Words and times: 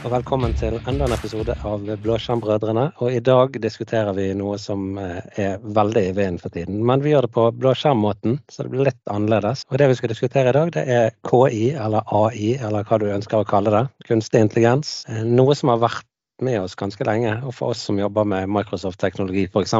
og 0.00 0.12
velkommen 0.14 0.54
til 0.56 0.78
enda 0.88 1.04
en 1.04 1.12
episode 1.12 1.52
av 1.66 1.82
Blåskjermbrødrene. 2.00 2.86
Og 3.04 3.12
i 3.12 3.20
dag 3.24 3.56
diskuterer 3.60 4.14
vi 4.16 4.30
noe 4.38 4.56
som 4.60 4.96
eh, 4.96 5.18
er 5.36 5.58
veldig 5.60 6.02
i 6.08 6.14
vinden 6.16 6.38
for 6.40 6.54
tiden. 6.54 6.78
Men 6.88 7.02
vi 7.04 7.12
gjør 7.12 7.26
det 7.26 7.32
på 7.34 7.44
blåskjermmåten, 7.58 8.38
så 8.48 8.64
det 8.64 8.72
blir 8.72 8.88
litt 8.88 9.12
annerledes. 9.12 9.66
Og 9.68 9.76
det 9.80 9.90
vi 9.90 9.98
skal 9.98 10.12
diskutere 10.14 10.54
i 10.54 10.56
dag, 10.56 10.72
det 10.72 10.86
er 10.94 11.12
KI, 11.28 11.74
eller 11.74 12.06
AI, 12.16 12.54
eller 12.56 12.86
hva 12.88 13.00
du 13.02 13.10
ønsker 13.10 13.42
å 13.42 13.48
kalle 13.50 13.74
det. 13.74 13.82
Kunstig 14.08 14.40
intelligens. 14.46 15.02
Eh, 15.10 15.20
noe 15.26 15.58
som 15.58 15.74
har 15.74 15.84
vært 15.84 16.08
med 16.40 16.62
oss 16.62 16.78
ganske 16.80 17.04
lenge. 17.04 17.36
Og 17.44 17.52
for 17.58 17.74
oss 17.74 17.84
som 17.90 18.00
jobber 18.00 18.24
med 18.24 18.48
Microsoft-teknologi 18.48 19.50
f.eks., 19.50 19.76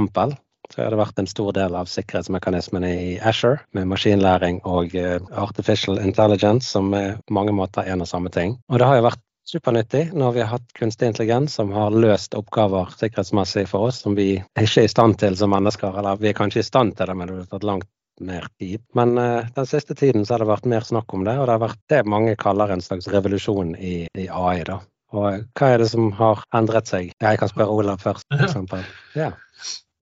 så 0.71 0.85
har 0.85 0.93
det 0.93 1.01
vært 1.01 1.19
en 1.19 1.27
stor 1.27 1.51
del 1.57 1.75
av 1.75 1.89
sikkerhetsmekanismene 1.91 2.93
i 2.93 3.09
Asher, 3.27 3.65
med 3.75 3.89
maskinlæring 3.91 4.61
og 4.69 4.93
eh, 5.01 5.17
artificial 5.33 5.99
intelligence, 6.05 6.69
som 6.77 6.93
er 6.95 7.17
på 7.25 7.41
mange 7.41 7.57
måter 7.57 7.89
en 7.89 8.05
og 8.05 8.13
samme 8.13 8.31
ting. 8.31 8.59
Og 8.69 8.79
det 8.79 8.87
har 8.87 9.01
jo 9.01 9.09
vært 9.09 9.25
supernyttig 9.49 10.11
når 10.17 10.35
vi 10.37 10.43
har 10.45 10.53
hatt 10.55 10.75
kunstig 10.79 11.11
intelligens 11.11 11.55
som 11.59 11.73
har 11.75 11.95
løst 11.95 12.37
oppgaver 12.39 12.93
sikkerhetsmessig 13.01 13.67
for 13.71 13.89
oss 13.91 14.03
som 14.05 14.17
vi 14.19 14.33
ikke 14.39 14.85
er 14.85 14.89
i 14.89 14.93
stand 14.93 15.19
til 15.23 15.39
som 15.39 15.53
mennesker. 15.55 15.97
Eller 15.99 16.21
vi 16.21 16.31
er 16.31 16.39
kanskje 16.39 16.63
i 16.63 16.69
stand 16.69 16.97
til 16.99 17.11
det, 17.11 17.17
men 17.17 17.31
det 17.31 17.41
har 17.43 17.51
tatt 17.55 17.67
langt 17.67 17.89
mer 18.21 18.47
tid. 18.61 18.83
Men 18.95 19.17
uh, 19.19 19.49
den 19.57 19.67
siste 19.67 19.97
tiden 19.97 20.27
så 20.27 20.35
har 20.35 20.45
det 20.45 20.51
vært 20.51 20.69
mer 20.69 20.87
snakk 20.87 21.13
om 21.17 21.25
det, 21.25 21.39
og 21.41 21.49
det 21.49 21.57
har 21.57 21.63
vært 21.65 21.83
det 21.93 22.01
mange 22.09 22.37
kaller 22.41 22.73
en 22.75 22.85
slags 22.85 23.09
revolusjon 23.09 23.75
i, 23.77 23.95
i 24.13 24.27
AI. 24.29 24.61
da. 24.69 24.81
Og 25.17 25.47
hva 25.59 25.71
er 25.73 25.83
det 25.83 25.89
som 25.91 26.13
har 26.15 26.45
endret 26.55 26.91
seg? 26.91 27.15
Jeg 27.19 27.41
kan 27.41 27.51
spørre 27.51 27.81
Olav 27.81 28.03
først, 28.05 28.29
f.eks. 28.31 28.85
Ja. 29.21 29.33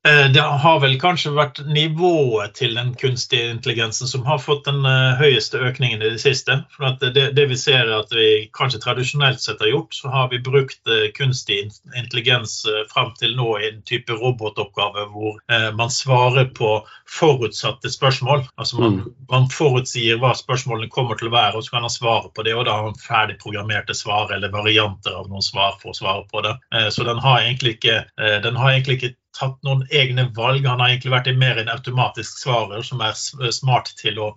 Eh, 0.06 0.32
det 0.32 0.40
har 0.40 0.78
vel 0.78 0.94
kanskje 1.00 1.32
vært 1.34 1.58
nivået 1.66 2.52
til 2.54 2.76
den 2.78 2.92
kunstige 2.98 3.48
intelligensen 3.50 4.06
som 4.06 4.22
har 4.28 4.38
fått 4.38 4.68
den 4.68 4.86
eh, 4.86 5.18
høyeste 5.18 5.58
økningen 5.58 6.04
i 6.04 6.12
det 6.14 6.20
siste. 6.22 6.60
For 6.76 6.94
det, 7.02 7.24
det, 7.34 7.46
vi 7.50 7.58
ser 7.58 7.82
er 7.82 7.96
at 7.96 8.14
vi 8.14 8.46
kanskje 8.54 8.78
tradisjonelt 8.84 9.42
sett 9.42 9.58
har 9.64 9.72
gjort, 9.72 9.96
så 9.98 10.12
har 10.14 10.30
vi 10.30 10.38
brukt 10.44 10.78
eh, 10.86 11.08
kunstig 11.18 11.64
intelligens 11.98 12.60
fram 12.92 13.10
til 13.18 13.34
nå 13.36 13.48
i 13.58 13.68
en 13.72 13.82
type 13.88 14.14
robotoppgave 14.14 15.08
hvor 15.12 15.38
man 15.76 15.90
svarer 15.92 16.48
på 16.54 16.70
forutsatte 17.10 17.90
spørsmål. 17.90 18.44
Altså 18.60 18.78
man, 18.78 18.98
mm. 19.00 19.12
man 19.30 19.48
forutsier 19.52 20.20
hva 20.22 20.34
spørsmålene 20.36 20.90
kommer 20.92 21.18
til 21.18 21.30
å 21.30 21.34
være, 21.34 21.58
og 21.58 21.66
så 21.66 21.74
kan 21.74 21.86
han 21.86 21.92
svare 21.92 22.30
på 22.34 22.44
det. 22.46 22.54
Og 22.54 22.66
da 22.68 22.76
har 22.78 22.90
han 22.90 23.00
ferdig 23.02 23.38
programmerte 23.42 23.96
svar 23.96 24.32
eller 24.34 24.52
varianter 24.54 25.16
av 25.18 25.30
noen 25.30 25.44
svar 25.44 25.78
for 25.82 25.92
å 25.92 25.98
svare 25.98 26.26
på 26.30 26.44
det. 26.46 26.54
Så 26.94 27.06
den 27.08 27.20
har 27.24 27.42
egentlig 27.42 27.78
ikke, 27.78 28.02
den 28.44 28.60
har 28.60 28.74
egentlig 28.74 29.00
ikke 29.00 29.14
tatt 29.38 29.58
noen 29.66 29.86
egne 29.90 30.28
valg. 30.36 30.66
Han 30.66 30.82
har 30.82 30.92
egentlig 30.92 31.14
vært 31.14 31.32
mer 31.38 31.62
en 31.62 31.72
automatisk 31.72 32.42
svarer 32.42 32.84
som 32.86 33.02
er 33.04 33.16
smart 33.54 33.92
til 33.98 34.18
å, 34.22 34.28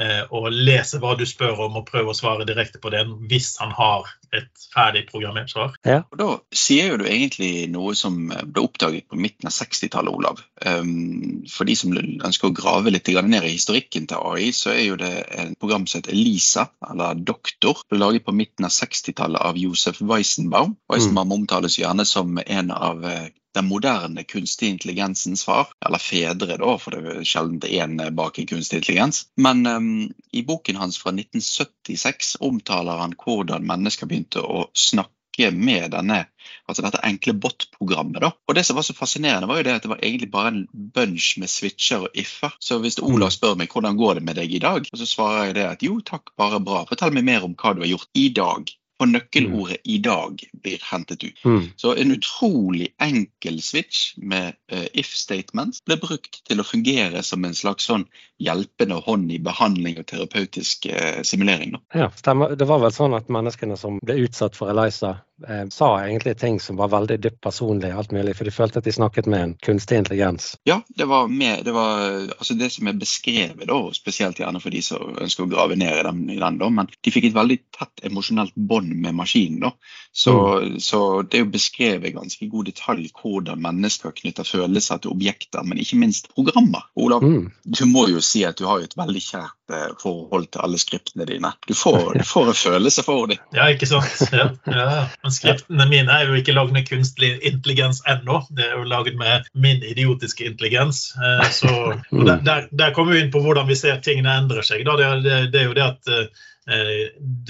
eh, 0.00 0.22
å, 0.28 0.46
lese 0.50 1.00
hva 1.00 1.16
du 1.18 1.26
spør 1.28 1.66
om 1.66 1.80
og 1.80 1.88
prøve 1.88 2.12
å 2.12 2.16
svare 2.16 2.48
direkte 2.48 2.80
på 2.82 2.92
det 2.92 3.06
hvis 3.30 3.56
han 3.60 3.72
har 3.76 4.08
et 4.36 4.66
ferdig 4.70 5.06
programmert 5.08 5.50
svar. 5.50 5.72
Ja. 5.86 6.02
Og 6.12 6.18
Da 6.20 6.28
sier 6.54 6.92
jo 6.92 7.00
du 7.00 7.06
egentlig 7.08 7.66
noe 7.72 7.96
som 7.98 8.28
ble 8.28 8.62
oppdaget 8.62 9.08
på 9.10 9.18
midten 9.18 9.50
av 9.50 9.54
60-tallet, 9.56 10.12
Olav. 10.14 10.42
Um, 10.62 11.42
for 11.50 11.66
de 11.66 11.74
som 11.78 11.96
ønsker 11.96 12.50
å 12.50 12.54
grave 12.54 12.92
litt 12.94 13.10
ned 13.10 13.42
i 13.42 13.56
historikken 13.56 14.06
til 14.06 14.22
AI, 14.22 14.52
så 14.54 14.70
er 14.74 14.84
jo 14.84 15.00
det 15.00 15.12
en 15.34 15.56
program 15.58 15.88
som 15.90 15.98
heter 15.98 16.14
Elisa, 16.14 16.68
eller 16.86 17.18
Doktor. 17.18 17.82
Ble 17.90 17.98
laget 17.98 18.26
på 18.28 18.36
midten 18.36 18.68
av 18.68 18.74
60-tallet 18.76 19.42
av 19.50 19.58
Josef 19.58 19.98
Weisenbaum. 20.00 20.76
Weisenbaum 20.90 21.32
mm. 21.32 21.36
omtales 21.40 21.80
gjerne 21.80 22.06
som 22.06 22.38
en 22.46 22.70
av 22.70 23.04
eh, 23.04 23.30
den 23.54 23.66
moderne 23.66 24.24
kunstig 24.24 24.68
intelligensens 24.68 25.44
far, 25.44 25.68
eller 25.86 25.98
fedre, 25.98 26.56
da, 26.60 26.74
for 26.78 26.94
det 26.94 27.14
er 27.14 27.24
sjelden 27.26 27.62
én 27.66 28.14
bak 28.16 28.38
i 28.38 28.46
kunstig 28.46 28.80
intelligens. 28.80 29.24
Men 29.36 29.66
um, 29.66 30.10
i 30.32 30.44
boken 30.46 30.78
hans 30.80 30.98
fra 31.02 31.14
1976 31.14 32.36
omtaler 32.40 33.02
han 33.02 33.16
hvordan 33.18 33.66
mennesker 33.66 34.10
begynte 34.10 34.44
å 34.44 34.68
snakke 34.76 35.50
med 35.54 35.94
denne, 35.94 36.24
altså 36.68 36.82
dette 36.84 37.00
enkle 37.06 37.32
bot-programmet. 37.42 38.20
da. 38.20 38.32
Og 38.48 38.54
Det 38.54 38.64
som 38.66 38.76
var 38.76 38.84
så 38.84 38.94
fascinerende, 38.94 39.48
var 39.48 39.60
jo 39.60 39.66
det 39.66 39.76
at 39.78 39.86
det 39.86 39.92
var 39.92 40.02
egentlig 40.02 40.30
bare 40.30 40.52
en 40.52 40.66
bunch 40.72 41.38
med 41.40 41.50
switcher 41.50 42.06
og 42.06 42.18
if-er. 42.18 42.52
Så 42.60 42.78
hvis 42.82 43.00
Olav 43.00 43.32
spør 43.34 43.56
meg 43.56 43.72
hvordan 43.72 43.96
går 43.96 44.18
det 44.18 44.26
med 44.26 44.36
deg 44.36 44.52
i 44.52 44.62
dag, 44.62 44.84
og 44.84 45.00
så 45.00 45.08
svarer 45.08 45.48
jeg 45.48 45.56
det 45.58 45.66
at 45.70 45.86
jo 45.86 46.00
takk, 46.04 46.34
bare 46.36 46.60
bra. 46.60 46.84
Fortell 46.90 47.14
meg 47.16 47.26
mer 47.26 47.46
om 47.46 47.56
hva 47.56 47.74
du 47.74 47.82
har 47.86 47.94
gjort 47.94 48.10
i 48.14 48.28
dag 48.36 48.74
og 49.00 49.08
nøkkelordet 49.08 49.80
mm. 49.80 49.84
'i 49.84 49.98
dag' 50.04 50.44
blir 50.62 50.82
hentet 50.90 51.24
ut. 51.24 51.44
Mm. 51.44 51.62
Så 51.76 51.94
en 51.96 52.12
utrolig 52.14 52.90
enkel 53.00 53.60
switch 53.64 54.14
med 54.16 54.54
uh, 54.72 54.86
if 54.94 55.14
statements 55.16 55.80
ble 55.86 55.96
brukt 56.00 56.42
til 56.48 56.60
å 56.60 56.66
fungere 56.66 57.22
som 57.26 57.44
en 57.44 57.56
slags 57.56 57.88
sånn 57.88 58.06
hjelpende 58.40 59.00
hånd 59.06 59.32
i 59.32 59.40
behandling 59.42 59.98
og 60.00 60.08
terapeutisk 60.12 60.90
uh, 60.92 61.22
simulering. 61.26 61.76
Da. 61.76 61.82
Ja, 62.04 62.10
stemmer. 62.16 62.56
Det 62.56 62.68
var 62.68 62.84
vel 62.84 62.94
sånn 62.94 63.16
at 63.16 63.32
menneskene 63.32 63.78
som 63.80 63.98
ble 64.04 64.20
utsatt 64.26 64.58
for 64.58 64.72
Eliza, 64.72 65.18
eh, 65.48 65.66
sa 65.70 65.90
egentlig 66.04 66.36
ting 66.38 66.60
som 66.60 66.76
var 66.76 66.92
veldig 66.92 67.18
dypt 67.22 67.40
personlige, 67.40 67.94
alt 67.96 68.12
mulig, 68.12 68.36
for 68.36 68.48
de 68.48 68.54
følte 68.54 68.80
at 68.80 68.88
de 68.88 68.92
snakket 68.92 69.26
med 69.30 69.42
en 69.42 69.54
kunstig 69.66 70.00
intelligens. 70.00 70.54
Ja, 70.68 70.80
det 70.88 71.08
var, 71.10 71.28
med, 71.28 71.64
det, 71.64 71.72
var 71.72 72.04
altså 72.38 72.54
det 72.54 72.70
som 72.74 72.90
er 72.90 72.98
beskrevet, 73.00 73.66
da, 73.68 73.80
spesielt 73.96 74.40
gjerne 74.40 74.62
for 74.62 74.74
de 74.74 74.82
som 74.84 75.16
ønsker 75.20 75.46
å 75.46 75.50
grave 75.50 75.78
ned 75.80 76.00
i 76.00 76.04
den, 76.06 76.22
i 76.30 76.38
den 76.40 76.60
da, 76.60 76.70
men 76.80 76.90
de 76.90 77.14
fikk 77.14 77.30
et 77.30 77.36
veldig 77.36 77.58
tett 77.76 78.04
emosjonelt 78.10 78.54
bånd 78.54 78.94
med 79.00 79.16
maskinen. 79.18 79.68
da. 79.68 79.74
Så, 80.12 80.58
mm. 80.58 80.80
så, 80.80 81.22
det 81.22 81.38
er 81.38 81.44
jo 81.44 81.52
beskrevet 81.54 82.14
ganske 82.16 82.46
god 82.50 82.66
detalj 82.66 83.06
hvordan 83.14 83.60
mennesker 83.62 84.14
knytter 84.16 84.46
følelser 84.46 84.98
til 84.98 85.14
objekter, 85.14 85.62
men 85.62 85.78
ikke 85.78 86.00
minst 86.00 86.32
programmer. 86.34 86.88
Olav, 86.98 87.22
mm. 87.22 87.50
du 87.62 87.84
må 87.86 88.08
jo 88.10 88.22
si 88.24 88.42
at 88.46 88.58
du 88.58 88.66
har 88.66 88.80
jo 88.80 88.88
et 88.88 88.96
veldig 88.98 89.22
kjært 89.22 89.74
eh, 89.76 89.86
forhold 90.02 90.48
til 90.50 90.64
alle 90.66 90.80
skriptene 90.82 91.28
dine. 91.30 91.52
Du 91.68 91.76
får, 91.78 92.18
du 92.18 92.26
får 92.26 92.50
en 92.50 92.58
følelse 92.64 93.06
for 93.06 93.30
dem. 93.30 93.38
Ja, 93.54 93.70
ikke 93.70 93.88
sant. 93.90 94.26
Ja, 94.34 94.50
ja. 94.66 95.29
Men 95.30 95.36
skriftene 95.36 95.84
mine 95.86 96.10
er 96.10 96.26
jo 96.26 96.34
ikke 96.34 96.56
lagd 96.56 96.72
med 96.74 96.88
kunstig 96.88 97.36
intelligens 97.46 98.00
ennå. 98.10 98.40
Det 98.50 98.64
er 98.66 98.72
jo 98.74 98.88
laget 98.90 99.14
med 99.20 99.46
min 99.54 99.84
idiotiske 99.86 100.48
intelligens. 100.48 101.12
Eh, 101.14 101.44
så 101.54 101.74
der, 102.10 102.42
der, 102.42 102.66
der, 102.70 102.94
kommer 102.96 103.14
vi 103.14 103.22
inn 103.22 103.30
på 103.30 103.42
hvordan 103.44 103.68
vi 103.70 103.78
ser 103.78 104.02
tingene 104.02 104.34
endrer 104.42 104.66
seg. 104.66 104.82
Det, 104.88 105.10
det, 105.22 105.38
det, 105.54 105.62
er 105.62 105.70
jo 105.70 105.76
det 105.78 105.86
at 105.86 106.10
Eh, 106.10 106.26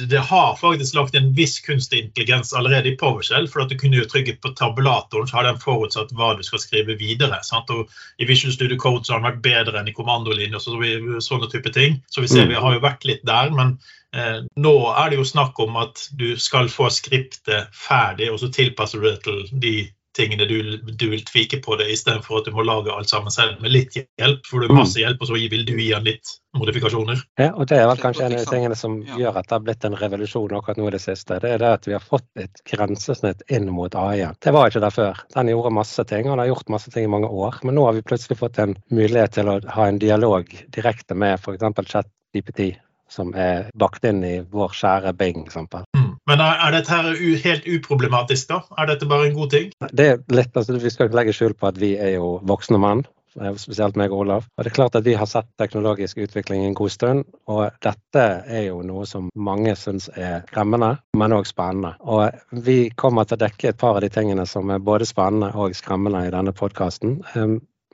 det 0.09 0.19
har 0.19 0.57
faktisk 0.57 0.95
lagt 0.95 1.15
en 1.15 1.33
viss 1.37 1.59
kunstig 1.61 1.99
intelligens 1.99 2.55
allerede 2.57 2.89
i 2.89 2.97
PowerShell. 2.97 3.49
for 3.49 3.63
at 3.63 3.69
Du 3.69 3.79
kunne 3.79 3.97
jo 3.97 4.09
trykke 4.09 4.37
på 4.41 4.49
tabulatoren, 4.57 5.29
så 5.29 5.37
har 5.37 5.45
den 5.45 5.61
forutsatt 5.61 6.13
hva 6.17 6.35
du 6.37 6.43
skal 6.43 6.63
skrive 6.63 6.97
videre. 6.97 7.43
Sant? 7.43 7.71
Og 7.71 7.91
I 8.19 8.25
Visual 8.25 8.53
Studio 8.53 8.77
Code 8.77 9.05
så 9.05 9.13
har 9.13 9.21
den 9.21 9.31
vært 9.31 9.43
bedre 9.45 9.81
enn 9.81 9.89
i 9.89 9.97
kommandolinje 9.97 10.57
og 10.57 10.65
så, 10.65 10.77
sånne 11.21 11.51
type 11.53 11.73
ting. 11.77 12.01
Så 12.09 12.25
vi 12.25 12.33
ser 12.33 12.49
vi 12.49 12.57
har 12.57 12.75
jo 12.75 12.85
vært 12.85 13.05
litt 13.05 13.25
der. 13.27 13.51
men 13.51 13.79
eh, 14.15 14.41
nå 14.57 14.75
er 14.97 15.11
det 15.11 15.21
jo 15.21 15.25
snakk 15.25 15.59
om 15.61 15.77
at 15.77 16.09
du 16.17 16.37
skal 16.41 16.69
få 16.69 16.89
skriptet 16.91 17.69
ferdig, 17.77 18.31
og 18.33 18.41
så 18.41 18.49
tilpasser 18.49 19.01
du 19.01 19.11
det 19.11 19.19
til 19.27 19.45
de 19.53 19.75
tingene 20.21 20.47
du, 20.49 20.77
du 20.85 21.07
vil 21.11 21.25
tvike 21.27 21.63
på 21.65 21.79
det, 21.81 21.89
istedenfor 21.95 22.41
at 22.41 22.51
du 22.51 22.55
må 22.57 22.65
lage 22.67 22.93
alt 22.93 23.11
sammen 23.11 23.33
selv 23.35 23.61
med 23.65 23.73
litt 23.75 23.97
hjelp. 23.97 24.45
For 24.47 24.61
du 24.61 24.71
har 24.71 24.83
masse 24.83 25.01
hjelp, 25.01 25.21
og 25.21 25.31
så 25.31 25.41
vil 25.41 25.67
du 25.67 25.75
gi 25.75 25.91
den 25.91 26.07
litt 26.07 26.37
modifikasjoner. 26.57 27.23
Ja, 27.39 27.53
og 27.55 27.69
Det 27.71 27.79
er 27.79 27.87
vel 27.87 28.01
kanskje 28.01 28.27
en 28.27 28.35
av 28.35 28.43
de 28.43 28.51
tingene 28.51 28.77
som 28.79 28.99
gjør 29.07 29.39
at 29.39 29.49
det 29.49 29.55
har 29.55 29.65
blitt 29.65 29.87
en 29.87 29.97
revolusjon 30.01 30.57
akkurat 30.59 30.81
nå 30.81 30.89
i 30.91 30.95
det 30.97 31.03
siste. 31.03 31.39
Det 31.43 31.55
er 31.55 31.63
det 31.63 31.73
at 31.79 31.89
vi 31.89 31.95
har 31.95 32.05
fått 32.05 32.27
et 32.43 32.63
grensesnitt 32.67 33.45
inn 33.49 33.71
mot 33.75 33.95
AI. 33.95 34.27
Det 34.43 34.55
var 34.55 34.71
ikke 34.71 34.83
der 34.85 34.95
før. 34.95 35.25
Den 35.37 35.53
gjorde 35.53 35.75
masse 35.79 36.05
ting, 36.11 36.27
og 36.27 36.35
den 36.35 36.45
har 36.45 36.53
gjort 36.53 36.75
masse 36.75 36.93
ting 36.95 37.07
i 37.07 37.15
mange 37.15 37.31
år. 37.31 37.61
Men 37.63 37.79
nå 37.79 37.87
har 37.87 37.97
vi 37.97 38.07
plutselig 38.07 38.41
fått 38.41 38.59
en 38.63 38.77
mulighet 38.91 39.39
til 39.39 39.51
å 39.51 39.59
ha 39.77 39.89
en 39.89 40.03
dialog 40.03 40.51
direkte 40.75 41.19
med 41.19 41.39
f.eks. 41.39 41.85
ChatGPT, 41.95 42.73
som 43.11 43.35
er 43.35 43.71
bakt 43.79 44.07
inn 44.07 44.25
i 44.27 44.41
vår 44.51 44.75
kjære 44.83 45.15
Bing. 45.19 45.45
Eksempel. 45.47 45.87
Mm. 45.97 46.10
Men 46.31 46.43
er, 46.45 46.61
er 46.63 46.75
dette 46.77 46.95
her 46.95 47.39
helt 47.45 47.65
uproblematisk, 47.67 48.51
da? 48.53 48.61
Er 48.79 48.93
dette 48.93 49.09
bare 49.11 49.27
en 49.27 49.39
god 49.39 49.51
ting? 49.51 49.73
Det 49.91 50.05
er 50.07 50.21
litt, 50.31 50.53
altså, 50.55 50.79
Vi 50.79 50.93
skal 50.93 51.09
ikke 51.09 51.19
legge 51.19 51.35
skjul 51.35 51.57
på 51.59 51.71
at 51.73 51.81
vi 51.81 51.97
er 51.99 52.15
jo 52.15 52.37
voksne 52.47 52.79
menn, 52.79 53.03
eh, 53.41 53.57
spesielt 53.59 53.99
meg 53.99 54.15
og 54.15 54.23
Olav. 54.25 54.47
Og 54.55 54.63
det 54.63 54.71
er 54.71 54.77
klart 54.77 54.99
at 54.99 55.09
Vi 55.09 55.17
har 55.19 55.27
sett 55.27 55.49
teknologisk 55.59 56.21
utvikling 56.23 56.63
en 56.69 56.77
god 56.79 56.95
stund, 56.95 57.25
og 57.51 57.65
dette 57.83 58.27
er 58.47 58.69
jo 58.69 58.79
noe 58.87 59.09
som 59.11 59.27
mange 59.35 59.75
syns 59.75 60.07
er 60.15 60.45
skremmende, 60.53 60.93
men 61.19 61.35
òg 61.35 61.51
spennende. 61.51 61.97
Og 62.07 62.31
Vi 62.53 62.79
kommer 62.95 63.27
til 63.27 63.41
å 63.41 63.45
dekke 63.49 63.73
et 63.73 63.81
par 63.83 63.99
av 63.99 64.07
de 64.07 64.13
tingene 64.15 64.47
som 64.47 64.71
er 64.71 64.79
både 64.79 65.11
spennende 65.11 65.51
og 65.59 65.75
skremmende 65.75 66.23
i 66.29 66.31
denne 66.31 66.55
podkasten. 66.55 67.19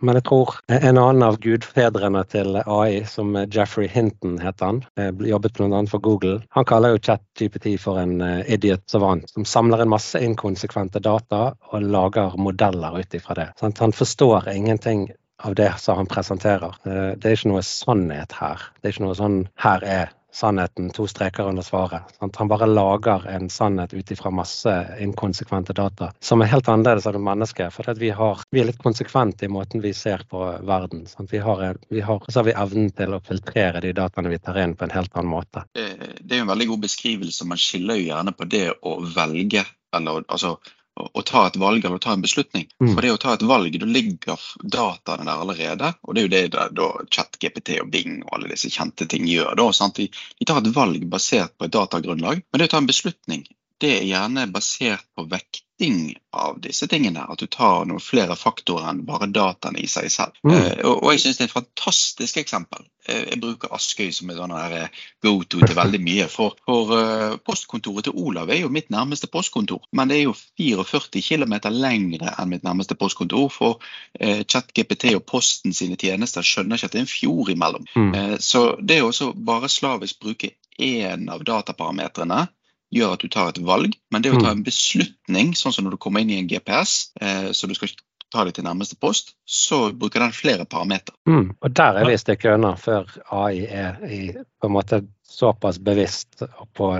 Men 0.04 0.18
jeg 0.18 0.26
tror 0.28 0.54
en 0.68 0.98
annen 1.00 1.24
av 1.24 1.38
gudfedrene 1.40 2.22
til 2.28 2.58
AI, 2.60 3.04
som 3.08 3.32
Jeffrey 3.52 3.88
Hinton 3.88 4.36
heter 4.42 4.68
han, 4.68 4.80
eh, 5.00 5.12
jobbet 5.30 5.56
bl.a. 5.56 5.82
for 5.88 6.04
Google, 6.04 6.40
han 6.56 6.68
kaller 6.68 6.94
jo 6.94 7.02
ChatGPT 7.08 7.76
for 7.80 8.00
en 8.02 8.20
eh, 8.20 8.42
idiot 8.52 8.84
savant, 8.92 9.24
som 9.32 9.48
samler 9.48 9.84
inn 9.84 9.92
masse 9.92 10.20
inkonsekvente 10.20 11.00
data 11.00 11.54
og 11.72 11.86
lager 11.96 12.36
modeller 12.36 13.00
ut 13.00 13.16
ifra 13.16 13.38
det. 13.38 13.48
Så 13.56 13.72
han 13.78 13.96
forstår 13.96 14.50
ingenting 14.52 15.08
av 15.44 15.54
det 15.54 15.72
som 15.80 15.96
han 15.96 16.12
presenterer. 16.12 16.76
Eh, 16.84 17.10
det 17.16 17.30
er 17.30 17.38
ikke 17.38 17.54
noe 17.54 17.64
sannhet 17.64 18.36
her. 18.36 18.68
Det 18.80 18.90
er 18.90 18.96
ikke 18.96 19.06
noe 19.08 19.18
sånn 19.18 19.42
her 19.64 19.84
er 19.84 20.15
sannheten, 20.32 20.90
to 20.90 21.06
streker 21.08 21.48
under 21.48 21.62
svaret. 21.62 22.02
Sant? 22.18 22.36
Han 22.36 22.48
bare 22.48 22.66
lager 22.66 23.26
en 23.26 23.50
sannhet 23.50 23.94
ut 23.94 24.10
ifra 24.10 24.30
masse 24.30 24.74
inkonsekvente 25.00 25.72
data, 25.72 26.12
som 26.20 26.42
er 26.42 26.50
helt 26.52 26.68
annerledes 26.68 27.06
enn 27.08 27.22
mennesket. 27.24 27.72
For 27.74 27.94
vi, 27.96 28.12
vi, 28.50 28.60
er 28.60 28.70
litt 28.70 28.82
konsekvente 28.82 29.46
i 29.46 29.52
måten 29.52 29.84
vi 29.84 29.94
ser 29.94 30.26
på 30.30 30.42
verden. 30.66 31.06
Vi 31.30 31.38
har, 31.38 31.64
vi 31.88 32.00
har, 32.00 32.24
så 32.28 32.40
har 32.40 32.50
vi 32.50 32.56
evnen 32.56 32.90
til 32.96 33.16
å 33.16 33.22
filtrere 33.24 33.80
de 33.84 33.94
dataene 33.96 34.32
vi 34.32 34.40
tar 34.42 34.60
inn, 34.62 34.76
på 34.76 34.86
en 34.86 34.96
helt 34.96 35.16
annen 35.16 35.32
måte. 35.32 35.64
Det, 35.74 35.88
det 36.20 36.38
er 36.38 36.44
en 36.44 36.52
veldig 36.52 36.70
god 36.74 36.84
beskrivelse. 36.88 37.48
Man 37.48 37.60
skiller 37.60 38.00
jo 38.00 38.10
gjerne 38.10 38.36
på 38.36 38.48
det 38.50 38.68
å 38.82 38.98
velge 39.14 39.64
eller 39.96 40.24
altså 40.28 40.56
å, 40.96 41.22
ta 41.22 41.46
et 41.46 41.58
valg 41.60 41.84
eller 41.84 41.98
å 41.98 42.02
ta 42.02 42.14
en 42.16 42.24
beslutning. 42.24 42.66
Mm. 42.80 42.92
For 42.94 43.04
det 43.04 43.12
å 43.12 43.20
ta 43.20 43.34
et 43.36 43.44
valg, 43.46 43.76
da 43.80 43.88
ligger 43.88 44.40
dataene 44.62 45.26
der 45.28 45.44
allerede. 45.44 45.92
Og 46.06 46.16
det 46.16 46.22
er 46.22 46.26
jo 46.26 46.32
det 46.34 46.42
da, 46.54 46.66
da 46.72 46.88
ChatGPT 47.12 47.76
og 47.82 47.90
Bing 47.92 48.22
og 48.24 48.32
alle 48.38 48.50
disse 48.52 48.72
kjente 48.72 49.08
ting 49.10 49.28
gjør. 49.28 49.54
Da, 49.60 49.68
sant? 49.76 50.00
De, 50.00 50.08
de 50.40 50.48
tar 50.48 50.62
et 50.62 50.72
valg 50.74 51.06
basert 51.12 51.56
på 51.58 51.68
et 51.68 51.76
datagrunnlag. 51.76 52.42
Men 52.48 52.62
det 52.62 52.70
å 52.70 52.74
ta 52.74 52.82
en 52.82 52.90
beslutning, 52.90 53.44
det 53.82 53.92
er 53.98 54.08
gjerne 54.08 54.46
basert 54.52 55.04
på 55.16 55.26
vekting 55.28 56.14
av 56.32 56.56
disse 56.64 56.86
tingene. 56.88 57.26
At 57.28 57.42
du 57.42 57.48
tar 57.52 57.84
noen 57.88 58.00
flere 58.00 58.36
faktorer 58.38 58.88
enn 58.88 59.02
bare 59.08 59.28
dataene 59.28 59.82
i 59.82 59.88
seg 59.90 60.08
selv. 60.12 60.38
Mm. 60.46 60.54
Uh, 60.54 60.72
og, 60.88 60.94
og 60.94 61.10
jeg 61.12 61.24
syns 61.26 61.40
det 61.40 61.44
er 61.44 61.50
et 61.50 61.56
fantastisk 61.58 62.40
eksempel. 62.40 62.86
Uh, 63.04 63.26
jeg 63.34 63.40
bruker 63.42 63.74
Askøy 63.76 64.08
som 64.16 64.32
en 64.32 64.40
sånn 64.40 64.56
eh, 64.56 65.04
go-to 65.24 65.60
til 65.60 65.76
veldig 65.76 66.00
mye. 66.06 66.28
For, 66.32 66.56
for 66.64 66.96
uh, 66.96 67.36
postkontoret 67.44 68.08
til 68.08 68.16
Olav 68.16 68.52
er 68.52 68.62
jo 68.62 68.72
mitt 68.72 68.88
nærmeste 68.94 69.28
postkontor. 69.28 69.84
Men 69.92 70.08
det 70.08 70.22
er 70.22 70.26
jo 70.30 70.36
44 70.40 71.20
km 71.28 71.58
lengre 71.76 72.32
enn 72.32 72.52
mitt 72.54 72.64
nærmeste 72.64 72.96
postkontor. 72.96 73.52
For 73.52 73.80
ChatGPT 74.16 75.12
og 75.18 75.26
Posten 75.28 75.76
sine 75.76 76.00
tjenester 76.00 76.44
skjønner 76.46 76.80
ikke 76.80 76.88
at 76.88 76.96
det 76.96 77.02
er 77.02 77.04
en 77.04 77.12
fjord 77.12 77.52
imellom. 77.52 77.84
Mm. 77.92 78.38
Så 78.40 78.68
det 78.80 79.02
å 79.02 79.10
også 79.10 79.34
bare 79.36 79.68
slavisk 79.68 80.22
bruke 80.24 80.54
én 80.80 81.28
av 81.32 81.44
dataparametrene 81.44 82.46
gjør 82.94 83.16
at 83.16 83.22
du 83.24 83.30
tar 83.32 83.50
et 83.50 83.62
valg, 83.66 83.96
men 84.12 84.22
det 84.22 84.34
å 84.34 84.40
ta 84.40 84.52
en 84.52 84.66
beslutning, 84.66 85.54
sånn 85.58 85.74
som 85.74 85.86
når 85.86 85.96
du 85.96 86.02
kommer 86.02 86.22
inn 86.22 86.30
i 86.30 86.38
en 86.40 86.50
GPS, 86.50 87.12
eh, 87.20 87.50
så 87.56 87.66
du 87.66 87.74
skal 87.74 87.90
ta 88.32 88.44
deg 88.46 88.56
til 88.56 88.66
nærmeste 88.66 88.98
post, 89.00 89.34
så 89.46 89.90
bruker 89.94 90.22
den 90.22 90.34
flere 90.34 90.66
parametere. 90.68 91.16
Mm. 91.28 91.52
Og 91.60 91.74
der 91.78 92.00
er 92.00 92.08
vi 92.08 92.16
et 92.16 92.22
stykke 92.22 92.56
unna 92.56 92.74
før 92.80 93.10
AI 93.30 93.66
er 93.66 94.00
i, 94.06 94.22
på 94.34 94.70
en 94.70 94.74
måte 94.74 95.02
såpass 95.36 95.78
bevisst 95.78 96.42
på 96.78 96.90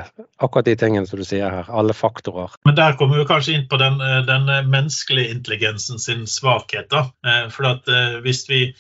akkurat 0.42 0.66
de 0.66 0.74
tingene 0.78 1.06
som 1.06 1.18
du 1.18 1.24
sier 1.26 1.50
her. 1.50 1.70
Alle 1.70 1.94
faktorer. 1.96 2.54
Men 2.66 2.76
der 2.78 2.98
kommer 2.98 3.18
vi 3.20 3.28
kanskje 3.28 3.54
inn 3.56 3.68
på 3.70 3.78
den, 3.80 4.00
eh, 4.02 4.22
den 4.26 4.50
menneskelige 4.70 5.34
intelligensen 5.34 5.98
sin 6.02 6.26
svakhet. 6.26 6.90
da. 6.90 7.10
Eh, 7.26 7.48
For 7.50 7.70
at 7.70 7.88
eh, 7.88 8.20
hvis 8.22 8.48
vi 8.50 8.74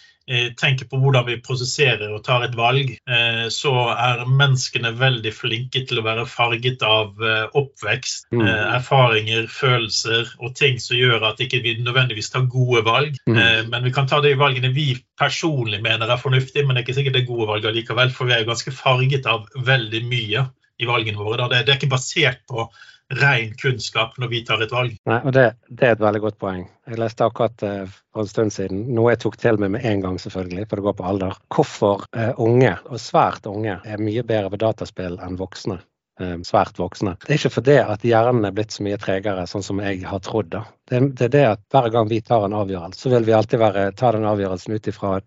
tenker 0.58 0.88
på 0.90 0.98
hvordan 0.98 1.26
vi 1.28 1.36
prosesserer 1.38 2.10
og 2.10 2.24
tar 2.26 2.42
et 2.42 2.56
valg, 2.58 2.88
eh, 3.06 3.44
så 3.52 3.72
er 3.94 4.24
menneskene 4.26 4.90
veldig 4.98 5.30
flinke 5.32 5.84
til 5.86 6.00
å 6.00 6.04
være 6.06 6.24
farget 6.26 6.82
av 6.82 7.14
eh, 7.22 7.46
oppvekst, 7.54 8.26
Mm. 8.32 8.42
eh, 8.42 8.64
erfaringer, 8.76 9.46
følelser 9.46 10.32
og 10.40 10.54
ting 10.58 10.80
som 10.82 10.96
gjør 10.96 11.22
at 11.28 11.38
ikke 11.38 11.62
vi 11.62 11.76
nødvendigvis 11.78 12.30
tar 12.32 12.48
gode 12.50 12.82
valg. 12.84 13.14
Mm. 13.28 13.38
Eh, 13.38 13.62
Men 13.70 13.84
vi 13.84 13.92
kan 13.92 14.06
ta 14.06 14.20
de 14.20 14.34
valgene 14.34 14.72
vi 14.74 14.96
personlig 15.20 15.80
mener 15.82 16.10
er 16.10 16.16
fornuftige, 16.18 16.66
men 16.66 16.74
det 16.74 16.82
er 16.82 16.86
ikke 16.86 16.98
sikkert 16.98 17.12
det 17.14 17.22
er 17.22 17.30
gode 17.30 17.46
valg 17.48 17.64
likevel, 17.74 18.10
for 18.10 18.26
vi 18.26 18.32
er 18.32 18.44
ganske 18.44 18.72
farget 18.72 19.26
av 19.26 19.46
veldig 19.54 20.02
mye 20.10 20.48
i 20.78 20.84
valgene 20.84 21.16
våre. 21.16 21.48
Det 21.48 21.68
er 21.68 21.78
ikke 21.78 21.88
basert 21.94 22.42
på 22.50 22.68
ren 23.14 23.54
kunnskap 23.54 24.16
når 24.18 24.28
vi 24.28 24.42
tar 24.44 24.62
et 24.64 24.72
valg. 24.74 24.94
Nei, 25.06 25.18
og 25.22 25.34
det, 25.36 25.46
det 25.68 25.88
er 25.88 25.96
et 25.96 26.02
veldig 26.02 26.22
godt 26.24 26.38
poeng. 26.42 26.64
Jeg 26.88 27.00
leste 27.00 27.26
akkurat 27.26 27.66
eh, 27.66 27.98
for 28.12 28.24
en 28.24 28.30
stund 28.30 28.54
siden, 28.54 28.86
noe 28.96 29.12
jeg 29.12 29.22
tok 29.22 29.36
til 29.40 29.60
meg 29.62 29.74
med 29.76 29.86
en 29.86 30.02
gang, 30.04 30.18
selvfølgelig, 30.22 30.68
for 30.68 30.80
det 30.80 30.86
går 30.88 30.96
på 30.98 31.10
alder, 31.10 31.36
hvorfor 31.54 32.06
eh, 32.16 32.32
unge, 32.42 32.72
og 32.90 33.02
svært 33.02 33.46
unge, 33.50 33.78
er 33.84 34.02
mye 34.02 34.26
bedre 34.26 34.50
ved 34.54 34.64
dataspill 34.64 35.20
enn 35.22 35.38
voksne. 35.38 35.78
Eh, 36.20 36.34
svært 36.48 36.80
voksne. 36.80 37.16
Det 37.22 37.34
er 37.34 37.40
ikke 37.40 37.54
fordi 37.58 37.78
hjernen 38.10 38.48
er 38.48 38.56
blitt 38.56 38.74
så 38.74 38.86
mye 38.86 38.98
tregere, 39.00 39.46
sånn 39.50 39.66
som 39.66 39.82
jeg 39.84 40.02
har 40.08 40.22
trodd. 40.24 40.50
da. 40.56 40.64
Det, 40.90 41.02
er 41.28 41.32
det 41.34 41.46
at 41.52 41.64
hver 41.74 41.90
gang 41.94 42.10
vi 42.10 42.22
tar 42.24 42.46
en 42.46 42.58
avgjørelse, 42.58 43.04
så 43.04 43.14
vil 43.14 43.28
vi 43.28 43.36
alltid 43.36 43.62
være, 43.62 43.90
ta 43.98 44.14
den 44.16 44.26
avgjørelsen 44.26 44.74
ut 44.74 44.90
ifra 44.90 45.18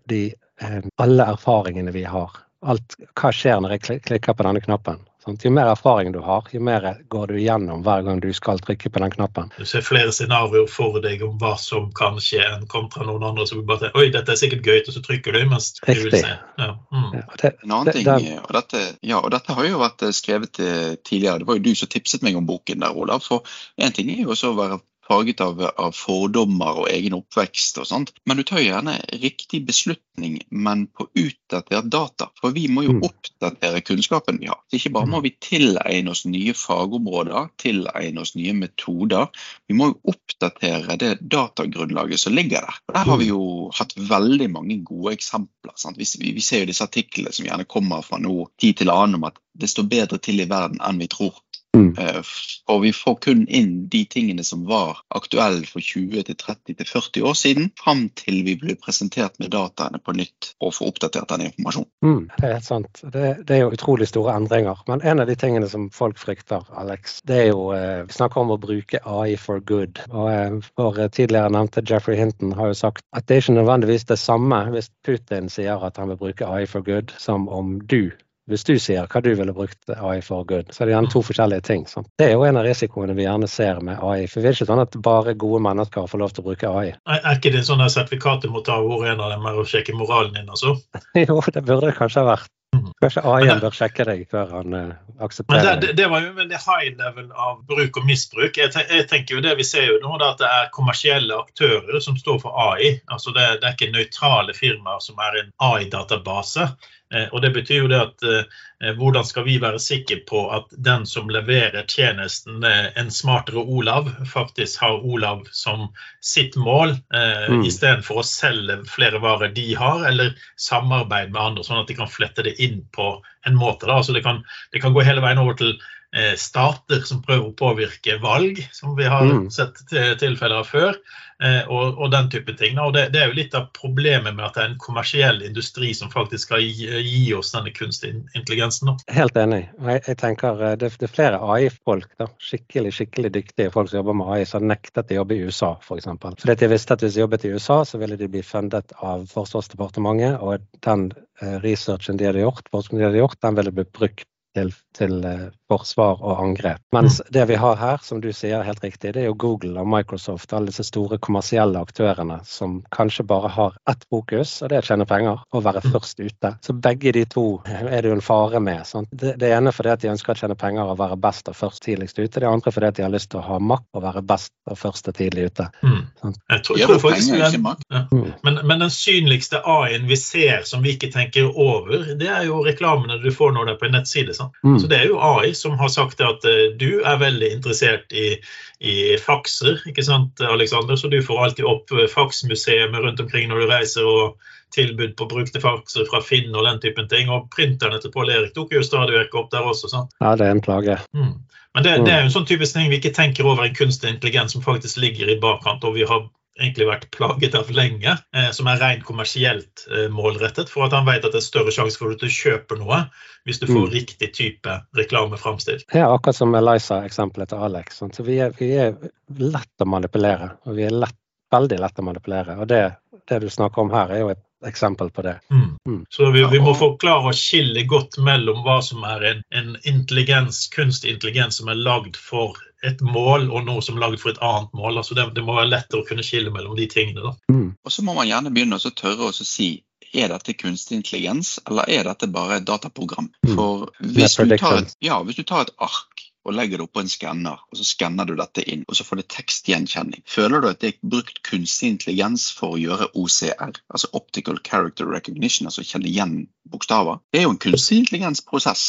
alle 1.00 1.32
erfaringene 1.32 1.94
vi 1.94 2.04
har. 2.04 2.34
Alt, 2.68 2.98
hva 3.16 3.30
skjer 3.32 3.62
når 3.64 3.78
jeg 3.78 4.02
klikker 4.04 4.36
på 4.36 4.44
denne 4.44 4.60
knappen? 4.60 5.00
Sant? 5.24 5.42
Jo 5.44 5.50
mer 5.52 5.68
erfaring 5.68 6.12
du 6.14 6.18
har, 6.24 6.46
jo 6.52 6.60
mer 6.64 6.86
går 7.12 7.26
du 7.28 7.34
igjennom 7.36 7.82
hver 7.84 8.02
gang 8.06 8.20
du 8.24 8.30
skal 8.32 8.58
trykke 8.64 8.88
på 8.90 9.02
den 9.02 9.12
knappen. 9.12 9.50
Du 9.58 9.66
ser 9.68 9.84
flere 9.84 10.14
scenarioer 10.16 10.68
for 10.70 10.96
deg 11.04 11.20
om 11.26 11.34
hva 11.42 11.52
som 11.60 11.90
kan 11.96 12.16
skje, 12.24 12.40
enn 12.40 12.64
kontra 12.72 13.04
noen 13.04 13.26
andre 13.28 13.44
som 13.46 13.60
bare 13.68 13.84
tenker 13.84 14.00
oi, 14.00 14.08
dette 14.14 14.32
er 14.32 14.40
sikkert 14.40 14.64
gøy, 14.64 14.78
og 14.86 14.94
så 14.96 15.02
trykker 15.04 15.36
du. 15.36 15.42
mens 15.50 15.72
du 15.76 15.92
vil 15.92 16.14
se. 16.14 16.32
Ja. 16.58 16.70
Mm. 16.92 17.10
Ja, 17.18 17.24
det, 17.42 17.52
En 17.64 17.70
annen 17.70 17.84
Det- 17.90 17.94
ting, 18.00 18.08
eh, 18.08 18.40
og 18.40 18.52
dette, 18.56 18.80
ja, 19.02 19.18
og 19.20 19.30
dette 19.30 19.52
har 19.52 19.64
jo 19.68 19.78
vært 19.78 20.02
eh, 20.02 20.14
skrevet 20.16 20.60
eh, 20.60 20.94
tidligere, 21.04 21.38
det 21.38 21.46
var 21.46 21.56
jo 21.60 21.66
du 21.68 21.74
som 21.74 21.88
tipset 21.88 22.22
meg 22.22 22.36
om 22.36 22.46
boken 22.46 22.80
der, 22.80 22.96
Olav. 22.96 23.20
For 23.20 23.42
en 23.76 23.92
ting 23.92 24.08
er 24.10 24.22
jo 24.24 24.30
også 24.32 24.54
å 24.54 24.56
være 24.56 24.80
farget 25.10 25.42
av, 25.42 25.58
av 25.74 25.92
fordommer 25.98 26.84
og 26.84 26.88
egen 26.92 27.16
oppvekst 27.18 27.80
og 27.82 27.88
sånt, 27.90 28.12
men 28.30 28.38
du 28.38 28.44
tar 28.46 28.62
jo 28.62 28.68
gjerne 28.70 28.94
riktig 29.18 29.64
beslutning, 29.66 30.38
men 30.50 30.86
på 30.94 31.08
utdatert 31.18 31.90
data. 31.90 32.30
For 32.40 32.54
vi 32.54 32.68
må 32.70 32.84
jo 32.86 32.94
Mm. 33.00 33.02
oppdatere 33.08 33.80
kunnskapen 33.86 34.38
vi 34.40 34.46
har. 34.50 34.58
Så 34.70 34.78
ikke 34.78 34.92
bare 34.94 35.08
må 35.10 35.20
vi 35.24 35.30
tilegne 35.40 36.10
oss 36.12 36.24
nye 36.28 36.54
fagområder, 36.54 37.50
tilegne 37.58 38.20
oss 38.22 38.34
nye 38.38 38.52
metoder, 38.54 39.28
vi 39.68 39.74
må 39.78 39.90
jo 39.90 40.14
oppdatere 40.14 40.96
det 41.00 41.12
datagrunnlaget 41.32 42.20
som 42.20 42.34
ligger 42.34 42.66
der. 42.66 42.80
Der 42.94 43.04
har 43.10 43.18
vi 43.20 43.30
jo 43.30 43.70
hatt 43.74 43.94
veldig 43.96 44.50
mange 44.52 44.78
gode 44.84 45.14
eksempler. 45.16 45.74
Vi 45.96 46.32
vi 46.34 46.40
ser 46.44 46.64
jo 46.64 46.70
disse 46.70 46.84
artiklene 46.86 47.32
som 47.32 47.46
gjerne 47.46 47.66
kommer 47.66 48.02
fra 48.06 48.18
nå 48.18 48.48
tid 48.60 48.76
til 48.80 48.90
annen 48.92 49.18
om 49.20 49.24
at 49.30 49.38
det 49.56 49.68
står 49.70 49.88
bedre 49.90 50.18
til 50.22 50.40
i 50.40 50.48
verden 50.50 50.80
enn 50.80 50.98
vi 51.00 51.08
tror. 51.10 51.34
Mm. 51.76 51.94
Eh, 51.98 52.22
Og 52.70 52.82
vi 52.82 52.92
får 52.94 53.14
kun 53.24 53.40
inn 53.48 53.88
de 53.90 54.04
tingene 54.06 54.44
som 54.46 54.62
var 54.68 55.00
aktuelle 55.14 55.66
for 55.66 55.82
20-30-40 55.82 57.24
år 57.26 57.34
siden, 57.34 57.70
fram 57.78 58.04
til 58.14 58.44
vi 58.46 58.54
blir 58.60 58.78
presentert 58.78 59.38
med 59.42 59.50
dataene 59.50 59.98
på 59.98 60.14
nytt 60.14 60.52
og 60.60 60.74
får 60.76 60.92
oppdatert 60.92 61.32
den 61.32 61.48
informasjonen. 61.48 61.90
Mm, 62.06 62.22
det 62.36 62.46
er 62.46 62.54
helt 62.54 62.68
sant. 62.68 63.02
Det, 63.02 63.24
det 63.48 63.56
er 63.56 63.64
jo 63.64 63.74
utrolig 63.74 64.06
store 64.10 64.36
endringer. 64.38 64.84
Men 64.86 65.02
en 65.02 65.24
av 65.24 65.30
de 65.30 65.36
tingene 65.40 65.66
som 65.72 65.88
folk 65.94 66.20
frykter, 66.22 66.66
Alex, 66.78 67.18
det 67.26 67.42
er 67.44 67.50
jo 67.50 67.70
eh, 67.74 68.04
Vi 68.06 68.14
snakker 68.14 68.44
om 68.44 68.54
å 68.54 68.60
bruke 68.60 69.02
AI 69.02 69.34
for 69.40 69.62
good. 69.66 69.98
Og 70.12 70.30
eh, 70.30 70.70
vår 70.78 71.04
tidligere 71.08 71.50
nevnte 71.50 71.82
Jeffrey 71.82 72.20
Hinton 72.20 72.54
har 72.58 72.70
jo 72.70 72.78
sagt 72.78 73.02
at 73.16 73.26
det 73.26 73.36
er 73.36 73.44
ikke 73.44 73.58
nødvendigvis 73.58 74.06
det 74.10 74.20
samme 74.22 74.62
hvis 74.70 74.92
Putin 75.06 75.50
sier 75.50 75.82
at 75.86 75.98
han 75.98 76.12
vil 76.12 76.22
bruke 76.22 76.46
AI 76.46 76.66
for 76.70 76.86
good, 76.86 77.14
som 77.18 77.48
om 77.50 77.80
du 77.80 78.12
hvis 78.50 78.66
du 78.66 78.74
sier 78.82 79.06
hva 79.10 79.22
du 79.24 79.30
ville 79.38 79.54
brukt 79.56 79.92
AI 79.94 80.20
for 80.24 80.44
good, 80.48 80.70
så 80.74 80.82
er 80.82 80.90
det 80.90 80.96
gjerne 80.96 81.12
to 81.14 81.22
forskjellige 81.26 81.66
ting. 81.70 81.86
Sant? 81.90 82.10
Det 82.20 82.28
er 82.28 82.36
jo 82.36 82.44
en 82.48 82.58
av 82.60 82.66
risikoene 82.66 83.16
vi 83.18 83.26
gjerne 83.26 83.48
ser 83.50 83.80
med 83.86 84.02
AI. 84.02 84.26
For 84.30 84.42
vi 84.42 84.50
er 84.50 84.58
ikke 84.58 84.68
sånn 84.70 84.82
at 84.82 84.96
bare 85.04 85.36
gode 85.38 85.62
mennesker 85.64 86.08
får 86.10 86.24
lov 86.24 86.34
til 86.34 86.44
å 86.44 86.48
bruke 86.50 86.70
AI. 86.82 86.94
Er 87.08 87.20
er 87.24 87.38
ikke 87.38 87.54
det 87.54 87.64
sånn 87.68 87.82
at 87.84 87.94
sertifikatet 87.94 88.50
må 88.52 88.64
ta 88.66 88.80
hvor 88.82 89.06
en 89.06 89.20
av 89.22 89.32
dem 89.34 89.46
er 89.46 89.60
å 89.60 89.66
sjekke 89.68 89.96
moralen 89.96 90.34
din, 90.36 90.50
altså? 90.50 90.76
Jo, 91.20 91.40
det 91.46 91.62
burde 91.66 91.90
det 91.90 91.98
kanskje 91.98 92.24
ha 92.24 92.32
vært. 92.34 92.50
Mhm. 92.74 92.92
Kanskje 93.02 93.22
AI-en 93.26 93.48
det- 93.48 93.62
bør 93.64 93.74
sjekke 93.74 94.04
deg 94.06 94.20
før 94.30 94.50
han 94.54 94.74
uh, 94.74 95.30
Men 95.48 95.64
det, 95.64 95.72
det, 95.82 95.88
det 95.98 96.06
var 96.10 96.22
jo 96.22 96.28
en 96.28 96.36
veldig 96.36 96.60
high 96.60 96.92
level 97.00 97.32
av 97.34 97.64
bruk 97.66 97.96
og 97.98 98.06
misbruk. 98.06 98.56
Jeg, 98.56 98.70
te, 98.70 98.84
jeg 98.86 99.08
tenker 99.10 99.34
jo 99.34 99.42
det 99.42 99.56
Vi 99.58 99.66
ser 99.66 99.88
jo 99.88 99.98
nå 100.04 100.18
da 100.22 100.30
at 100.34 100.38
det 100.38 100.46
er 100.46 100.70
kommersielle 100.74 101.34
aktører 101.34 101.98
som 102.00 102.16
står 102.16 102.38
for 102.44 102.54
AI. 102.54 103.00
altså 103.10 103.34
Det, 103.34 103.48
det 103.60 103.66
er 103.68 103.74
ikke 103.74 103.90
nøytrale 103.96 104.54
firmaer 104.54 105.02
som 105.02 105.18
er 105.18 105.42
en 105.42 105.52
AI-database. 105.58 106.68
Eh, 107.14 107.26
og 107.32 107.42
Det 107.42 107.50
betyr 107.54 107.82
jo 107.82 107.88
det 107.90 108.00
at 108.00 108.22
eh, 108.22 108.92
hvordan 108.96 109.24
skal 109.26 109.44
vi 109.44 109.58
være 109.60 109.80
sikre 109.82 110.20
på 110.28 110.44
at 110.54 110.70
den 110.78 111.06
som 111.06 111.28
leverer 111.28 111.84
tjenesten, 111.90 112.62
eh, 112.64 112.90
en 112.96 113.10
smartere 113.10 113.60
Olav, 113.60 114.08
faktisk 114.30 114.80
har 114.80 115.02
Olav 115.04 115.42
som 115.50 115.88
sitt 116.20 116.56
mål, 116.56 116.90
eh, 117.14 117.48
Mm. 117.50 117.64
istedenfor 117.66 118.20
å 118.22 118.26
selge 118.26 118.78
flere 118.86 119.20
varer 119.20 119.52
de 119.54 119.74
har, 119.74 120.06
eller 120.06 120.34
samarbeide 120.56 121.32
med 121.32 121.42
andre, 121.42 121.64
sånn 121.64 121.80
at 121.80 121.88
de 121.88 121.94
kan 121.94 122.08
flette 122.08 122.42
det 122.46 122.60
inn 122.60 122.84
på 122.92 123.20
en 123.46 123.56
måte. 123.56 123.86
Da. 123.86 123.98
Altså 123.98 124.12
det, 124.12 124.22
kan, 124.22 124.44
det 124.72 124.80
kan 124.82 124.92
gå 124.94 125.02
hele 125.02 125.20
veien 125.20 125.38
over 125.38 125.54
til 125.54 125.72
eh, 125.74 125.99
stater 126.36 127.04
som 127.06 127.20
prøver 127.22 127.44
å 127.46 127.54
påvirke 127.54 128.16
valg, 128.22 128.58
som 128.74 128.96
vi 128.98 129.04
har 129.06 129.28
Mm. 129.30 129.50
sett 129.50 129.78
tilfeller 130.18 130.56
av 130.56 130.66
før, 130.66 130.96
eh, 131.42 131.68
og, 131.70 131.98
og 132.02 132.10
den 132.10 132.30
type 132.30 132.52
ting. 132.58 132.78
Og 132.82 132.92
det, 132.96 133.12
det 133.14 133.20
er 133.22 133.28
jo 133.30 133.36
litt 133.38 133.54
av 133.54 133.68
problemet 133.76 134.34
med 134.34 134.44
at 134.44 134.56
det 134.56 134.62
er 134.64 134.70
en 134.72 134.80
kommersiell 134.82 135.38
industri 135.46 135.92
som 135.94 136.10
faktisk 136.10 136.48
skal 136.48 136.64
gi, 136.64 136.88
gi 137.06 137.34
oss 137.36 137.52
denne 137.54 137.70
kunstige 137.76 138.24
intelligensen. 138.34 138.90
Helt 139.06 139.38
enig. 139.38 139.68
Jeg, 139.86 140.02
jeg 140.08 140.18
tenker 140.24 140.64
eh, 140.66 140.74
det, 140.80 140.90
det 140.98 141.06
er 141.06 141.14
flere 141.14 141.38
AI-folk, 141.46 142.10
skikkelig 142.42 142.92
skikkelig 142.98 143.30
dyktige 143.38 143.70
folk 143.70 143.92
som 143.92 144.00
jobber 144.02 144.18
med 144.18 144.32
AI, 144.34 144.42
som 144.50 144.66
nektet 144.66 145.14
å 145.14 145.20
jobbe 145.20 145.38
i 145.38 145.46
USA, 145.46 145.76
f.eks. 145.78 146.10
Fordi 146.42 146.58
de 146.64 146.72
visste 146.74 146.96
at 146.98 147.06
hvis 147.06 147.14
de 147.14 147.22
jobbet 147.22 147.46
i 147.46 147.54
USA, 147.54 147.84
så 147.86 148.02
ville 148.02 148.18
de 148.18 148.28
bli 148.34 148.42
fundet 148.42 148.92
av 148.98 149.28
Forsvarsdepartementet, 149.30 150.40
og 150.42 150.66
den 150.82 151.12
eh, 151.40 151.56
researchen 151.62 152.18
de 152.18 152.26
hadde 152.32 152.42
gjort, 152.42 152.66
forskningen 152.74 153.04
de 153.04 153.08
hadde 153.12 153.22
gjort, 153.22 153.40
den 153.46 153.58
ville 153.60 153.76
blitt 153.78 153.94
brukt 153.94 154.26
til, 154.56 154.72
til 154.96 155.24
eh, 155.24 155.48
forsvar 155.70 156.18
og 156.22 156.42
angrep. 156.42 156.82
Mens 156.94 157.20
det 157.30 157.44
vi 157.50 157.58
har 157.60 157.76
her, 157.78 158.00
som 158.02 158.20
du 158.20 158.30
sier 158.34 158.64
helt 158.66 158.82
riktig, 158.84 159.14
det 159.14 159.22
er 159.22 159.28
jo 159.28 159.36
Google 159.38 159.80
og 159.80 159.88
Microsoft, 159.88 160.52
alle 160.52 160.70
disse 160.72 160.84
store 160.88 161.20
kommersielle 161.22 161.78
aktørene 161.78 162.40
som 162.46 162.80
kanskje 162.94 163.26
bare 163.30 163.52
har 163.54 163.76
ett 163.90 164.02
fokus, 164.10 164.56
og 164.62 164.70
det 164.70 164.80
er 164.80 164.86
å 164.86 164.88
tjene 164.90 165.06
penger 165.10 165.44
og 165.54 165.64
være 165.66 165.84
først 165.86 166.20
ute. 166.20 166.52
Så 166.66 166.74
begge 166.74 167.14
de 167.14 167.24
to 167.30 167.46
er 167.68 168.00
det 168.02 168.10
jo 168.10 168.16
en 168.18 168.24
fare 168.24 168.60
med. 168.62 168.82
Sant? 168.88 169.10
Det, 169.12 169.36
det 169.40 169.52
ene 169.54 169.72
fordi 169.74 169.94
at 169.94 170.02
de 170.02 170.10
ønsker 170.12 170.34
å 170.34 170.42
tjene 170.42 170.58
penger 170.58 170.90
og 170.90 170.98
være 171.00 171.18
best 171.20 171.50
og 171.52 171.58
først 171.58 171.84
tidligst 171.86 172.18
ute. 172.18 172.40
Det 172.40 172.50
andre 172.50 172.74
fordi 172.74 172.90
at 172.90 172.98
de 172.98 173.06
har 173.06 173.14
lyst 173.14 173.30
til 173.30 173.42
å 173.42 173.46
ha 173.46 173.60
makt 173.62 173.86
og 173.94 174.04
være 174.06 174.24
best 174.26 174.52
og 174.70 174.78
først 174.78 175.12
og 175.12 175.18
tidlig 175.20 175.50
ute. 175.52 175.68
Mm. 175.84 176.02
Sant. 176.22 176.42
Jeg 176.50 176.64
tror, 176.66 176.80
jeg 176.80 176.90
tror 176.90 177.02
faktisk 177.04 177.34
den. 177.36 177.70
Ja. 177.90 178.02
Mm. 178.10 178.32
Men, 178.46 178.60
men 178.66 178.84
den 178.86 178.92
synligste 178.94 179.62
AI-en 179.62 180.08
vi 180.10 180.18
ser 180.18 180.66
som 180.68 180.82
vi 180.82 180.96
ikke 180.96 181.10
tenker 181.14 181.50
over, 181.50 182.14
det 182.18 182.28
er 182.28 182.46
jo 182.48 182.64
reklamene 182.66 183.20
du 183.22 183.30
får 183.34 183.54
når 183.54 183.68
du 183.68 183.74
er 183.74 183.80
på 183.80 183.88
en 183.88 183.96
nettside. 184.00 184.34
Mm. 184.64 184.78
Så 184.80 184.90
Det 184.90 184.98
er 184.98 185.10
jo 185.10 185.20
AI 185.20 185.52
som 185.54 185.76
har 185.80 185.92
sagt 185.92 186.20
at 186.24 186.46
uh, 186.46 186.62
du 186.80 187.02
er 187.04 187.20
veldig 187.20 187.50
interessert 187.58 188.12
i, 188.12 188.36
i 188.80 188.96
fakser, 189.20 189.82
ikke 189.88 190.04
sant, 190.06 190.40
Alexander? 190.40 190.96
så 190.96 191.10
du 191.12 191.20
får 191.22 191.44
alltid 191.44 191.68
opp 191.68 191.92
faksmuseet 192.14 192.96
rundt 192.96 193.20
omkring 193.20 193.50
når 193.50 193.64
du 193.64 193.70
reiser. 193.74 194.08
og 194.08 194.40
tilbud 194.74 195.16
på 195.16 195.26
brukte 195.26 195.60
fakser 195.60 196.06
fra 196.10 196.20
Finn 196.22 196.54
og 196.54 196.64
den 196.66 196.80
typen 196.80 197.08
ting. 197.10 197.30
Og 197.30 197.48
printerne 197.54 198.00
til 198.00 198.12
Pål 198.14 198.30
Erik 198.30 198.54
dukker 198.56 198.78
jo 198.78 198.86
stadig 198.86 199.16
vekk 199.16 199.38
opp 199.42 199.52
der 199.54 199.66
også. 199.66 199.90
sant? 199.90 200.12
Ja, 200.20 200.34
det 200.38 200.46
er 200.46 200.56
en 200.56 200.64
plage. 200.64 200.98
Mm. 201.14 201.34
Men 201.74 201.86
det, 201.86 201.96
det, 202.06 202.12
er 202.12 202.22
jo 202.22 202.28
en 202.28 202.34
sånn 202.34 202.48
typisk 202.50 202.74
ting 202.74 202.90
vi 202.90 202.98
ikke 202.98 203.14
tenker 203.14 203.46
over 203.46 203.66
en 203.66 203.74
kunstig 203.76 204.10
intelligens 204.10 204.56
som 204.56 204.64
faktisk 204.64 204.98
ligger 204.98 205.30
i 205.30 205.38
bakkant, 205.42 205.84
og 205.86 205.94
vi 205.94 206.06
har 206.06 206.24
egentlig 206.60 206.88
vært 206.88 207.08
plaget 207.14 207.56
av 207.58 207.70
lenge, 207.74 208.16
eh, 208.36 208.50
som 208.56 208.68
er 208.70 208.80
rent 208.82 209.04
kommersielt 209.08 209.86
eh, 209.90 210.08
målrettet, 210.12 210.70
for 210.72 210.86
at 210.86 210.96
han 210.96 211.08
vet 211.08 211.24
at 211.24 211.34
det 211.34 211.40
er 211.40 211.46
større 211.46 211.74
sjanse 211.74 212.00
for 212.00 212.14
at 212.14 212.22
du 212.22 212.28
kjøper 212.30 212.80
noe 212.80 213.04
hvis 213.48 213.62
du 213.62 213.66
får 213.70 213.86
mm. 213.86 213.92
riktig 213.94 214.30
type 214.36 214.76
reklame 214.96 215.38
framstilt. 215.40 215.86
Ja, 215.96 216.10
akkurat 216.12 216.36
som 216.36 216.54
Eliza-eksempelet 216.54 217.52
til 217.52 217.64
Alex. 217.64 218.02
Så 218.12 218.26
vi 218.26 218.36
er, 218.44 218.52
vi 218.58 218.74
er, 218.76 218.94
lett 219.40 219.82
å 219.84 219.88
manipulere, 219.88 220.52
og 220.68 220.76
vi 220.76 220.84
er 220.88 220.94
lett, 220.94 221.16
veldig 221.50 221.80
lett 221.80 221.98
å 221.98 222.04
manipulere. 222.04 222.58
Og 222.60 222.68
det, 222.68 222.82
det 223.30 223.40
du 223.40 223.48
snakker 223.50 223.86
om 223.86 223.92
her, 223.94 224.12
er 224.12 224.24
jo 224.24 224.32
et 224.34 224.44
eksempel 224.66 225.08
på 225.10 225.24
det. 225.24 225.38
Mm. 225.50 225.76
Mm. 225.88 226.00
Så 226.12 226.30
vi, 226.30 226.44
vi, 226.52 226.60
må 226.60 226.74
forklare 226.76 227.30
å 227.30 227.36
skille 227.36 227.86
godt 227.88 228.18
mellom 228.20 228.60
hva 228.66 228.80
som 228.84 229.04
er 229.08 229.24
en, 229.30 229.44
en 229.56 229.70
intelligens, 229.88 230.66
kunstig 230.74 231.14
intelligens 231.14 231.60
som 231.60 231.72
er 231.72 231.80
lagd 231.80 232.18
for 232.20 232.60
et 232.86 233.02
mål 233.04 233.50
og 233.50 233.66
noe 233.66 233.82
som 233.84 233.98
er 233.98 234.06
laget 234.06 234.22
for 234.22 234.32
et 234.32 234.42
annet 234.44 234.72
mål. 234.76 235.00
Altså 235.02 235.16
det, 235.18 235.28
det, 235.36 235.44
må 235.44 235.58
være 235.58 235.72
lettere 235.72 236.00
å 236.00 236.08
kunne 236.08 236.24
skille 236.26 236.52
mellom 236.54 236.76
de 236.78 236.88
tingene. 236.90 237.34
Mm. 237.52 237.68
Og 237.84 237.92
så 237.92 238.04
må 238.06 238.16
man 238.16 238.28
gjerne 238.30 238.52
begynne 238.54 238.80
å 238.80 238.96
tørre 238.96 239.30
å 239.30 239.36
si 239.36 239.74
er 240.10 240.32
dette 240.32 240.56
kunstig 240.58 240.96
intelligens, 240.98 241.60
eller 241.70 241.86
er 241.86 242.08
dette 242.08 242.26
bare 242.34 242.58
et 242.58 242.66
dataprogram? 242.66 243.28
Mm. 243.46 243.54
For 243.54 243.90
hvis 244.02 244.36
du, 244.40 244.56
tar 244.58 244.80
et, 244.80 244.96
ja, 245.04 245.20
hvis 245.22 245.38
du 245.38 245.44
tar 245.46 245.68
et 245.68 245.74
ark 245.78 246.24
og 246.48 246.54
legger 246.56 246.80
det 246.80 246.86
oppå 246.86 247.02
en 247.02 247.10
skanner, 247.12 247.60
og 247.68 247.76
så 247.76 247.84
skanner 247.84 248.26
du 248.26 248.32
dette 248.38 248.64
inn, 248.64 248.86
og 248.88 248.96
så 248.96 249.04
får 249.04 249.20
det 249.20 249.26
tekstgjenkjenning. 249.34 250.22
Føler 250.24 250.62
du 250.62 250.70
at 250.70 250.80
det 250.80 250.94
er 250.94 251.10
brukt 251.12 251.42
kunstig 251.46 251.92
intelligens 251.92 252.48
for 252.56 252.74
å 252.74 252.80
gjøre 252.80 253.10
OCR, 253.12 253.76
altså 253.92 254.10
Optical 254.16 254.58
Character 254.64 255.10
Recognition, 255.10 255.68
altså 255.68 255.84
kjenne 255.84 256.08
igjen 256.08 256.34
bokstaver? 256.72 257.20
Det 257.30 257.42
er 257.42 257.46
jo 257.46 257.54
en 257.54 257.60
kunstig 257.60 258.00
intelligensprosess. 258.00 258.88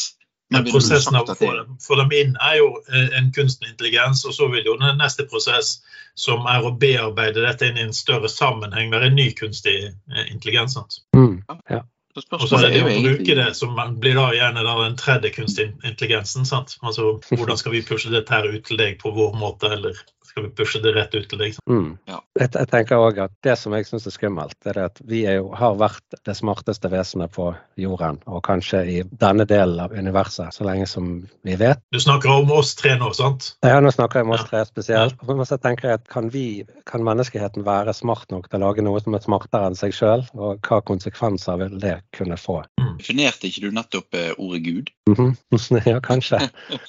Men 0.52 0.68
prosessen 0.68 1.16
av 1.16 1.30
å 1.30 1.36
få 1.36 1.52
dem, 1.56 1.78
få 1.80 1.96
dem, 2.02 2.12
inn 2.12 2.34
er 2.44 2.58
jo 2.60 2.74
eh, 2.92 3.14
en 3.20 3.30
kunstig 3.36 3.70
intelligens. 3.72 4.26
Og 4.28 4.36
så 4.36 4.50
vil 4.52 4.68
jo 4.68 4.76
den 4.82 5.00
neste 5.00 5.24
prosess, 5.32 5.78
som 6.20 6.44
er 6.52 6.66
å 6.68 6.74
bearbeide 6.76 7.46
dette 7.46 7.70
inn 7.70 7.80
i 7.80 7.86
en 7.88 7.96
større 7.96 8.30
sammenheng, 8.32 8.92
være 8.92 9.12
en 9.12 9.18
ny 9.20 9.30
kunstig 9.38 9.78
eh, 9.88 10.26
intelligens. 10.28 10.76
Mm, 11.16 11.40
ja. 11.72 11.86
Og 12.16 12.44
så 12.50 12.58
er 12.60 12.74
det 12.74 12.82
å 12.84 12.96
bruke 13.00 13.36
det 13.38 13.48
som 13.56 13.78
blir 14.04 14.18
da 14.20 14.26
gjerne 14.36 14.66
da 14.68 14.74
den 14.82 14.98
tredje 15.00 15.32
kunstige 15.32 15.72
intelligensen. 15.88 16.44
sant? 16.48 16.76
Altså, 16.84 17.14
Hvordan 17.30 17.60
skal 17.60 17.78
vi 17.78 17.86
pushe 17.88 18.12
dette 18.12 18.36
her 18.36 18.50
ut 18.52 18.66
til 18.68 18.80
deg 18.82 18.98
på 19.00 19.14
vår 19.16 19.38
måte, 19.40 19.72
eller 19.72 19.96
skal 20.32 20.48
vi 20.48 20.52
pushe 20.56 20.82
det 20.84 20.94
rett 20.96 21.16
ut 21.16 21.28
til 21.30 21.42
deg. 21.42 21.58
Mm. 21.70 21.98
Ja. 22.10 22.20
Jeg, 22.40 22.52
jeg, 22.56 22.70
tenker 22.72 23.02
også 23.02 23.28
at 23.28 23.34
Det 23.44 23.56
som 23.60 23.76
jeg 23.76 23.88
syns 23.88 24.08
er 24.08 24.16
skummelt, 24.16 24.58
er 24.68 24.80
at 24.86 25.02
vi 25.08 25.24
er 25.30 25.40
jo, 25.42 25.52
har 25.58 25.78
vært 25.80 26.20
det 26.28 26.36
smarteste 26.38 26.92
vesenet 26.92 27.34
på 27.36 27.52
jorden, 27.80 28.22
og 28.28 28.44
kanskje 28.48 28.82
i 28.88 28.98
denne 29.24 29.46
delen 29.50 29.82
av 29.84 29.94
universet, 29.96 30.54
så 30.56 30.68
lenge 30.68 30.88
som 30.90 31.12
vi 31.48 31.58
vet. 31.60 31.82
Du 31.92 32.00
snakker 32.02 32.32
om 32.34 32.52
oss 32.56 32.74
tre 32.80 32.96
nå, 33.00 33.12
sant? 33.18 33.54
Ja, 33.66 33.80
nå 33.84 33.92
snakker 33.94 34.22
jeg 34.22 34.30
om 34.30 34.36
oss 34.38 34.46
tre 34.48 34.64
spesielt. 34.68 35.18
Ja. 35.20 35.36
Men 35.36 35.48
så 35.48 35.60
tenker 35.62 35.90
jeg 35.90 36.02
at 36.02 36.08
kan, 36.12 36.30
vi, 36.34 36.64
kan 36.90 37.04
menneskeheten 37.06 37.66
være 37.68 37.96
smart 37.98 38.32
nok 38.34 38.50
til 38.50 38.62
å 38.62 38.66
lage 38.68 38.86
noe 38.86 39.02
som 39.04 39.18
er 39.18 39.26
smartere 39.26 39.72
enn 39.72 39.80
seg 39.80 39.96
sjøl, 39.96 40.26
og 40.38 40.62
hva 40.68 40.82
konsekvenser 40.88 41.60
vil 41.62 41.78
det 41.82 41.98
kunne 42.18 42.40
få? 42.40 42.62
Mm. 42.82 42.96
Definerte 43.02 43.50
ikke 43.50 43.66
du 43.66 43.76
nettopp 43.76 44.18
eh, 44.18 44.32
ordet 44.38 44.64
Gud? 44.66 44.92
Mm 45.10 45.16
-hmm. 45.18 45.82
ja, 45.92 46.00
kanskje. 46.00 46.40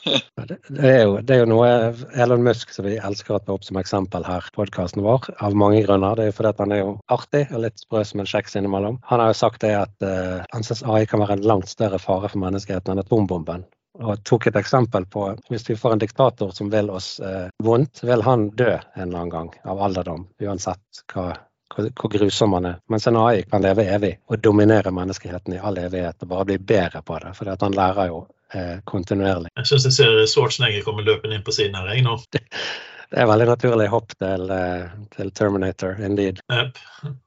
det, 0.49 0.59
det, 0.69 0.91
er 0.91 1.03
jo, 1.03 1.19
det 1.21 1.37
er 1.37 1.41
jo 1.41 1.51
noe 1.51 1.69
Elon 2.15 2.43
Musk 2.43 2.71
som 2.75 2.85
vi 2.87 2.97
elsker 2.97 3.32
akkurat 3.33 3.49
opp 3.55 3.65
som 3.65 3.77
eksempel 3.81 4.25
her, 4.25 4.45
podkasten 4.53 5.03
vår, 5.03 5.31
av 5.41 5.55
mange 5.57 5.83
grunner. 5.87 6.17
Det 6.17 6.25
er 6.25 6.31
jo 6.31 6.37
fordi 6.37 6.53
han 6.59 6.73
er 6.73 6.81
jo 6.83 6.91
artig 7.09 7.47
og 7.51 7.62
litt 7.65 7.79
sprø 7.81 8.03
som 8.05 8.21
en 8.21 8.29
kjeks 8.29 8.57
innimellom. 8.57 8.99
Han 9.09 9.21
har 9.21 9.33
jo 9.33 9.39
sagt 9.39 9.62
det 9.62 9.73
at 9.79 10.05
uh, 10.05 10.43
han 10.53 10.67
syns 10.67 10.83
AI 10.85 11.07
kan 11.09 11.23
være 11.23 11.39
en 11.39 11.47
langt 11.47 11.71
større 11.71 12.01
fare 12.03 12.29
for 12.29 12.43
menneskeheten 12.43 12.93
enn 12.93 13.01
atombomben. 13.01 13.65
Og 14.03 14.21
tok 14.25 14.49
et 14.49 14.57
eksempel 14.57 15.07
på 15.07 15.31
hvis 15.49 15.65
vi 15.69 15.77
får 15.77 15.95
en 15.95 16.03
diktator 16.03 16.53
som 16.57 16.71
vil 16.73 16.89
oss 16.91 17.19
eh, 17.21 17.51
vondt, 17.62 18.01
vil 18.09 18.23
han 18.25 18.47
dø 18.57 18.71
en 18.73 19.03
eller 19.03 19.19
annen 19.19 19.33
gang 19.35 19.51
av 19.69 19.83
alderdom, 19.85 20.23
uansett 20.41 21.03
hva, 21.12 21.27
hvor, 21.75 21.91
hvor 22.01 22.12
grusom 22.15 22.57
han 22.57 22.71
er. 22.71 22.79
Mens 22.89 23.07
en 23.07 23.21
AI 23.21 23.43
kan 23.45 23.61
leve 23.61 23.85
evig 23.85 24.15
og 24.33 24.41
dominere 24.41 24.95
menneskeheten 24.97 25.59
i 25.59 25.61
all 25.61 25.77
evighet 25.77 26.25
og 26.25 26.33
bare 26.33 26.49
bli 26.49 26.57
bedre 26.73 27.05
på 27.05 27.21
det. 27.21 27.35
For 27.37 27.53
han 27.53 27.77
lærer 27.77 28.09
jo 28.15 28.23
eh, 28.57 28.81
kontinuerlig. 28.89 29.53
Jeg 29.61 29.69
syns 29.69 29.91
jeg 29.91 29.99
ser 29.99 30.25
Schwarzenegger 30.25 30.89
komme 30.89 31.05
løpende 31.05 31.37
inn 31.37 31.45
på 31.45 31.53
siden 31.53 31.77
her, 31.77 31.93
jeg 31.93 32.09
nå. 32.09 32.17
Det 33.12 33.21
er 33.21 33.28
veldig 33.28 33.47
naturlig 33.50 33.87
hopp 33.92 34.14
til, 34.16 34.50
eh, 34.50 34.92
til 35.12 35.31
Terminator, 35.37 35.99
indeed. 36.00 36.38
Yep. 36.49 36.78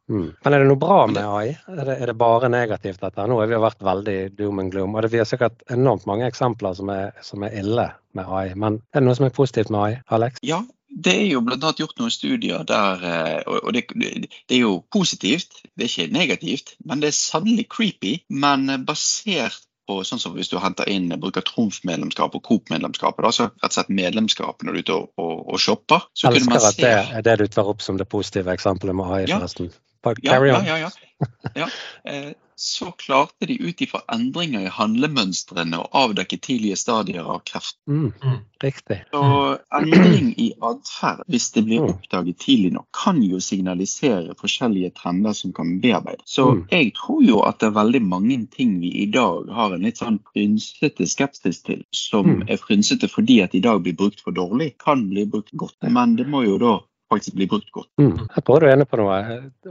Mm. 0.09 0.31
Men 0.43 0.53
er 0.53 0.63
det 0.63 0.69
noe 0.71 0.81
bra 0.81 1.03
med 1.11 1.21
AI? 1.21 1.51
Er 1.69 1.83
det, 1.85 1.97
er 2.01 2.09
det 2.09 2.15
bare 2.17 2.49
negativt 2.49 3.03
dette? 3.03 3.25
Nå 3.29 3.37
har 3.37 3.51
vi 3.51 3.59
vært 3.61 3.85
veldig 3.85 4.15
doom 4.39 4.63
and 4.63 4.73
gloom, 4.73 4.95
og 4.95 5.05
det 5.05 5.11
blir 5.13 5.27
sikkert 5.29 5.61
enormt 5.69 6.07
mange 6.09 6.25
eksempler 6.25 6.73
som 6.77 6.89
er, 6.89 7.13
som 7.21 7.45
er 7.45 7.53
ille 7.61 7.85
med 8.17 8.25
AI. 8.25 8.55
Men 8.57 8.79
er 8.95 9.03
det 9.03 9.05
noe 9.05 9.19
som 9.19 9.27
er 9.29 9.37
positivt 9.37 9.69
med 9.69 9.83
AI, 9.83 10.01
Alex? 10.17 10.41
Ja, 10.41 10.63
det 11.05 11.13
er 11.19 11.29
jo 11.29 11.43
bl.a. 11.45 11.73
gjort 11.77 12.01
noen 12.01 12.13
studier 12.13 12.65
der 12.65 13.01
eh, 13.03 13.39
Og 13.45 13.73
det, 13.75 13.85
det, 13.93 14.29
er 14.49 14.61
jo 14.63 14.79
positivt, 14.93 15.61
det 15.75 15.85
er 15.85 15.91
ikke 15.91 16.17
negativt, 16.17 16.75
men 16.85 17.05
det 17.05 17.11
er 17.11 17.19
sannelig 17.19 17.69
creepy. 17.69 18.17
Men 18.29 18.71
basert 18.89 19.61
på 19.87 19.99
sånn 20.07 20.21
som 20.21 20.35
hvis 20.37 20.49
du 20.51 20.57
henter 20.61 20.89
inn, 20.91 21.09
bruker 21.21 21.45
Trumf-medlemskap 21.45 22.37
og 22.37 22.43
Coop-medlemskap, 22.45 23.19
altså 23.21 23.49
rett 23.49 23.69
og 23.69 23.77
slett 23.77 23.91
medlemskap 23.93 24.63
når 24.65 24.71
du 24.71 24.79
er 24.79 24.85
ute 24.87 24.95
og, 24.99 25.11
og, 25.21 25.35
og 25.53 25.61
shopper. 25.61 26.07
Så 26.17 26.31
Elsker 26.31 26.69
at 26.71 26.81
det 26.81 26.93
er 26.95 27.27
det 27.27 27.37
du 27.43 27.47
tar 27.51 27.69
opp 27.71 27.85
som 27.85 27.99
det 28.01 28.09
positive 28.09 28.53
eksempelet 28.53 28.97
med 28.97 29.11
AI, 29.11 29.25
forresten. 29.33 29.71
Ja. 29.71 29.81
Ja, 30.21 30.37
ja, 30.45 30.75
ja. 30.77 30.89
ja. 31.61 31.69
Så 32.55 32.91
klarte 32.91 33.45
de 33.45 33.57
ut 33.59 33.81
ifra 33.81 34.00
endringer 34.15 34.63
i 34.63 34.71
handlemønstrene 34.71 35.79
å 35.81 35.89
avdekke 36.05 36.38
tidlige 36.39 36.77
stadier 36.79 37.27
av 37.27 37.41
kreft. 37.47 37.75
Mm, 37.88 38.13
mm. 38.24 38.38
riktig. 38.63 39.01
Så 39.12 39.24
endring 39.75 40.29
i 40.39 40.53
atferd, 40.63 41.25
hvis 41.27 41.50
det 41.51 41.65
blir 41.67 41.83
oppdaget 41.89 42.39
tidlig 42.45 42.71
nok, 42.77 42.88
kan 42.95 43.19
jo 43.24 43.41
signalisere 43.43 44.38
forskjellige 44.39 44.93
trender 45.01 45.35
som 45.35 45.51
kan 45.53 45.75
bearbeides. 45.83 46.24
Så 46.38 46.47
mm. 46.53 46.63
jeg 46.71 46.93
tror 47.01 47.21
jo 47.27 47.43
at 47.43 47.59
det 47.59 47.69
er 47.69 47.77
veldig 47.81 48.03
mange 48.07 48.39
ting 48.55 48.79
vi 48.79 48.93
i 49.03 49.09
dag 49.12 49.51
har 49.51 49.75
en 49.75 49.83
litt 49.83 50.00
sånn 50.00 50.21
frynsete 50.31 51.09
skepsis 51.12 51.59
til, 51.67 51.83
som 51.91 52.38
mm. 52.38 52.47
er 52.47 52.62
frynsete 52.62 53.12
fordi 53.12 53.41
at 53.43 53.55
i 53.55 53.63
dag 53.67 53.83
blir 53.83 54.00
brukt 54.00 54.24
for 54.24 54.35
dårlig, 54.35 54.77
kan 54.79 55.09
bli 55.12 55.27
brukt 55.27 55.51
godt. 55.51 55.77
Men 55.83 56.15
det 56.15 56.29
må 56.31 56.47
jo 56.47 56.59
da 56.62 56.77
faktisk 57.15 57.38
blir 57.39 57.50
brukt 57.51 57.72
godt. 57.75 57.89
Mm. 58.01 58.27
Jeg 58.27 58.45
tror 58.45 58.62
du 58.62 58.67
er 58.67 58.75
enig 58.75 58.88
på 58.91 59.00
noe. 59.00 59.17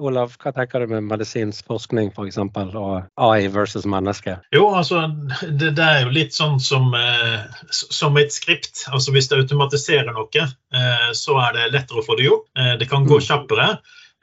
Olav, 0.00 0.34
hva 0.40 0.52
tenker 0.56 0.84
du 0.84 0.94
med 0.94 1.06
medisinsk 1.08 1.68
forskning 1.70 2.10
f.eks. 2.12 2.40
og 2.40 2.94
AI 3.28 3.48
versus 3.54 3.86
menneske? 3.88 4.38
Jo, 4.54 4.66
altså 4.74 5.06
det, 5.44 5.74
det, 5.76 5.84
er 5.84 6.04
jo 6.06 6.14
litt 6.16 6.36
sånn 6.36 6.58
som, 6.62 6.90
eh, 6.98 7.64
som 7.72 8.16
et 8.20 8.34
skript. 8.34 8.86
Altså 8.90 9.14
Hvis 9.14 9.30
det 9.30 9.42
automatiserer 9.44 10.12
noe, 10.12 10.48
eh, 10.48 11.08
så 11.14 11.38
er 11.46 11.58
det 11.58 11.72
lettere 11.76 12.02
å 12.02 12.06
få 12.06 12.18
det 12.18 12.28
gjort. 12.30 12.48
Eh, 12.58 12.74
det 12.80 12.90
kan 12.90 13.06
gå 13.08 13.20
mm. 13.20 13.26
kjappere. 13.28 13.70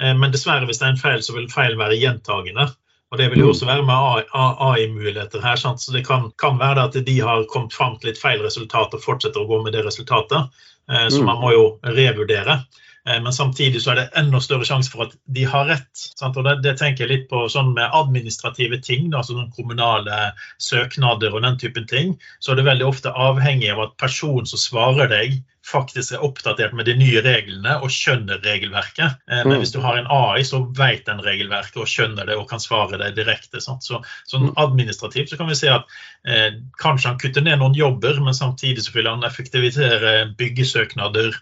Eh, 0.02 0.14
men 0.18 0.34
dessverre, 0.34 0.68
hvis 0.70 0.82
det 0.82 0.90
er 0.90 0.96
en 0.96 1.02
feil, 1.02 1.24
så 1.24 1.38
vil 1.38 1.50
feil 1.52 1.78
være 1.80 2.00
gjentagende. 2.02 2.72
Og 3.12 3.18
Det 3.20 3.28
vil 3.32 3.42
jo 3.44 3.50
mm. 3.50 3.52
også 3.52 3.68
være 3.68 3.84
med 3.84 4.30
AI-muligheter 4.72 5.42
her. 5.44 5.60
Sant? 5.60 5.82
så 5.82 5.92
Det 5.92 6.06
kan, 6.08 6.30
kan 6.40 6.60
være 6.60 6.88
at 6.88 6.96
de 7.06 7.18
har 7.20 7.44
kommet 7.52 7.74
fram 7.76 7.98
til 8.00 8.12
litt 8.12 8.22
feil 8.22 8.40
resultat 8.44 8.96
og 8.96 9.04
fortsetter 9.04 9.44
å 9.44 9.50
gå 9.50 9.60
med 9.66 9.76
det 9.76 9.84
resultatet. 9.86 10.64
Eh, 10.88 11.08
så 11.10 11.20
mm. 11.20 11.28
man 11.28 11.42
må 11.44 11.52
jo 11.52 11.66
revurdere. 11.84 12.62
Eh, 13.08 13.22
men 13.24 13.34
samtidig 13.34 13.82
så 13.82 13.94
er 13.94 14.00
det 14.00 14.10
enda 14.20 14.42
større 14.44 14.68
sjanse 14.68 14.92
for 14.94 15.08
at 15.08 15.16
de 15.36 15.46
har 15.50 15.68
rett. 15.70 15.90
Sant? 15.96 16.38
Og 16.38 16.46
det, 16.46 16.58
det, 16.66 16.76
tenker 16.80 17.06
jeg 17.06 17.12
litt 17.12 17.30
på 17.32 17.44
sånn 17.52 17.74
med 17.78 17.94
administrative 17.98 18.82
ting, 18.86 19.10
da, 19.14 19.24
sånn 19.26 19.50
kommunale 19.56 20.32
søknader 20.62 21.34
og 21.34 21.46
den 21.46 21.58
typen 21.62 21.88
ting. 21.90 22.18
Så 22.40 22.54
er 22.54 22.62
det 22.62 22.70
veldig 22.70 22.90
ofte 22.90 23.14
avhengig 23.30 23.72
av 23.74 23.88
at 23.88 23.98
personen 24.02 24.50
som 24.50 24.62
svarer 24.62 25.10
deg, 25.12 25.42
faktisk 25.72 26.16
er 26.16 26.24
oppdatert 26.26 26.76
med 26.78 26.88
de 26.90 26.96
nye 27.00 27.22
reglene 27.24 27.78
og 27.82 27.92
skjønner 27.94 28.42
regelverket. 28.44 29.18
Eh, 29.32 29.42
men 29.46 29.56
mm. 29.56 29.62
hvis 29.64 29.74
du 29.76 29.80
har 29.84 29.98
en 30.00 30.10
AI, 30.12 30.44
så 30.48 30.62
vet 30.78 31.06
den 31.08 31.24
regelverket 31.24 31.80
og 31.82 31.90
skjønner 31.90 32.28
det 32.30 32.38
og 32.40 32.48
kan 32.52 32.62
svare 32.64 33.00
deg 33.02 33.16
direkte. 33.18 33.64
Sant? 33.64 33.86
Så 33.88 34.02
sånn 34.30 34.52
administrativt 34.62 35.32
så 35.32 35.40
kan 35.40 35.52
vi 35.52 35.58
se 35.60 35.72
at 35.74 35.88
eh, 36.28 36.60
kanskje 36.82 37.14
han 37.14 37.22
kutter 37.22 37.46
ned 37.46 37.62
noen 37.62 37.78
jobber, 37.78 38.20
men 38.24 38.38
samtidig 38.38 38.86
så 38.86 38.96
vil 38.98 39.10
han 39.10 39.28
effektivisere 39.28 40.16
byggesøknader, 40.40 41.36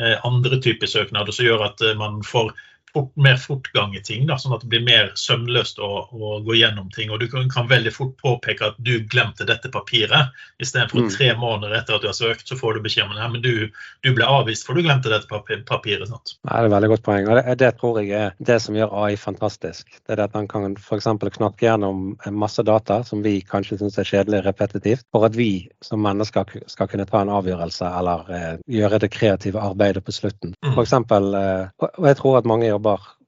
eh, 0.00 0.16
andre 0.26 0.60
typer 0.62 0.90
søknader, 0.90 1.34
som 1.34 1.48
gjør 1.48 1.68
at 1.70 1.84
eh, 1.84 1.98
man 1.98 2.22
får 2.26 2.54
fort, 2.96 3.12
mer 3.16 3.36
fortgang 3.40 3.94
i 3.96 4.02
ting, 4.04 4.26
da, 4.28 4.38
sånn 4.40 4.54
at 4.56 4.64
det 4.64 4.70
blir 4.72 4.84
mer 4.86 5.12
sømløst 5.18 5.80
å, 5.82 5.90
å 6.12 6.38
gå 6.46 6.56
gjennom 6.56 6.88
ting. 6.94 7.12
Og 7.12 7.20
du 7.20 7.28
kan, 7.32 7.48
kan, 7.52 7.68
veldig 7.70 7.92
fort 7.92 8.14
påpeke 8.22 8.70
at 8.70 8.78
du 8.78 8.98
glemte 9.10 9.46
dette 9.48 9.70
papiret. 9.72 10.32
Istedenfor 10.62 11.06
mm. 11.06 11.10
tre 11.16 11.32
måneder 11.38 11.76
etter 11.80 11.98
at 11.98 12.04
du 12.04 12.08
har 12.10 12.16
søkt, 12.16 12.46
så 12.48 12.58
får 12.58 12.78
du 12.78 12.86
beskjed 12.86 13.10
om 13.10 13.16
det. 13.16 13.28
Men 13.34 13.44
du, 13.44 13.82
du 14.06 14.12
ble 14.16 14.28
avvist 14.28 14.66
for 14.66 14.78
du 14.78 14.84
glemte 14.86 15.12
dette 15.12 15.28
papiret. 15.68 16.06
Sant? 16.08 16.36
Ja, 16.46 16.56
det 16.56 16.62
er 16.62 16.70
et 16.70 16.76
veldig 16.76 16.92
godt 16.94 17.06
poeng. 17.06 17.28
og 17.28 17.40
det, 17.40 17.58
det, 17.62 17.72
tror 17.80 18.00
jeg 18.00 18.12
er 18.16 18.36
det 18.50 18.58
som 18.64 18.78
gjør 18.78 18.94
AI 19.04 19.16
fantastisk. 19.20 19.90
Det 19.98 20.14
er 20.14 20.22
det 20.22 20.28
at 20.30 20.38
han 20.38 20.48
kan 20.50 20.76
f.eks. 20.80 21.10
knakke 21.36 21.66
gjennom 21.66 22.16
masse 22.32 22.64
data 22.66 23.02
som 23.04 23.24
vi 23.26 23.38
kanskje 23.44 23.80
syns 23.82 23.98
er 24.00 24.08
kjedelig 24.08 24.44
repetitivt, 24.46 25.04
for 25.12 25.26
at 25.28 25.36
vi 25.36 25.66
som 25.84 26.02
mennesker 26.04 26.56
skal 26.70 26.88
kunne 26.90 27.06
ta 27.08 27.22
en 27.22 27.32
avgjørelse 27.34 27.90
eller 27.98 28.32
eh, 28.32 28.52
gjøre 28.78 29.00
det 29.02 29.12
kreative 29.12 29.60
arbeidet 29.62 30.04
på 30.06 30.14
slutten. 30.14 30.54
Mm. 30.64 30.72
For 30.74 30.84
eksempel, 30.84 31.28
eh, 31.34 31.68
og 31.82 32.08
jeg 32.08 32.18
tror 32.20 32.38
at 32.38 32.48
mange 32.48 32.68
jobber 32.68 32.85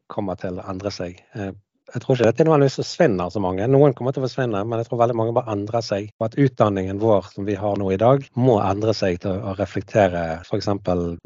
kommer 0.09 0.38
til 0.41 0.61
å 0.61 0.67
endre 0.71 0.93
seg. 0.95 1.19
Eh, 1.37 1.53
jeg 1.88 2.03
tror 2.05 2.19
ikke 2.19 2.29
dette 2.29 2.45
nødvendigvis 2.45 2.81
forsvinner 2.83 3.31
så 3.33 3.41
mange. 3.41 3.67
Noen 3.73 3.95
kommer 3.97 4.12
til 4.12 4.21
å 4.21 4.27
forsvinne, 4.27 4.61
men 4.69 4.81
jeg 4.81 4.88
tror 4.88 5.00
veldig 5.03 5.17
mange 5.17 5.35
bare 5.37 5.55
endrer 5.55 5.85
seg. 5.85 6.11
Og 6.21 6.27
at 6.27 6.37
utdanningen 6.37 7.00
vår 7.00 7.31
som 7.33 7.47
vi 7.49 7.57
har 7.57 7.79
nå 7.81 7.88
i 7.95 8.00
dag, 8.00 8.27
må 8.37 8.59
endre 8.61 8.93
seg 8.97 9.23
til 9.23 9.41
å 9.41 9.55
reflektere 9.57 10.25
f.eks. 10.45 10.69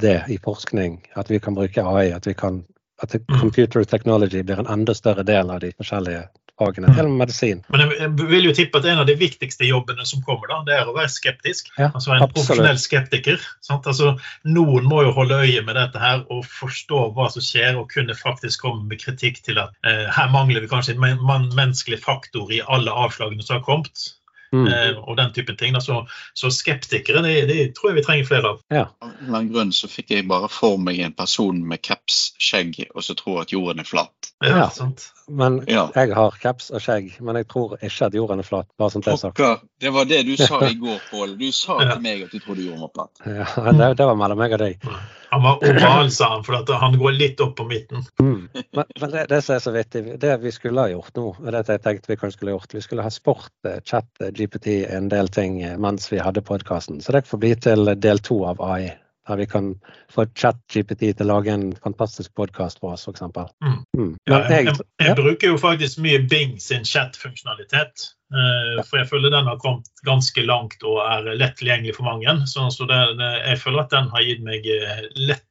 det 0.03 0.19
i 0.31 0.39
forskning. 0.45 1.01
At 1.19 1.33
vi 1.33 1.41
kan 1.43 1.59
bruke 1.59 1.83
AI. 1.83 2.13
At, 2.15 2.31
vi 2.31 2.37
kan, 2.39 2.63
at 3.03 3.17
computer 3.41 3.83
technology 3.83 4.45
blir 4.47 4.63
en 4.63 4.71
enda 4.71 4.95
større 4.95 5.27
del 5.27 5.51
av 5.51 5.65
de 5.65 5.73
forskjellige 5.75 6.29
fagene, 6.63 6.93
til 6.95 7.09
og 7.09 7.13
med 7.13 7.25
medisin. 7.25 7.63
Men 7.73 7.85
jeg 7.91 8.11
vil 8.19 8.49
jo 8.49 8.55
tippe 8.57 8.81
at 8.81 8.89
en 8.93 9.03
av 9.03 9.09
de 9.09 9.17
viktigste 9.19 9.69
jobbene 9.69 10.07
som 10.09 10.23
kommer, 10.27 10.49
da, 10.51 10.61
det 10.69 10.79
er 10.79 10.89
å 10.89 10.97
være 10.97 11.13
skeptisk. 11.13 11.73
Ja, 11.77 11.91
altså 11.91 12.15
en 12.17 12.25
profesjonell 12.33 12.81
skeptiker. 12.81 13.43
Altså, 13.73 14.15
noen 14.47 14.89
må 14.89 15.03
jo 15.07 15.15
holde 15.17 15.43
øye 15.43 15.63
med 15.67 15.79
dette 15.79 16.01
her 16.03 16.25
og 16.33 16.47
forstå 16.49 17.05
hva 17.17 17.29
som 17.35 17.45
skjer, 17.45 17.77
og 17.81 17.91
kunne 17.93 18.17
faktisk 18.19 18.65
komme 18.67 18.87
med 18.89 19.03
kritikk 19.03 19.43
til 19.47 19.61
at 19.63 19.77
eh, 19.87 20.09
her 20.13 20.33
mangler 20.33 20.65
vi 20.65 20.71
kanskje 20.71 20.97
en 20.97 21.23
menneskelig 21.29 22.03
faktor 22.03 22.53
i 22.53 22.63
alle 22.69 22.95
avslagene 23.05 23.45
som 23.45 23.59
har 23.59 23.67
kommet. 23.67 24.13
Mm. 24.53 24.67
Eh, 24.69 24.99
og 24.99 25.17
den 25.17 25.33
typen 25.33 25.57
ting. 25.57 25.81
Så, 25.81 26.07
så 26.35 26.51
skeptikere 26.53 27.23
det, 27.25 27.37
det, 27.49 27.61
tror 27.77 27.91
jeg 27.91 28.01
vi 28.01 28.05
trenger 28.07 28.29
flere 28.29 28.53
av. 28.53 28.61
Ja. 28.69 28.87
Av 29.01 29.09
en 29.09 29.17
eller 29.25 29.39
annen 29.39 29.53
grunn 29.55 29.73
så 29.77 29.89
fikk 29.91 30.13
jeg 30.13 30.29
bare 30.29 30.51
for 30.53 30.81
meg 30.81 31.01
en 31.01 31.17
person 31.17 31.63
med 31.69 31.83
kaps, 31.85 32.35
skjegg 32.43 32.85
og 32.93 33.03
så 33.07 33.17
tror 33.19 33.43
at 33.45 33.55
jorden 33.55 33.83
er 33.83 33.89
flat. 33.89 34.22
Ja, 34.43 34.69
sant. 34.71 35.09
Men 35.29 35.61
ja. 35.71 35.87
jeg 35.95 36.13
har 36.17 36.37
kaps 36.43 36.71
og 36.75 36.83
skjegg, 36.83 37.15
men 37.25 37.39
jeg 37.39 37.47
tror 37.53 37.77
ikke 37.79 38.09
at 38.09 38.15
jorden 38.17 38.43
er 38.43 38.47
flat. 38.47 38.69
bare 38.79 38.91
som 38.91 39.03
det, 39.05 39.51
det 39.81 39.93
var 39.95 40.09
det 40.11 40.23
du 40.27 40.35
sa 40.37 40.59
i 40.67 40.75
går, 40.75 41.01
Pål. 41.11 41.37
Du 41.39 41.49
sa 41.55 41.79
ja. 41.83 41.93
til 41.93 42.03
meg 42.05 42.25
at 42.27 42.33
du 42.35 42.39
trodde 42.43 42.65
jorden 42.67 42.83
var 42.85 42.93
flat. 42.95 43.23
Ja, 43.27 43.73
det, 43.73 43.91
det 44.01 44.09
var 44.09 44.19
mellom 44.19 44.41
meg 44.43 44.57
og 44.57 44.63
deg. 44.65 44.89
Han 45.33 45.45
var 45.47 45.63
oval, 45.65 46.11
sa 46.13 46.29
han, 46.35 46.43
for 46.45 46.75
han 46.83 46.99
går 47.01 47.15
litt 47.17 47.41
opp 47.41 47.55
på 47.57 47.65
midten. 47.71 48.03
Mm. 48.21 48.49
Men, 48.53 48.85
men 49.01 49.15
det, 49.15 49.27
det, 49.31 49.41
som 49.47 49.57
er 49.57 49.63
så 49.65 49.73
vittig, 49.73 50.03
det 50.21 50.35
vi 50.43 50.53
skulle 50.53 50.85
ha 50.85 50.93
gjort 50.93 51.17
nå, 51.17 51.29
og 51.39 51.53
det 51.55 51.63
jeg 51.71 51.85
tenkte 51.87 52.13
vi 52.13 52.19
kanskje 52.21 52.39
skulle 52.39 52.53
ha 52.53 52.59
gjort, 52.59 52.75
vi 52.77 52.85
skulle 52.85 53.07
ha 53.07 53.13
sport, 53.15 53.53
eh, 53.69 53.79
chat, 53.89 54.11
eh, 54.21 54.35
GPT, 54.37 54.83
en 54.93 55.09
del 55.13 55.33
ting 55.33 55.63
eh, 55.63 55.79
mens 55.81 56.11
vi 56.13 56.21
hadde 56.21 56.45
podkasten. 56.45 57.01
Så 57.01 57.17
det 57.17 57.25
får 57.31 57.41
bli 57.41 57.55
til 57.65 57.95
del 57.97 58.21
to 58.21 58.43
av 58.51 58.61
AI 58.61 58.91
der 59.29 59.37
vi 59.37 59.47
kan 59.47 59.75
få 60.11 60.25
ChatGPT 60.35 61.13
til 61.15 61.27
å 61.27 61.37
lage 61.37 61.53
en 61.55 61.69
fantastisk 61.85 62.33
podkast 62.39 62.81
for 62.83 62.97
oss, 62.97 63.07
f.eks. 63.07 63.23
Mm. 63.63 63.77
Mm. 63.99 64.11
Ja, 64.31 64.41
jeg, 64.51 64.67
jeg, 64.67 64.89
jeg, 65.05 65.17
bruker 65.19 65.55
jo 65.55 65.61
faktisk 65.63 66.03
mye 66.03 66.25
Bing 66.31 66.59
sin 66.63 66.87
chat-funksjonalitet. 66.89 68.09
Uh, 68.33 68.81
for 68.89 68.97
jeg 68.97 69.11
føler 69.11 69.33
den 69.35 69.49
har 69.51 69.59
kommet 69.61 69.91
ganske 70.09 70.43
langt 70.49 70.81
og 70.89 71.03
er 71.05 71.35
lett 71.37 71.59
tilgjengelig 71.61 71.99
for 71.99 72.09
mange. 72.09 72.35
Så, 72.51 72.67
så 72.75 72.89
det, 72.89 73.01
det, 73.21 73.31
jeg 73.45 73.61
føler 73.63 73.85
at 73.85 73.95
den 73.95 74.09
har 74.15 74.27
gitt 74.27 74.43
meg 74.47 74.69
eh, 74.73 75.03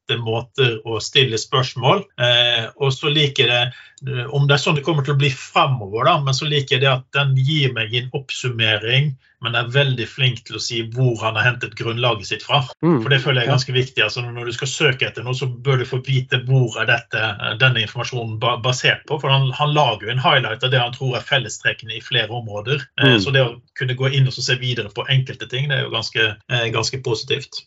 lette 0.02 0.22
måter 0.22 0.80
å 0.86 1.00
stille 1.00 1.38
spørsmål. 1.38 2.04
Eh, 2.20 2.70
og 2.76 2.94
så 2.94 3.10
liker 3.10 3.48
jeg 3.48 3.72
det, 4.02 4.26
om 4.32 4.48
det 4.48 4.56
er 4.56 4.62
sånn 4.62 4.76
det 4.76 4.84
kommer 4.84 5.04
til 5.04 5.16
å 5.16 5.22
bli 5.22 5.30
fremover, 5.30 6.06
da, 6.06 6.20
men 6.22 6.34
så 6.34 6.46
liker 6.46 6.78
jeg 6.78 6.82
det 6.86 6.92
at 6.92 7.06
den 7.14 7.36
gir 7.38 7.74
meg 7.74 7.94
en 7.94 8.10
oppsummering 8.18 9.14
men 9.42 9.56
er 9.58 9.70
veldig 9.74 10.06
flink 10.06 10.44
til 10.46 10.60
å 10.60 10.62
si 10.62 10.84
hvor 10.94 11.16
han 11.24 11.34
har 11.34 11.48
hentet 11.48 11.74
grunnlaget 11.74 12.28
sitt 12.30 12.44
fra. 12.46 12.60
Mm. 12.86 13.00
For 13.02 13.10
det 13.10 13.24
føler 13.24 13.42
jeg 13.42 13.48
er 13.48 13.54
ganske 13.56 13.74
viktig. 13.74 14.04
Altså, 14.06 14.22
når 14.22 14.52
du 14.52 14.54
skal 14.54 14.70
søke 14.70 15.08
etter 15.08 15.26
noe, 15.26 15.34
så 15.34 15.48
bør 15.50 15.82
du 15.82 15.88
få 15.90 15.98
vite 16.06 16.44
hvor 16.46 16.78
er 16.78 16.86
dette, 16.86 17.24
denne 17.58 17.82
informasjonen 17.82 18.38
basert 18.62 19.02
på. 19.10 19.18
For 19.18 19.34
han, 19.34 19.50
han, 19.58 19.74
lager 19.74 20.06
jo 20.06 20.14
en 20.14 20.22
highlight 20.22 20.62
av 20.62 20.70
det 20.70 20.84
han 20.84 20.94
tror 20.94 21.18
er 21.18 21.26
fellestrekkene 21.26 21.98
i 21.98 22.04
flere 22.06 22.30
områder. 22.38 22.86
Eh, 23.02 23.16
mm. 23.16 23.20
Så 23.26 23.34
det 23.34 23.42
å 23.48 23.58
kunne 23.82 23.98
gå 23.98 24.14
inn 24.14 24.30
og 24.30 24.38
se 24.38 24.60
videre 24.62 24.94
på 24.94 25.10
enkelte 25.10 25.50
ting, 25.50 25.72
det 25.74 25.80
er 25.80 25.88
jo 25.88 25.96
ganske, 25.98 26.36
eh, 26.38 26.70
ganske 26.78 27.02
positivt. 27.02 27.64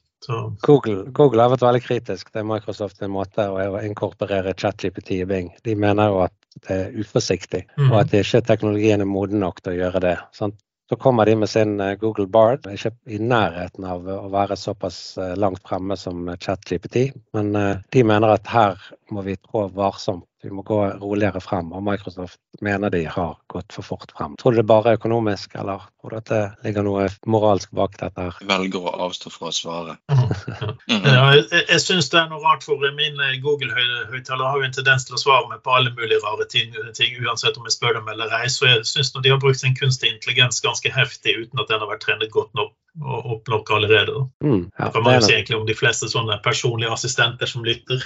Google, 0.65 1.05
Google, 1.13 1.43
har 1.43 1.53
vært 1.53 1.65
veldig 1.67 1.83
kritisk 1.85 2.31
til 2.35 2.47
Microsoft 2.49 3.01
sin 3.01 3.13
måte 3.15 3.47
å 3.51 3.81
inkorporere 3.85 4.55
ChatGPT 4.57 5.19
i 5.21 5.29
Bing. 5.29 5.51
De 5.67 5.77
mener 5.79 6.13
jo 6.13 6.23
at 6.27 6.35
det 6.69 6.77
er 6.77 7.01
uforsiktig, 7.03 7.65
mm. 7.77 7.89
og 7.91 7.99
at 8.05 8.15
ikke 8.15 8.45
teknologien 8.47 9.03
er 9.03 9.11
moden 9.11 9.43
nok 9.43 9.61
til 9.63 9.75
å 9.75 9.81
gjøre 9.83 10.05
det. 10.05 10.17
Sant? 10.37 10.59
Så 10.89 10.99
kommer 11.01 11.25
de 11.25 11.35
med 11.41 11.49
sin 11.49 11.81
eh, 11.81 11.95
Google 11.97 12.27
Bard. 12.29 12.67
Ikke 12.69 12.91
i 13.09 13.17
nærheten 13.17 13.87
av 13.89 14.05
å 14.05 14.29
være 14.33 14.57
såpass 14.61 15.17
eh, 15.17 15.33
langt 15.41 15.63
fremme 15.65 15.97
som 15.97 16.29
ChatGPT, 16.37 17.07
men 17.37 17.55
eh, 17.57 17.81
de 17.97 18.05
mener 18.05 18.35
at 18.37 18.51
her 18.53 18.77
må 19.11 19.25
vi 19.25 19.39
trå 19.41 19.65
varsomt 19.73 20.29
vi 20.45 20.51
må 20.53 20.63
gå 20.67 20.79
roligere 21.01 21.41
frem, 21.41 21.73
og 21.73 21.83
Microsoft 21.87 22.39
mener 22.65 22.93
de 22.93 23.05
har 23.09 23.39
gått 23.51 23.73
for 23.73 23.87
fort 23.87 24.13
frem. 24.13 24.35
Tror 24.41 24.53
du 24.53 24.61
det 24.61 24.67
bare 24.69 24.93
er 24.93 24.99
økonomisk, 24.99 25.55
eller 25.61 25.87
tror 26.01 26.13
du 26.13 26.19
at 26.19 26.31
det 26.31 26.43
ligger 26.67 26.87
noe 26.87 27.07
moralsk 27.27 27.73
bak 27.77 27.97
dette? 28.01 28.27
her? 28.29 28.37
velger 28.49 28.89
å 28.91 28.93
avstå 29.07 29.33
fra 29.33 29.51
å 29.51 29.55
svare. 29.57 29.97
ja, 30.93 31.25
jeg 31.39 31.65
jeg 31.71 31.81
syns 31.83 32.11
det 32.13 32.21
er 32.21 32.29
noe 32.31 32.43
rart, 32.45 32.67
for 32.67 32.85
min 32.99 33.21
Google-høyttaler 33.45 34.45
har 34.45 34.61
jo 34.61 34.69
en 34.69 34.77
tendens 34.77 35.09
til 35.09 35.17
å 35.17 35.23
svare 35.25 35.49
meg 35.51 35.65
på 35.65 35.75
alle 35.75 35.95
mulige 35.97 36.21
rare 36.27 36.47
ting, 36.51 36.77
ting 36.99 37.17
uansett 37.25 37.59
om 37.59 37.67
jeg 37.69 37.79
spør 37.79 37.99
dem 37.99 38.13
eller 38.13 38.33
ei. 38.41 38.47
Så 38.53 38.69
jeg 38.69 38.85
syns 38.91 39.15
de 39.17 39.33
har 39.33 39.41
brukt 39.41 39.63
sin 39.63 39.77
kunstig 39.79 40.13
intelligens 40.13 40.61
ganske 40.65 40.93
heftig 40.93 41.39
uten 41.41 41.63
at 41.63 41.73
den 41.73 41.81
har 41.81 41.91
vært 41.91 42.05
trenet 42.05 42.33
godt 42.35 42.53
nok 42.59 42.75
og 43.03 43.27
opplokke 43.37 43.75
allerede. 43.75 44.29
Mm, 44.45 44.71
ja, 44.79 44.89
kan 44.93 45.03
man 45.03 45.17
jo 45.17 45.25
si 45.27 45.33
egentlig 45.35 45.57
om 45.57 45.67
de 45.67 45.75
fleste 45.75 46.09
sånne 46.11 46.37
personlige 46.45 46.93
assistenter 46.95 47.51
som 47.51 47.65
lytter. 47.67 48.05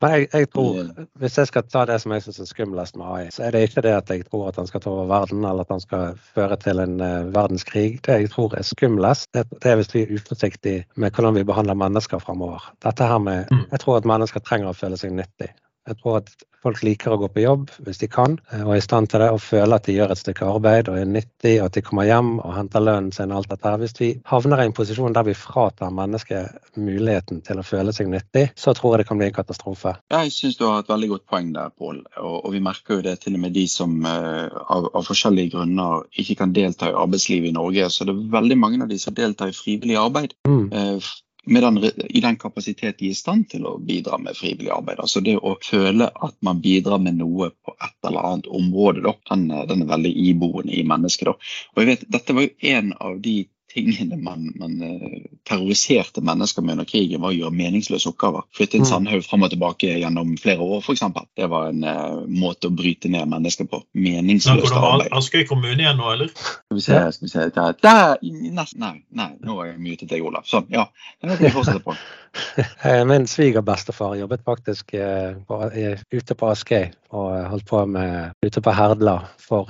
Jeg, 0.00 0.28
jeg 0.32 0.48
tror, 0.54 0.88
Hvis 1.20 1.38
jeg 1.38 1.50
skal 1.50 1.66
ta 1.68 1.84
det 1.90 1.98
som 2.00 2.14
jeg 2.14 2.24
syns 2.24 2.40
er 2.40 2.48
skumlest 2.48 2.96
med 2.96 3.06
AI, 3.06 3.28
så 3.34 3.46
er 3.46 3.56
det 3.56 3.62
ikke 3.68 3.84
det 3.84 3.94
at 3.98 4.12
jeg 4.12 4.24
tror 4.30 4.48
at 4.48 4.60
han 4.60 4.70
skal 4.70 4.84
ta 4.84 4.92
over 4.92 5.10
verden, 5.10 5.44
eller 5.44 5.66
at 5.66 5.74
han 5.74 5.84
skal 5.84 6.16
føre 6.34 6.56
til 6.56 6.80
en 6.80 7.00
uh, 7.04 7.28
verdenskrig. 7.34 8.00
Det 8.06 8.20
jeg 8.24 8.30
tror 8.32 8.56
er 8.56 8.66
skumlest, 8.66 9.28
det, 9.36 9.44
det 9.62 9.72
er 9.72 9.80
hvis 9.80 9.94
vi 9.94 10.06
er 10.06 10.14
uforsiktige 10.16 10.84
med 10.96 11.12
hvordan 11.12 11.36
vi 11.36 11.44
behandler 11.44 11.76
mennesker 11.76 12.18
framover. 12.18 12.72
Dette 12.84 13.04
her 13.04 13.18
med, 13.18 13.44
mm. 13.50 13.66
Jeg 13.72 13.84
tror 13.84 14.00
at 14.00 14.08
mennesker 14.08 14.40
trenger 14.40 14.72
å 14.72 14.76
føle 14.76 14.96
seg 15.00 15.12
nyttig. 15.12 15.52
Jeg 15.88 15.96
tror 16.02 16.20
at 16.20 16.32
folk 16.60 16.82
liker 16.84 17.14
å 17.14 17.18
gå 17.22 17.28
på 17.32 17.42
jobb 17.44 17.70
hvis 17.86 18.00
de 18.02 18.08
kan, 18.10 18.36
eh, 18.52 18.62
og 18.64 18.74
er 18.74 18.80
i 18.80 18.84
stand 18.84 19.10
til 19.10 19.22
det, 19.22 19.30
og 19.32 19.40
føler 19.42 19.78
at 19.78 19.86
de 19.88 19.96
gjør 19.96 20.12
et 20.12 20.20
stykke 20.20 20.48
arbeid 20.54 20.90
og 20.92 20.98
er 21.00 21.08
nyttig, 21.08 21.54
og 21.60 21.68
at 21.68 21.76
de 21.78 21.82
kommer 21.86 22.08
hjem 22.08 22.34
og 22.38 22.52
henter 22.56 22.84
lønnen 22.84 23.14
sin. 23.16 23.32
alt 23.32 23.48
dette. 23.48 23.72
Hvis 23.80 23.96
vi 24.00 24.10
havner 24.26 24.60
i 24.60 24.66
en 24.68 24.74
posisjon 24.76 25.14
der 25.16 25.24
vi 25.24 25.36
fratar 25.38 25.92
mennesket 25.94 26.76
muligheten 26.76 27.40
til 27.46 27.60
å 27.60 27.64
føle 27.64 27.94
seg 27.96 28.10
nyttig, 28.12 28.50
så 28.58 28.74
tror 28.76 28.94
jeg 28.94 29.04
det 29.04 29.08
kan 29.08 29.20
bli 29.20 29.30
en 29.30 29.38
katastrofe. 29.38 29.94
Ja, 30.12 30.22
jeg 30.26 30.34
syns 30.34 30.58
du 30.58 30.66
har 30.66 30.82
et 30.82 30.90
veldig 30.90 31.08
godt 31.14 31.26
poeng 31.30 31.52
der, 31.54 31.72
Pål. 31.78 32.02
Og, 32.18 32.36
og, 32.44 32.50
vi 32.52 32.60
merker 32.64 32.98
jo 32.98 33.06
det 33.06 33.16
til 33.24 33.38
og 33.38 33.44
med 33.46 33.54
de 33.56 33.64
som 33.70 33.94
uh, 34.04 34.50
av, 34.66 34.90
av, 34.92 35.06
forskjellige 35.06 35.54
grunner 35.54 36.04
ikke 36.20 36.36
kan 36.42 36.52
delta 36.52 36.90
i 36.90 36.96
arbeidslivet 36.98 37.52
i 37.52 37.56
Norge. 37.56 37.88
Så 37.88 38.04
det 38.04 38.16
er 38.16 38.36
veldig 38.36 38.58
mange 38.60 38.82
av 38.84 38.90
de 38.90 38.98
som 39.00 39.16
deltar 39.16 39.52
i 39.52 39.56
frivillig 39.56 39.96
arbeid. 40.00 40.36
Mm. 40.48 40.68
Den, 41.44 41.78
i 42.08 42.20
den 42.20 42.36
kapasitet 42.36 42.98
de 42.98 43.08
er 43.08 43.14
i 43.14 43.16
stand 43.16 43.46
til 43.52 43.64
å 43.66 43.78
bidra 43.78 44.18
med 44.20 44.36
frivillig 44.36 44.72
arbeid. 44.74 45.00
Altså 45.00 45.22
det 45.24 45.38
å 45.38 45.54
føle 45.64 46.10
at 46.10 46.36
man 46.44 46.60
bidrar 46.60 47.00
med 47.00 47.16
noe 47.20 47.50
på 47.64 47.74
et 47.76 48.08
eller 48.08 48.26
annet 48.32 48.50
område, 48.60 49.04
da, 49.06 49.14
den, 49.32 49.48
den 49.70 49.86
er 49.86 49.92
veldig 49.94 50.12
iboende 50.28 50.76
i 50.76 50.84
mennesket. 50.84 51.30
Da. 51.30 51.36
Og 51.74 51.82
jeg 51.82 51.90
vet, 51.92 52.04
Dette 52.12 52.36
var 52.36 52.46
jo 52.46 52.74
en 52.74 52.92
av 53.00 53.16
de 53.24 53.36
tingene 53.70 54.16
man, 54.16 54.50
man 54.58 54.82
uh, 54.82 55.20
terroriserte 55.48 56.20
mennesker 56.20 56.62
med 56.62 56.72
under 56.72 56.88
krigen, 56.88 57.20
var 57.22 57.32
å 57.32 57.36
gjøre 57.36 57.54
meningsløse 57.54 58.10
oppgaver. 58.10 58.46
Flytte 58.56 58.80
en 58.80 58.84
mm. 58.84 58.90
sandhaug 58.90 59.26
fram 59.26 59.46
og 59.46 59.52
tilbake 59.52 59.92
gjennom 60.00 60.32
flere 60.40 60.64
år, 60.64 60.82
f.eks. 60.82 61.04
Det 61.38 61.48
var 61.50 61.70
en 61.70 61.84
uh, 61.86 62.22
måte 62.26 62.70
å 62.70 62.74
bryte 62.74 63.10
ned 63.12 63.30
mennesker 63.30 63.68
på. 63.70 63.82
Meningsløst 63.98 64.74
arbeid. 64.74 65.10
Askøy 65.16 65.46
kommune 65.48 65.78
igjen 65.78 66.00
nå, 66.00 66.10
eller? 66.16 66.32
Skal 66.34 66.80
vi 66.80 66.84
se, 66.86 67.02
skal 67.16 67.28
vi 67.28 67.32
se. 67.34 67.46
Der, 67.56 67.78
der, 67.86 68.16
nei, 68.80 68.94
nei, 69.22 69.30
nå 69.46 69.60
er 69.62 69.72
jeg 69.72 69.78
mutet 69.84 70.10
deg, 70.12 70.26
Olav. 70.26 70.46
Sånn, 70.50 70.68
ja. 70.74 70.88
Det 71.20 71.30
kan 71.30 71.46
vi 71.46 71.54
fortsette 71.58 71.84
på. 71.86 71.98
Eh, 72.86 73.00
min 73.10 73.24
svigerbestefar 73.26 74.12
jobbet 74.14 74.44
faktisk 74.46 74.92
uh, 74.94 75.34
på, 75.50 75.56
ute 76.14 76.36
på 76.38 76.46
Askøy 76.46 76.84
og 77.10 77.32
holdt 77.50 77.66
på 77.66 77.80
med 77.90 78.38
ute 78.46 78.62
på 78.62 78.74
Herdla 78.76 79.16
for 79.42 79.66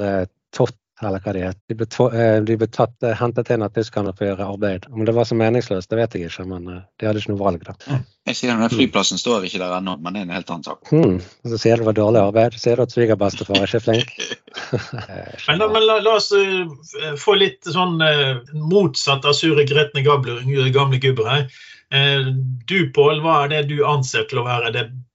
Tott 0.53 0.77
eller 1.09 1.23
hva 1.25 1.33
de 1.35 1.43
het. 1.45 1.59
De 1.71 1.77
ble, 1.79 1.87
eh, 2.13 2.39
de 2.45 2.57
ble 2.61 2.69
tatt, 2.69 2.95
eh, 3.03 3.17
hentet 3.17 3.51
inn 3.55 3.65
av 3.65 3.73
tyskerne 3.75 4.13
for 4.17 4.27
å 4.27 4.31
gjøre 4.31 4.49
arbeid. 4.53 4.87
Om 4.93 5.07
det 5.09 5.15
var 5.17 5.29
så 5.29 5.37
meningsløst, 5.39 5.89
det 5.91 5.99
vet 6.01 6.17
jeg 6.17 6.29
ikke, 6.29 6.47
men 6.51 6.69
eh, 6.69 6.83
de 7.01 7.09
hadde 7.09 7.23
ikke 7.23 7.33
noe 7.33 7.41
valg. 7.41 7.65
da. 7.67 8.01
Jeg 8.29 8.39
sier 8.39 8.53
den 8.53 8.73
Flyplassen 8.73 9.21
står 9.21 9.47
ikke 9.49 9.63
der 9.63 9.75
ennå, 9.79 9.97
men 10.01 10.15
det 10.15 10.23
er 10.23 10.29
en 10.29 10.37
helt 10.37 10.53
annen 10.53 10.67
sak. 10.69 10.93
Mm. 10.93 11.19
Så 11.51 11.61
sier 11.63 11.81
du 11.81 11.85
det 11.85 11.91
var 11.91 11.99
dårlig 11.99 12.23
arbeid. 12.23 12.59
Sier 12.61 12.77
du 12.77 12.85
at 12.85 12.95
svigerbestefar 12.95 13.59
er 13.59 13.71
ikke 13.71 13.83
flink? 13.87 14.15
men, 15.49 15.59
la, 15.59 15.69
men 15.73 15.87
la, 15.87 15.99
la, 16.05 16.17
oss 16.19 16.31
uh, 16.37 17.17
få 17.19 17.39
litt 17.41 17.65
sånn 17.65 17.97
uh, 18.05 18.43
motsatt 18.55 19.25
av 19.25 19.37
sure, 19.39 19.65
gretne 19.69 20.05
gamle, 20.07 20.71
gamle 20.75 21.01
gubber 21.03 21.31
her. 21.33 21.47
Uh, 21.91 22.35
du, 22.69 22.93
Pål, 22.95 23.25
hva 23.25 23.45
er 23.45 23.55
det 23.55 23.65
du 23.73 23.81
anser 23.89 24.29
til 24.31 24.43
å 24.43 24.47
være 24.47 24.75
det 24.77 24.91
beste 24.91 25.10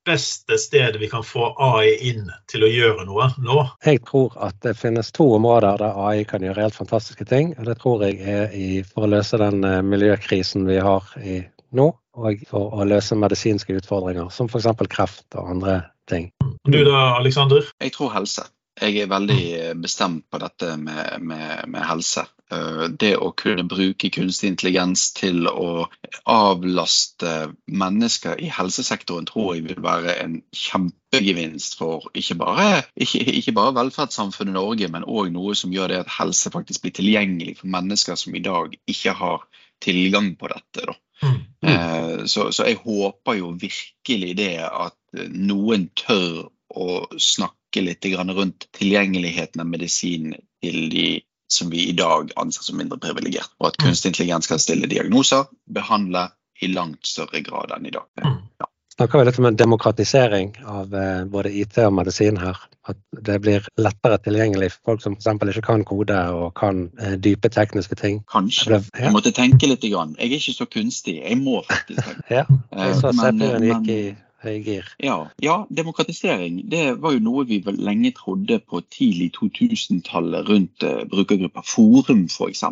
stedet 0.57 1.01
vi 1.01 1.09
kan 1.09 1.23
få 1.23 1.49
AI 1.57 1.95
inn 2.09 2.29
til 2.51 2.65
å 2.65 2.69
gjøre 2.69 3.05
noe 3.07 3.29
nå? 3.41 3.57
Jeg 3.85 4.03
tror 4.07 4.35
at 4.43 4.57
det 4.65 4.75
finnes 4.77 5.11
to 5.15 5.27
områder 5.37 5.81
der 5.81 5.99
AI 6.05 6.23
kan 6.29 6.45
gjøre 6.45 6.67
helt 6.67 6.77
fantastiske 6.77 7.25
ting. 7.25 7.53
og 7.57 7.65
Det 7.65 7.77
tror 7.81 8.05
jeg 8.05 8.21
er 8.21 8.53
i, 8.53 8.83
for 8.83 9.07
å 9.07 9.11
løse 9.15 9.39
den 9.41 9.63
eh, 9.65 9.81
miljøkrisen 9.85 10.67
vi 10.69 10.77
har 10.83 11.09
i 11.21 11.41
nå, 11.75 11.89
og 12.15 12.45
for 12.49 12.77
å 12.77 12.87
løse 12.87 13.17
medisinske 13.19 13.75
utfordringer, 13.81 14.29
som 14.31 14.47
f.eks. 14.47 14.69
kreft 14.91 15.27
og 15.35 15.51
andre 15.55 15.79
ting. 16.09 16.29
Du 16.63 16.79
da, 16.85 17.17
Aleksander? 17.17 17.67
Jeg 17.81 17.95
tror 17.97 18.13
helse. 18.15 18.47
Jeg 18.81 19.05
er 19.05 19.11
veldig 19.11 19.75
bestemt 19.79 20.25
på 20.31 20.39
dette 20.41 20.75
med, 20.77 21.21
med, 21.23 21.65
med 21.71 21.85
helse. 21.87 22.25
Eh, 22.53 22.83
det 23.01 23.15
å 23.17 23.31
kunne 23.33 23.63
bruke 23.65 24.11
kunstig 24.13 24.51
intelligens 24.51 25.07
til 25.17 25.47
å 25.49 25.87
avlaste 26.29 27.31
mennesker 27.65 28.37
i 28.37 28.51
helsesektoren 28.53 29.25
tror 29.25 29.55
jeg 29.55 29.65
vil 29.65 29.81
være 29.81 30.13
en 30.21 30.35
kjempegevinst 30.53 31.79
for 31.79 32.05
ikke 32.13 32.37
bare, 32.43 32.83
ikke, 33.01 33.23
ikke 33.41 33.55
bare 33.57 33.73
velferdssamfunnet 33.79 34.53
Norge, 34.59 34.91
men 34.93 35.07
òg 35.09 35.33
noe 35.33 35.57
som 35.57 35.73
gjør 35.73 35.89
det 35.89 36.03
at 36.03 36.15
helse 36.19 36.53
faktisk 36.53 36.85
blir 36.85 36.93
tilgjengelig 36.99 37.57
for 37.63 37.73
mennesker 37.79 38.19
som 38.19 38.37
i 38.37 38.45
dag 38.45 38.77
ikke 38.85 39.17
har 39.17 39.49
tilgang 39.81 40.35
på 40.37 40.53
dette. 40.53 40.85
Da. 40.85 40.99
Mm. 41.25 41.37
Mm. 41.65 42.27
Så, 42.29 42.51
så 42.53 42.69
jeg 42.69 42.77
håper 42.83 43.39
jo 43.39 43.55
virkelig 43.57 44.35
det 44.37 44.59
at 44.69 45.25
noen 45.33 45.89
tør 45.97 46.51
å 46.75 47.05
snakke 47.17 47.81
litt 47.81 48.05
rundt 48.05 48.67
tilgjengeligheten 48.75 49.63
av 49.63 49.69
medisin 49.71 50.35
til 50.61 50.85
de 50.93 51.07
som 51.55 51.71
vi 51.71 51.87
i 51.89 51.95
dag 51.97 52.31
anser 52.41 52.67
som 52.67 52.77
mindre 52.79 52.99
privilegert. 53.01 53.51
Og 53.61 53.71
at 53.71 53.81
kunstig 53.81 54.13
intelligens 54.13 54.51
kan 54.51 54.61
stille 54.61 54.89
diagnoser, 54.91 55.47
behandle 55.71 56.29
i 56.61 56.71
langt 56.71 57.07
større 57.07 57.41
grad 57.43 57.73
enn 57.75 57.89
i 57.89 57.93
dag. 57.95 58.07
Mm. 58.23 58.39
Ja. 58.61 58.69
Snakker 58.95 59.19
vi 59.19 59.25
litt 59.27 59.39
om 59.41 59.45
en 59.49 59.57
demokratisering 59.59 60.53
av 60.71 60.93
eh, 60.95 61.25
både 61.27 61.51
IT 61.51 61.81
og 61.83 61.97
medisin 61.97 62.37
her. 62.39 62.61
At 62.87 62.99
det 63.27 63.39
blir 63.43 63.65
lettere 63.81 64.21
tilgjengelig 64.23 64.69
for 64.75 64.93
folk 64.93 65.03
som 65.03 65.17
f.eks. 65.17 65.49
ikke 65.51 65.65
kan 65.65 65.83
kode 65.83 66.19
og 66.31 66.53
kan 66.55 66.85
eh, 67.01 67.17
dype 67.19 67.51
tekniske 67.51 67.97
ting. 67.99 68.21
Kanskje. 68.31 68.69
Ble, 68.69 68.79
ja. 68.93 69.07
Jeg 69.07 69.15
måtte 69.17 69.33
tenke 69.35 69.67
litt. 69.67 69.83
Grann. 69.83 70.15
Jeg 70.15 70.31
er 70.31 70.39
ikke 70.39 70.55
så 70.55 70.69
kunstig. 70.71 71.17
Jeg 71.25 71.41
må 71.41 71.59
faktisk 71.67 72.05
tenke. 72.07 72.29
ja, 72.37 72.45
jeg 72.71 72.95
så 73.01 73.11
men, 73.19 73.41
CPU-en 73.41 73.67
gikk 73.67 73.91
i 73.91 73.99
høygir. 74.45 74.87
Ja, 75.03 75.17
ja, 75.43 75.55
demokratisering 75.69 76.61
det 76.71 76.83
var 77.03 77.15
jo 77.15 77.23
noe 77.25 77.45
vi 77.49 77.61
lenge 77.65 78.11
trodde 78.17 78.59
på 78.63 78.81
tidlig 78.93 79.31
2000-tallet 79.37 80.49
rundt 80.49 80.85
uh, 80.85 81.03
brukergrupper. 81.11 81.65
Forum 81.65 82.25
f.eks. 82.29 82.63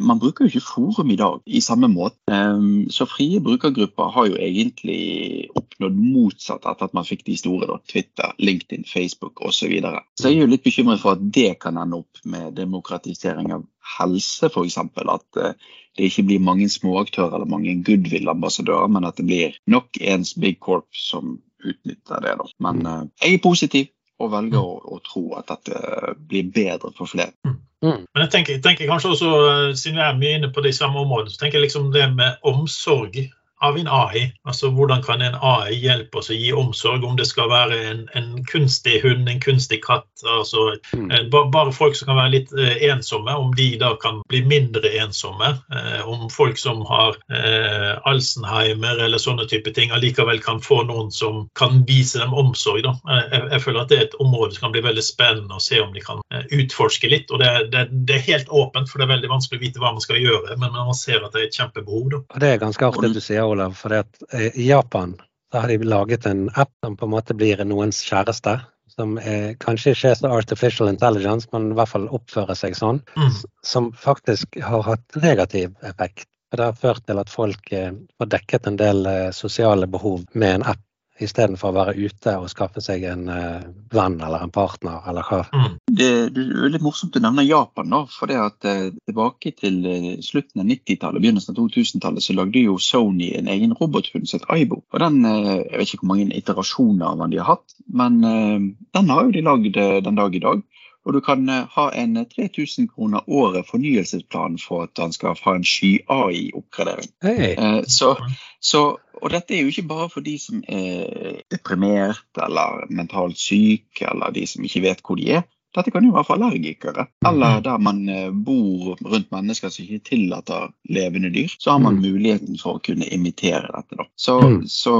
Man 0.00 0.20
bruker 0.22 0.46
jo 0.46 0.50
ikke 0.50 0.66
forum 0.66 1.12
i 1.12 1.18
dag 1.20 1.40
i 1.46 1.62
samme 1.64 1.90
måte. 1.92 2.18
Um, 2.26 2.88
så 2.90 3.06
frie 3.08 3.40
brukergrupper 3.44 4.12
har 4.14 4.30
jo 4.30 4.38
egentlig 4.40 5.48
oppnådd 5.58 5.98
motsatt 5.98 6.66
etter 6.66 6.88
at 6.88 6.96
man 6.96 7.08
fikk 7.08 7.26
de 7.28 7.36
store. 7.38 7.68
Da, 7.70 7.78
Twitter, 7.90 8.34
LinkedIn, 8.38 8.86
Facebook 8.88 9.40
osv. 9.40 9.58
Så, 9.60 9.68
videre. 9.68 10.00
så 10.16 10.30
jeg 10.30 10.38
er 10.38 10.46
jo 10.46 10.52
litt 10.54 10.64
bekymret 10.64 11.02
for 11.02 11.18
at 11.18 11.24
det 11.36 11.58
kan 11.60 11.76
ende 11.76 12.00
opp 12.00 12.22
med 12.24 12.54
demokratisering 12.56 13.52
av 13.52 13.66
helse, 13.98 14.50
f.eks. 14.50 14.78
At 14.80 15.40
uh, 15.40 15.52
det 15.96 16.10
ikke 16.10 16.26
blir 16.30 16.42
mange 16.44 16.68
småaktører 16.70 17.38
eller 17.38 17.50
mange 17.50 17.76
goodwill-ambassadører, 17.86 18.90
men 18.92 19.08
at 19.08 19.18
det 19.20 19.26
blir 19.26 19.56
nok 19.66 20.00
ens 20.00 20.34
big 20.34 20.60
corp 20.60 20.88
som 20.96 21.38
utnytter 21.64 22.22
det. 22.24 22.36
Da. 22.40 22.50
Men 22.66 22.86
uh, 22.86 23.02
jeg 23.22 23.38
er 23.38 23.42
positiv 23.44 23.90
og 24.20 24.32
velger 24.34 24.60
å, 24.60 24.76
å, 24.84 25.00
tro 25.04 25.24
at 25.38 25.48
dette 25.48 26.14
blir 26.28 26.48
bedre 26.52 26.92
for 26.96 27.08
flere. 27.10 27.32
Mm. 27.46 27.58
mm. 27.86 28.00
Men 28.12 28.24
jeg 28.24 28.32
tenker, 28.34 28.62
tenker, 28.64 28.88
kanskje 28.90 29.14
også, 29.14 29.30
eh, 29.48 29.66
Siden 29.80 30.00
vi 30.00 30.04
er 30.06 30.18
mye 30.18 30.38
inne 30.38 30.50
på 30.52 30.64
de 30.64 30.72
samme 30.76 31.00
områdene, 31.00 31.32
så 31.32 31.40
tenker 31.40 31.58
jeg 31.58 31.68
liksom 31.68 31.88
det 31.94 32.06
med 32.18 32.36
omsorg 32.46 33.16
av 33.60 33.78
en 33.78 33.88
AI. 33.88 34.32
Altså 34.48 34.70
Hvordan 34.72 35.02
kan 35.04 35.22
en 35.22 35.36
AI 35.36 35.76
hjelpe 35.76 36.20
oss 36.20 36.30
å 36.32 36.36
gi 36.36 36.52
omsorg, 36.56 37.04
om 37.04 37.16
det 37.18 37.26
skal 37.28 37.50
være 37.50 37.78
en, 37.90 38.02
en 38.16 38.30
kunstig 38.48 39.00
hund, 39.04 39.28
en 39.28 39.40
kunstig 39.42 39.82
katt. 39.84 40.08
altså 40.24 40.76
mm. 40.96 41.28
Bare 41.30 41.72
folk 41.76 41.96
som 41.96 42.08
kan 42.10 42.18
være 42.20 42.34
litt 42.38 42.54
eh, 42.56 42.80
ensomme, 42.90 43.34
om 43.36 43.52
de 43.56 43.74
da 43.80 43.92
kan 44.00 44.22
bli 44.32 44.42
mindre 44.48 44.92
ensomme. 45.02 45.52
Eh, 45.76 46.08
om 46.08 46.28
folk 46.32 46.58
som 46.58 46.80
har 46.88 47.18
eh, 47.28 47.92
Alzheimer 48.08 49.04
eller 49.04 49.20
sånne 49.20 49.48
type 49.50 49.74
ting, 49.76 49.92
allikevel 49.92 50.40
kan 50.44 50.62
få 50.64 50.82
noen 50.88 51.12
som 51.12 51.44
kan 51.58 51.82
vise 51.88 52.22
dem 52.22 52.34
omsorg. 52.34 52.82
da. 52.86 52.96
Eh, 53.10 53.22
jeg, 53.28 53.46
jeg, 53.52 53.64
føler 53.66 53.82
at 53.84 53.92
det 53.92 53.98
er 53.98 54.08
et 54.08 54.18
område 54.24 54.56
som 54.56 54.68
kan 54.68 54.76
bli 54.76 54.84
veldig 54.88 55.04
spennende 55.04 55.60
å 55.60 55.64
se 55.64 55.82
om 55.84 55.92
de 55.92 56.04
kan 56.04 56.24
utforske 56.30 57.12
litt. 57.12 57.28
og 57.30 57.44
det, 57.44 57.52
det, 57.74 57.86
det, 57.92 58.16
er 58.16 58.26
helt 58.30 58.48
åpent, 58.48 58.88
for 58.88 59.00
det 59.00 59.08
er 59.08 59.14
veldig 59.16 59.32
vanskelig 59.36 59.60
å 59.60 59.64
vite 59.66 59.82
hva 59.82 59.92
man 59.92 60.04
skal 60.04 60.20
gjøre, 60.22 60.56
men 60.56 60.72
man 60.72 60.96
ser 60.96 61.20
at 61.20 61.34
det 61.34 61.44
er 61.44 61.48
et 61.50 61.60
kjempebehov. 61.60 62.08
da. 62.14 62.24
Det 62.40 62.54
er 62.54 62.62
ganske 62.62 62.88
artig 62.88 63.12
du 63.14 63.20
sier 63.20 63.49
Olav. 63.50 63.76
For 63.78 63.94
eh, 63.96 64.48
i 64.54 64.68
Japan 64.68 65.16
har 65.52 65.68
de 65.68 65.78
laget 65.84 66.26
en 66.26 66.48
app 66.54 66.72
som 66.84 66.96
på 66.96 67.08
en 67.08 67.14
måte 67.14 67.34
blir 67.34 67.62
noens 67.66 68.02
kjæreste. 68.06 68.58
Som 68.90 69.16
er, 69.22 69.54
kanskje 69.62 69.94
ikke 69.94 70.10
er 70.10 70.18
så 70.18 70.32
artificial 70.34 70.90
intelligence, 70.90 71.48
men 71.54 71.70
i 71.70 71.78
hvert 71.78 71.92
fall 71.92 72.08
oppfører 72.10 72.58
seg 72.58 72.74
sånn. 72.78 72.98
Mm. 73.16 73.30
Som 73.66 73.92
faktisk 73.96 74.58
har 74.66 74.82
hatt 74.86 75.20
negativ 75.22 75.76
effekt. 75.86 76.26
Det 76.50 76.64
har 76.64 76.74
ført 76.74 77.04
til 77.06 77.20
at 77.22 77.30
folk 77.30 77.72
eh, 77.72 77.92
får 78.18 78.30
dekket 78.34 78.66
en 78.66 78.78
del 78.80 79.06
eh, 79.06 79.28
sosiale 79.34 79.86
behov 79.90 80.24
med 80.34 80.58
en 80.58 80.70
app 80.74 80.82
istedenfor 81.24 81.70
å 81.70 81.76
være 81.76 81.94
ute 81.98 82.34
og 82.40 82.50
skaffe 82.52 82.82
seg 82.84 83.04
en 83.08 83.26
uh, 83.30 83.62
venn 83.92 84.18
eller 84.20 84.44
en 84.44 84.52
partner, 84.54 85.00
eller 85.10 85.26
hva. 85.26 85.40
Mm. 85.52 85.76
Det, 85.86 86.08
det, 86.34 86.44
er 86.44 86.64
veldig 86.66 86.82
morsomt 86.84 87.14
du 87.14 87.20
nevner 87.22 87.46
Japan, 87.46 87.90
da. 87.92 88.02
For 88.12 88.30
det 88.30 88.38
at 88.40 88.68
uh, 88.68 88.88
tilbake 89.08 89.54
til 89.58 89.80
uh, 89.86 90.10
slutten 90.24 90.64
av 90.64 90.70
90-tallet, 90.70 91.22
begynnelsen 91.22 91.54
av 91.54 91.60
2000-tallet, 91.60 92.24
så 92.24 92.36
lagde 92.38 92.64
jo 92.64 92.78
Sony 92.82 93.32
en 93.38 93.50
egen 93.52 93.76
robothund 93.78 94.28
som 94.30 94.40
het 94.40 94.48
Aibo. 94.54 94.82
Og 94.90 95.02
den, 95.02 95.20
Jeg 95.20 95.78
vet 95.78 95.92
ikke 95.92 96.04
hvor 96.04 96.12
mange 96.14 96.36
iterasjoner 96.36 97.06
av 97.10 97.20
den 97.22 97.34
de 97.34 97.40
har 97.40 97.50
hatt, 97.54 97.74
men 97.92 98.20
den 98.22 99.10
har 99.10 99.26
jo 99.26 99.32
de 99.34 99.42
lagd 99.44 99.76
den 99.76 100.18
dag 100.18 100.34
i 100.36 100.42
dag. 100.42 100.62
Og 101.06 101.14
du 101.16 101.20
kan 101.24 101.48
ha 101.48 101.86
en 101.96 102.18
3000 102.28 102.88
kroner 102.88 103.24
året 103.28 103.64
fornyelsesplan 103.70 104.58
for 104.60 104.82
at 104.82 105.00
han 105.00 105.12
skal 105.12 105.38
ha 105.44 105.54
en 105.56 105.64
sky-AI-oppgradering. 105.64 107.08
Hey. 107.24 107.54
Så, 107.88 108.14
så 108.60 108.82
og 109.22 109.30
dette 109.32 109.56
er 109.56 109.62
jo 109.62 109.72
ikke 109.72 109.88
bare 109.88 110.10
for 110.12 110.24
de 110.24 110.36
som 110.40 110.60
er 110.68 111.40
deprimert 111.52 112.24
eller 112.36 112.84
mentalt 112.92 113.38
syke, 113.38 114.04
eller 114.12 114.32
de 114.34 114.46
som 114.46 114.64
ikke 114.64 114.84
vet 114.84 115.02
hvor 115.06 115.20
de 115.20 115.30
er. 115.40 115.48
Dette 115.76 115.92
kan 115.94 116.02
jo 116.02 116.10
være 116.14 116.26
for 116.26 116.34
allergikere, 116.34 117.04
eller 117.26 117.52
mhm. 117.56 117.62
der 117.62 117.82
man 117.86 118.00
eh, 118.10 118.30
bor 118.34 118.96
rundt 119.06 119.30
mennesker 119.30 119.70
som 119.70 119.84
ikke 119.84 120.10
tillater 120.10 120.72
levende 120.90 121.30
dyr. 121.30 121.52
Så 121.58 121.70
har 121.70 121.78
man 121.78 122.00
mhm. 122.00 122.08
muligheten 122.08 122.58
for 122.58 122.78
å 122.78 122.82
kunne 122.82 123.06
imitere 123.06 123.70
dette. 123.70 124.00
Da. 124.00 124.08
Så, 124.18 124.36
mm. 124.40 124.60
så 124.66 124.94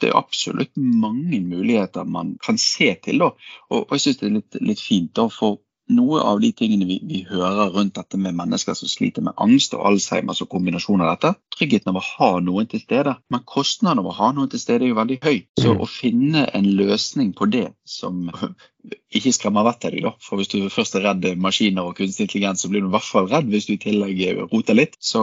det 0.00 0.08
er 0.08 0.18
absolutt 0.18 0.72
mange 0.80 1.42
muligheter 1.44 2.08
man 2.08 2.36
kan 2.44 2.60
se 2.60 2.94
til. 3.04 3.20
Da. 3.20 3.32
Og, 3.68 3.82
og 3.84 3.96
jeg 3.96 4.06
syns 4.06 4.20
det 4.22 4.28
er 4.30 4.36
litt, 4.38 4.60
litt 4.70 4.82
fint, 4.82 5.12
da, 5.18 5.28
for 5.32 5.60
noe 5.92 6.20
av 6.20 6.40
de 6.42 6.50
tingene 6.56 6.86
vi, 6.88 6.98
vi, 7.08 7.22
hører 7.28 7.72
rundt 7.74 7.96
dette 7.96 8.18
med 8.20 8.36
mennesker 8.36 8.76
som 8.76 8.90
sliter 8.90 9.24
med 9.24 9.36
angst 9.40 9.74
og 9.76 9.84
Alzheimer 9.88 10.36
og 10.36 10.50
kombinasjon 10.52 11.02
av 11.04 11.14
dette, 11.14 11.34
tryggheten 11.56 11.92
av 11.92 12.00
å 12.00 12.06
ha 12.06 12.30
noen 12.44 12.68
til 12.70 12.82
stede. 12.82 13.16
Men 13.32 13.44
kostnaden 13.48 14.02
av 14.02 14.10
å 14.10 14.16
ha 14.18 14.30
noen 14.36 14.50
til 14.52 14.62
stede 14.62 14.86
er 14.86 14.92
jo 14.92 14.98
veldig 15.00 15.20
høy. 15.24 15.38
Så 15.60 15.72
mm. 15.72 15.80
å 15.80 15.88
finne 15.90 16.44
en 16.56 16.68
løsning 16.78 17.32
på 17.38 17.48
det 17.52 17.66
som 17.88 18.28
ikke 19.16 19.34
skremmer 19.34 19.66
vettet 19.68 19.90
av 19.90 19.96
deg, 19.96 20.06
da. 20.08 20.14
For 20.24 20.40
hvis 20.40 20.52
du 20.52 20.60
først 20.72 20.98
er 20.98 21.08
redd 21.08 21.26
maskiner 21.40 21.88
og 21.88 21.96
kunstig 21.98 22.28
intelligens, 22.28 22.64
så 22.64 22.72
blir 22.72 22.84
du 22.84 22.90
i 22.90 22.94
hvert 22.96 23.08
fall 23.08 23.30
redd 23.32 23.50
hvis 23.52 23.68
du 23.70 23.74
i 23.76 23.82
tillegg 23.82 24.22
roter 24.52 24.78
litt. 24.78 24.98
Så, 25.00 25.22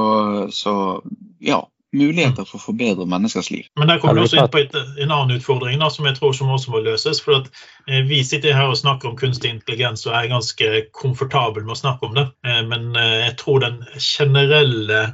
så 0.56 0.76
ja, 1.44 1.62
muligheter 1.94 2.46
for 2.48 2.60
å 2.60 2.64
forbedre 2.64 3.06
menneskers 3.10 3.50
liv. 3.54 3.68
Men 3.80 3.90
der 3.92 4.00
kommer 4.02 4.20
vi 4.20 4.28
også 4.28 4.40
inn 4.42 4.52
på 4.52 4.62
et, 4.64 4.76
en 4.76 5.14
annen 5.14 5.38
utfordring 5.38 5.80
da, 5.82 5.90
som 5.94 6.08
jeg 6.08 6.18
tror 6.18 6.34
som 6.36 6.52
også 6.54 6.74
må 6.74 6.82
løses. 6.86 7.22
for 7.24 7.40
at 7.40 7.50
eh, 7.88 8.04
Vi 8.10 8.24
sitter 8.24 8.56
her 8.58 8.72
og 8.72 8.80
snakker 8.80 9.12
om 9.12 9.18
kunstig 9.20 9.54
intelligens 9.54 10.06
og 10.08 10.16
er 10.18 10.32
ganske 10.32 10.72
komfortabel 10.96 11.66
med 11.66 11.76
å 11.78 11.82
snakke 11.84 12.10
om 12.10 12.18
det. 12.18 12.28
Eh, 12.48 12.62
men 12.68 12.96
eh, 13.00 13.28
jeg 13.28 13.38
tror 13.42 13.64
den 13.64 13.82
generelle 14.00 15.06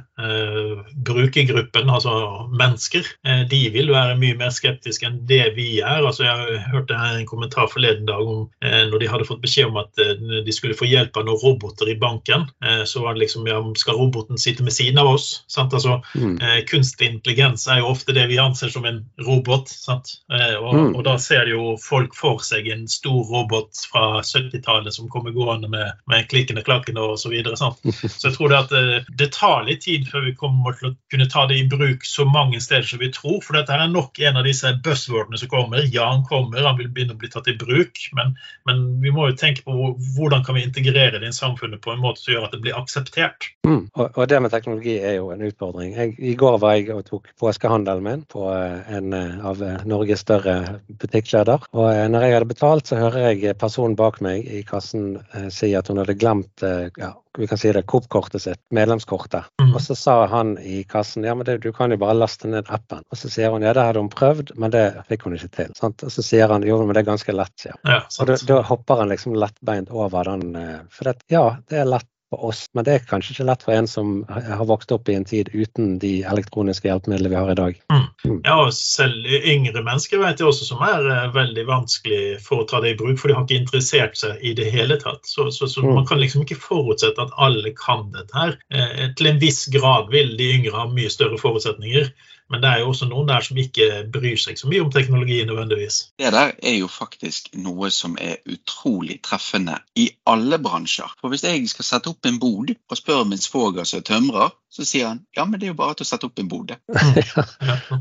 brukergruppen, 1.06 1.90
altså 1.90 2.12
mennesker, 2.52 3.06
eh, 3.26 3.44
de 3.50 3.62
vil 3.74 3.92
være 3.92 4.18
mye 4.20 4.38
mer 4.40 4.52
skeptiske 4.54 5.06
enn 5.08 5.20
det 5.28 5.54
vi 5.56 5.68
er. 5.80 6.02
Altså, 6.02 6.26
jeg 6.26 6.62
hørte 6.72 6.96
en 6.96 7.26
kommentar 7.28 7.70
forleden 7.72 8.06
dag 8.08 8.22
om 8.22 8.46
eh, 8.64 8.84
når 8.90 9.02
de 9.02 9.10
hadde 9.12 9.28
fått 9.28 9.42
beskjed 9.44 9.70
om 9.70 9.80
at 9.82 10.02
de 10.46 10.54
skulle 10.54 10.78
få 10.78 10.88
hjelp 10.88 11.16
av 11.16 11.26
noen 11.26 11.40
roboter 11.42 11.90
i 11.90 11.98
banken. 11.98 12.48
så 12.88 13.02
var 13.02 13.14
det 13.14 13.24
liksom 13.24 13.46
ja, 13.46 13.58
skal 13.78 13.98
roboten 13.98 14.38
sitte 14.38 14.64
med 14.64 14.72
siden 14.72 14.98
av 14.98 15.12
oss? 15.14 15.44
Sant? 15.50 15.74
Altså, 15.74 16.00
mm 16.16 16.40
kunstig 16.72 17.06
intelligens 17.06 17.66
er 17.68 17.80
jo 17.82 17.90
ofte 17.92 18.14
det 18.16 18.24
vi 18.30 18.38
anser 18.40 18.70
som 18.72 18.84
en 18.88 19.02
robot. 19.26 19.70
Eh, 19.88 20.54
og, 20.56 20.74
mm. 20.74 20.94
og, 20.96 21.02
da 21.06 21.16
ser 21.20 21.50
jo 21.50 21.76
folk 21.80 22.16
for 22.16 22.42
seg 22.44 22.68
en 22.72 22.86
stor 22.90 23.22
robot 23.28 23.84
fra 23.92 24.22
70-tallet 24.22 24.94
som 24.94 25.10
kommer 25.12 25.34
gående 25.34 25.70
med, 25.72 25.98
med 26.10 26.28
klikkende 26.30 26.64
klakkende 26.66 27.04
osv. 27.04 27.22
Så, 27.22 27.32
videre, 27.32 27.56
så 28.18 28.28
jeg 28.28 28.36
tror 28.36 28.52
det 28.52 28.60
at 28.60 28.72
det, 28.74 28.82
eh, 28.96 29.10
det 29.18 29.30
tar 29.36 29.66
litt 29.68 29.84
tid 29.86 30.08
før 30.12 30.26
vi 30.26 30.34
kommer 30.38 30.76
til 30.78 30.90
å 30.90 30.94
kunne 31.12 31.28
ta 31.32 31.46
det 31.48 31.58
i 31.58 31.66
bruk 31.70 32.06
så 32.06 32.26
mange 32.28 32.60
steder 32.62 32.86
som 32.88 33.00
vi 33.02 33.10
tror. 33.14 33.40
For 33.44 33.56
dette 33.56 33.74
er 33.74 33.88
nok 33.90 34.20
en 34.22 34.40
av 34.40 34.46
disse 34.46 34.74
buzzwordene 34.84 35.40
som 35.40 35.50
kommer. 35.52 35.84
Ja, 35.92 36.10
han 36.10 36.26
kommer, 36.28 36.62
han 36.66 36.78
vil 36.80 36.90
begynne 36.92 37.16
å 37.16 37.20
bli 37.20 37.30
tatt 37.32 37.50
i 37.50 37.56
bruk. 37.58 38.00
Men, 38.18 38.34
men 38.68 38.84
vi 39.02 39.12
må 39.14 39.30
jo 39.30 39.38
tenke 39.38 39.64
på 39.66 39.92
hvordan 40.16 40.44
kan 40.46 40.58
vi 40.58 40.66
integrere 40.66 41.20
det 41.22 41.32
i 41.32 41.36
samfunnet 41.36 41.82
på 41.84 41.94
en 41.94 42.02
måte 42.02 42.22
som 42.22 42.34
gjør 42.34 42.48
at 42.48 42.56
det 42.56 42.62
blir 42.64 42.78
akseptert. 42.78 43.50
Mm. 43.66 43.86
Og, 43.94 44.06
og, 44.10 44.22
det 44.28 44.40
med 44.42 44.52
teknologi 44.52 44.96
er 44.98 45.16
jo 45.18 45.30
en 45.34 45.44
utfordring. 45.46 45.94
Jeg, 45.96 46.16
I 46.18 46.34
går 46.38 46.58
var 46.62 46.76
jeg 46.76 46.90
og 46.94 47.04
tok 47.08 47.32
påskehandelen 47.40 48.06
min 48.06 48.24
på 48.28 48.46
eh, 48.52 48.94
en 48.98 49.16
eh, 49.16 49.40
av 49.46 49.62
eh, 49.62 49.86
Norges 49.88 50.24
større 50.26 50.56
butikkjeder. 50.88 51.68
Og 51.72 51.88
når 52.12 52.26
jeg 52.26 52.36
hadde 52.36 52.52
betalt, 52.52 52.90
så 52.90 53.00
hører 53.00 53.32
jeg 53.32 53.58
personen 53.60 53.96
bak 53.98 54.20
meg 54.24 54.46
i 54.46 54.62
kassen 54.66 55.16
si 55.52 55.72
at 55.78 55.88
hun 55.90 56.02
hadde 56.02 56.18
glemt 56.18 56.62
ja, 56.62 57.12
vi 57.38 57.46
kan 57.46 57.58
si 57.58 57.72
det, 57.72 57.82
Coop-kortet 57.88 58.42
sitt, 58.42 58.60
medlemskortet. 58.70 59.48
Mm. 59.62 59.74
Og 59.74 59.80
så 59.82 59.94
sa 59.96 60.16
han 60.26 60.54
i 60.58 60.82
kassen 60.88 61.24
ja, 61.24 61.34
men 61.34 61.46
det, 61.48 61.58
du 61.64 61.72
kan 61.72 61.90
jo 61.90 61.98
bare 62.00 62.16
laste 62.18 62.50
ned 62.50 62.68
appen. 62.68 63.04
Og 63.10 63.18
så 63.18 63.30
sier 63.32 63.52
hun 63.54 63.64
ja, 63.64 63.72
det 63.76 63.86
hadde 63.88 64.02
hun 64.04 64.12
prøvd, 64.12 64.54
men 64.60 64.74
det 64.74 64.84
fikk 65.08 65.26
hun 65.26 65.36
ikke 65.38 65.52
til. 65.56 65.74
Sant? 65.78 66.04
Og 66.04 66.12
så 66.12 66.24
sier 66.26 66.52
han 66.52 66.66
jo, 66.66 66.80
men 66.84 66.96
det 66.96 67.04
er 67.04 67.10
ganske 67.12 67.36
lett, 67.36 67.54
sier 67.60 67.78
ja, 67.88 68.02
Og 68.20 68.28
da, 68.28 68.38
da, 68.48 68.60
hopper 68.68 69.02
han 69.02 69.12
liksom 69.12 69.36
lettbeint 69.38 69.92
over 69.92 70.28
den. 70.28 70.56
Eh, 70.58 70.80
for 70.92 71.08
det, 71.08 71.22
ja, 71.32 71.46
det 71.72 71.82
er 71.82 71.88
lett 71.88 72.08
for 72.32 72.48
oss, 72.48 72.64
men 72.72 72.86
det 72.86 72.94
er 72.94 73.04
kanskje 73.08 73.34
ikke 73.34 73.46
lett 73.50 73.64
for 73.66 73.76
en 73.76 73.88
som 73.90 74.12
har 74.32 74.64
vokst 74.68 74.92
opp 74.94 75.10
i 75.12 75.16
en 75.18 75.26
tid 75.28 75.50
uten 75.52 75.98
de 76.00 76.12
elektroniske 76.28 76.88
hjelpemidlene 76.88 77.32
vi 77.32 77.38
har 77.38 77.52
i 77.52 77.58
dag. 77.58 77.80
Mm. 77.92 78.06
mm. 78.24 78.38
Ja, 78.46 78.56
og 78.64 78.72
selv 78.76 79.28
yngre 79.28 79.84
mennesker 79.84 80.22
vet 80.22 80.40
jeg 80.40 80.48
også 80.48 80.68
som 80.70 80.82
er 80.86 81.08
eh, 81.12 81.28
veldig 81.34 81.66
vanskelig 81.68 82.40
for 82.44 82.62
å 82.62 82.68
ta 82.70 82.80
det 82.84 82.94
i 82.94 82.98
bruk, 83.00 83.18
for 83.20 83.28
de 83.28 83.36
har 83.36 83.44
ikke 83.44 83.60
interessert 83.60 84.16
seg 84.18 84.40
i 84.40 84.54
det 84.58 84.70
hele 84.72 84.96
tatt. 85.02 85.28
Så, 85.28 85.50
så, 85.52 85.68
så 85.68 85.84
mm. 85.84 85.92
man 86.00 86.08
kan 86.08 86.22
liksom 86.22 86.46
ikke 86.46 86.60
forutsette 86.62 87.20
at 87.20 87.36
alle 87.36 87.74
kan 87.76 88.08
dette 88.16 88.38
her. 88.38 88.56
Eh, 88.72 89.10
til 89.18 89.32
en 89.32 89.42
viss 89.42 89.66
grad 89.72 90.08
vil 90.14 90.36
de 90.40 90.52
yngre 90.56 90.76
ha 90.78 90.88
mye 90.88 91.12
større 91.12 91.40
forutsetninger. 91.40 92.08
Men 92.52 92.60
det 92.60 92.68
er 92.68 92.82
jo 92.82 92.90
også 92.92 93.08
noen 93.08 93.30
der 93.30 93.44
som 93.46 93.56
ikke 93.56 93.86
bryr 94.12 94.36
seg 94.40 94.58
så 94.60 94.68
mye 94.68 94.82
om 94.84 94.90
teknologi 94.92 95.38
nødvendigvis. 95.48 95.98
Det 96.20 96.32
der 96.34 96.52
er 96.52 96.74
jo 96.76 96.88
faktisk 96.92 97.48
noe 97.56 97.88
som 97.94 98.18
er 98.20 98.42
utrolig 98.44 99.22
treffende 99.24 99.78
i 99.96 100.10
alle 100.28 100.58
bransjer. 100.60 101.14
For 101.20 101.32
hvis 101.32 101.46
jeg 101.48 101.64
skal 101.72 101.88
sette 101.88 102.12
opp 102.12 102.28
en 102.28 102.40
bod 102.42 102.74
og 102.76 102.98
spør 103.00 103.24
min 103.30 103.40
svoger 103.40 103.88
som 103.88 104.02
er 104.02 104.06
tømrer, 104.10 104.52
så 104.72 104.84
sier 104.88 105.08
han 105.14 105.24
ja, 105.36 105.46
men 105.48 105.60
det 105.60 105.70
er 105.70 105.72
jo 105.72 105.80
bare 105.80 105.96
til 105.96 106.04
å 106.04 106.12
sette 106.12 106.28
opp 106.28 106.44
en 106.44 106.52
bod. 106.52 106.76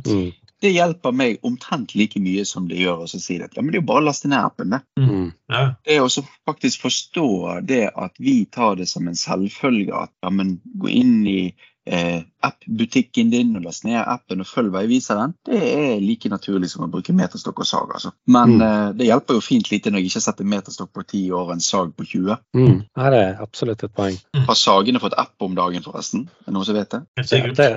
Mm. 0.02 0.32
Det 0.62 0.70
hjelper 0.70 1.14
meg 1.16 1.40
omtrent 1.46 1.96
like 1.98 2.20
mye 2.22 2.44
som 2.46 2.68
det 2.70 2.78
gjør 2.78 3.04
å 3.04 3.08
si 3.10 3.38
det. 3.42 3.50
Ja, 3.56 3.64
men 3.64 3.72
det 3.74 3.80
er 3.80 3.82
jo 3.82 3.88
bare 3.90 4.04
å 4.04 4.06
laste 4.06 4.30
ned 4.30 4.46
appen. 4.46 4.76
Det. 4.76 4.80
Mm. 5.02 5.32
det 5.50 5.96
er 5.96 6.04
å 6.04 6.26
faktisk 6.48 6.86
forstå 6.86 7.30
det 7.66 7.88
at 7.90 8.22
vi 8.22 8.36
tar 8.46 8.78
det 8.78 8.86
som 8.92 9.10
en 9.10 9.18
selvfølge 9.18 10.04
at 10.04 10.14
ja, 10.22 10.30
men 10.30 10.60
gå 10.82 10.92
inn 10.94 11.16
i 11.26 11.40
eh, 11.86 12.22
app-butikken 12.46 13.32
din 13.34 13.56
og 13.58 13.65
laste 13.65 13.88
ned 13.88 14.02
appen 14.02 14.44
og 14.44 14.50
følg 14.50 14.74
veiviseren, 14.74 15.36
det 15.48 15.62
er 15.62 16.04
like 16.04 16.30
naturlig 16.32 16.72
som 16.72 16.86
å 16.86 16.91
bruke 16.91 17.15
meterstokk 17.15 17.63
og 17.63 17.70
sag. 17.70 17.96
Altså. 17.98 18.13
Men 18.32 18.58
mm. 18.58 18.65
eh, 18.67 18.89
det 19.00 19.10
hjelper 19.10 19.39
jo 19.39 19.46
fint 19.46 19.72
lite 19.72 19.94
når 19.94 20.04
jeg 20.04 20.12
ikke 20.12 20.26
setter 20.28 20.52
meterstokk 20.56 20.91
på 20.98 21.06
10 21.08 21.24
år 21.38 21.48
og 21.48 21.56
en 21.56 21.65
sag 21.65 21.96
på 21.98 22.10
20. 22.12 22.44
Mm. 22.58 22.78
Det 22.84 23.24
er 23.24 23.41
absolutt 23.44 23.88
et 23.88 23.96
poeng. 23.96 24.20
Mm. 24.36 24.46
Har 24.50 24.60
sagene 24.60 25.04
fått 25.04 25.17
app 25.22 25.48
om 25.48 25.58
dagen, 25.58 25.86
forresten? 25.86 26.30
Er 26.44 26.52
det 26.52 26.58
noen 26.58 26.70
som 26.70 26.78
vet 26.78 26.94
det? 26.94 27.04
Ja, 27.22 27.56
det 27.58 27.72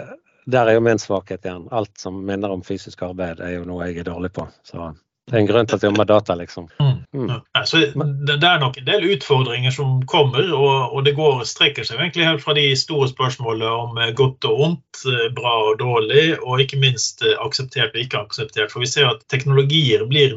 der 0.44 0.68
er 0.68 0.76
jo 0.76 0.80
min 0.84 0.98
svakhet 1.00 1.44
igjen. 1.44 1.68
Alt 1.72 1.98
som 1.98 2.18
minner 2.26 2.52
om 2.52 2.62
fysisk 2.62 3.02
arbeid, 3.02 3.40
er 3.40 3.56
jo 3.56 3.64
noe 3.68 3.88
jeg 3.88 4.02
er 4.02 4.10
dårlig 4.10 4.32
på. 4.36 4.46
Så 4.66 4.90
det 5.24 5.38
er 5.38 5.40
en 5.40 5.48
grunn 5.48 5.68
til 5.68 5.78
at 5.78 5.84
jeg 5.84 5.88
jobber 5.88 6.02
med 6.02 6.10
data, 6.10 6.36
liksom. 6.36 6.68
Mm. 6.80 6.98
Mm. 7.14 7.30
Ja, 7.30 7.64
det, 8.26 8.46
er 8.46 8.58
nok 8.58 8.76
en 8.78 8.86
del 8.88 9.06
utfordringer 9.14 9.70
som 9.70 10.00
kommer, 10.10 10.48
og, 10.50 10.90
og, 10.90 11.00
det 11.06 11.14
går 11.14 11.44
strekker 11.46 11.86
seg 11.86 12.00
egentlig 12.00 12.26
helt 12.26 12.42
fra 12.42 12.56
de 12.56 12.66
store 12.78 13.06
spørsmålene 13.12 13.70
om 13.70 14.00
eh, 14.02 14.10
godt 14.18 14.44
og 14.50 14.62
ondt, 14.66 15.04
eh, 15.08 15.28
bra 15.36 15.54
og 15.70 15.78
dårlig, 15.80 16.24
og 16.42 16.60
ikke 16.64 16.80
minst 16.82 17.24
eh, 17.24 17.36
akseptert 17.40 17.94
og 17.94 18.02
ikke 18.02 18.20
akseptert. 18.26 18.74
For 18.74 18.82
vi 18.84 18.90
ser 18.90 19.08
at 19.12 19.22
teknologier 19.32 20.04
blir 20.10 20.36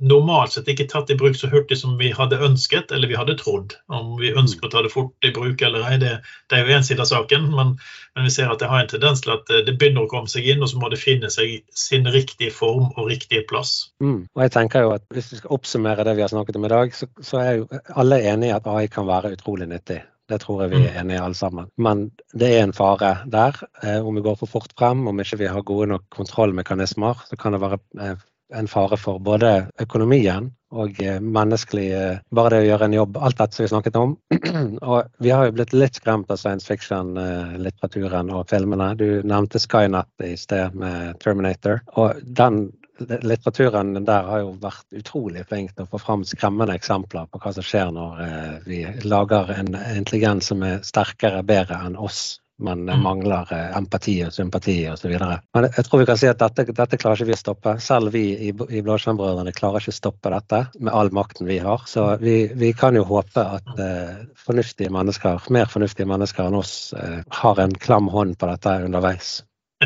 normalt 0.00 0.54
sett 0.54 0.70
ikke 0.70 0.86
tatt 0.90 1.10
i 1.10 1.18
bruk 1.18 1.36
så 1.36 1.50
hurtig 1.52 1.80
som 1.80 1.98
vi 2.00 2.12
hadde 2.14 2.38
ønsket 2.46 2.94
eller 2.94 3.10
vi 3.10 3.18
hadde 3.18 3.36
trodd. 3.40 3.74
Om 3.92 4.14
vi 4.22 4.32
ønsker 4.32 4.68
å 4.68 4.72
ta 4.72 4.84
det 4.86 4.94
fort 4.94 5.26
i 5.26 5.34
bruk 5.34 5.62
eller 5.66 5.84
ei, 5.90 5.98
det, 6.00 6.14
det, 6.48 6.56
er 6.56 6.64
jo 6.64 6.78
én 6.78 6.86
side 6.86 7.04
av 7.04 7.10
saken. 7.10 7.50
Men, 7.52 7.74
men, 8.14 8.28
vi 8.28 8.32
ser 8.32 8.52
at 8.52 8.62
det 8.62 8.70
har 8.70 8.84
en 8.84 8.92
tendens 8.94 9.24
til 9.24 9.34
at 9.34 9.50
det 9.50 9.76
begynner 9.76 10.06
å 10.06 10.12
komme 10.12 10.30
seg 10.30 10.46
inn, 10.48 10.62
og 10.62 10.70
så 10.70 10.80
må 10.80 10.88
det 10.92 11.02
finne 11.02 11.30
seg 11.32 11.58
sin 11.76 12.06
riktige 12.14 12.54
form 12.54 12.92
og 12.94 13.10
riktige 13.10 13.44
plass. 13.50 13.90
Mm. 13.98 14.14
Mm. 14.14 14.22
Og 14.36 14.42
jeg 14.44 14.52
tenker 14.54 14.84
jo 14.84 14.92
at 14.94 15.04
Hvis 15.14 15.32
vi 15.32 15.38
skal 15.40 15.54
oppsummere 15.56 16.03
det 16.06 16.16
vi 16.18 16.24
har 16.24 16.32
snakket 16.32 16.56
om 16.60 16.66
i 16.68 16.72
dag, 16.72 16.96
så, 16.96 17.08
så 17.20 17.40
er 17.42 17.60
jo 17.60 17.68
alle 17.94 18.22
enige 18.32 18.56
at 18.56 18.66
AI 18.70 18.88
kan 18.92 19.08
være 19.08 19.34
utrolig 19.36 19.68
nyttig. 19.70 20.02
Det 20.28 20.40
tror 20.40 20.62
jeg 20.62 20.72
vi 20.72 20.80
er 20.80 20.92
mm. 20.94 21.00
enige 21.02 21.22
alle 21.22 21.36
sammen. 21.36 21.66
Men 21.76 22.06
det 22.32 22.48
er 22.54 22.62
en 22.64 22.76
fare 22.76 23.16
der. 23.30 23.58
Eh, 23.82 24.00
om 24.00 24.16
vi 24.16 24.24
går 24.24 24.38
for 24.40 24.48
fort 24.48 24.72
frem, 24.78 25.06
om 25.06 25.20
ikke 25.20 25.42
vi 25.42 25.50
har 25.52 25.66
gode 25.68 25.90
nok 25.92 26.06
kontrollmekanismer, 26.16 27.26
så 27.28 27.36
kan 27.36 27.52
det 27.52 27.60
være 27.60 27.78
eh, 28.00 28.22
en 28.54 28.68
fare 28.68 28.96
for 29.00 29.18
både 29.18 29.66
økonomien 29.80 30.48
og 30.74 31.00
eh, 31.02 31.20
menneskelig 31.20 31.88
Bare 32.34 32.54
det 32.54 32.62
å 32.62 32.68
gjøre 32.70 32.88
en 32.88 32.96
jobb. 32.96 33.18
Alt 33.20 33.42
dette 33.42 33.58
som 33.58 33.66
vi 33.66 33.72
snakket 33.74 33.98
om. 34.00 34.16
og 34.94 35.12
vi 35.20 35.34
har 35.34 35.48
jo 35.48 35.56
blitt 35.58 35.76
litt 35.76 36.00
skremt 36.00 36.32
av 36.32 36.40
science 36.40 36.72
fiction-litteraturen 36.72 38.32
og 38.32 38.48
filmene. 38.48 38.94
Du 38.96 39.20
nevnte 39.28 39.60
Skynet 39.60 40.24
i 40.24 40.32
sted 40.40 40.72
med 40.78 41.20
Terminator. 41.20 41.84
Og 42.00 42.24
den 42.24 42.70
litteraturen 43.00 44.04
der 44.04 44.28
har 44.28 44.44
jo 44.44 44.54
vært 44.62 44.86
utrolig 44.94 45.44
flink 45.48 45.74
til 45.74 45.86
å 45.86 45.90
få 45.90 46.00
fram 46.02 46.24
skremmende 46.28 46.76
eksempler 46.78 47.26
på 47.30 47.40
hva 47.42 47.52
som 47.56 47.66
skjer 47.66 47.92
når 47.94 48.22
eh, 48.24 48.54
vi 48.68 48.80
lager 49.08 49.50
en 49.54 49.74
intelligens 49.96 50.52
som 50.52 50.62
er 50.66 50.82
sterkere, 50.86 51.42
bedre 51.46 51.80
enn 51.86 51.96
oss, 51.98 52.38
men 52.62 52.84
mm. 52.86 53.00
mangler 53.02 53.50
eh, 53.54 53.76
empati 53.76 54.14
og 54.26 54.34
sympati 54.34 54.76
osv. 54.90 55.14
Men 55.18 55.68
jeg 55.68 55.86
tror 55.86 56.02
vi 56.02 56.08
kan 56.10 56.20
si 56.20 56.30
at 56.30 56.42
dette, 56.42 56.68
dette 56.70 56.98
klarer 57.00 57.18
ikke 57.18 57.32
vi 57.32 57.36
å 57.36 57.40
stoppe. 57.40 57.76
Selv 57.82 58.14
vi 58.14 58.24
i, 58.48 58.52
i 58.52 58.82
Blåskjermbrødrene 58.86 59.54
klarer 59.56 59.82
ikke 59.82 59.94
å 59.94 59.98
stoppe 59.98 60.34
dette 60.34 60.62
med 60.78 60.92
all 60.94 61.10
makten 61.14 61.50
vi 61.50 61.58
har. 61.64 61.82
Så 61.90 62.06
vi, 62.22 62.36
vi 62.54 62.70
kan 62.78 62.94
jo 62.98 63.06
håpe 63.10 63.48
at 63.58 63.74
eh, 63.82 64.22
fornuftige 64.46 64.92
mennesker, 64.94 65.50
mer 65.54 65.66
fornuftige 65.72 66.10
mennesker 66.10 66.46
enn 66.46 66.60
oss 66.60 66.76
eh, 66.98 67.24
har 67.42 67.64
en 67.64 67.74
klam 67.74 68.12
hånd 68.14 68.38
på 68.38 68.52
dette 68.52 68.78
underveis 68.86 69.40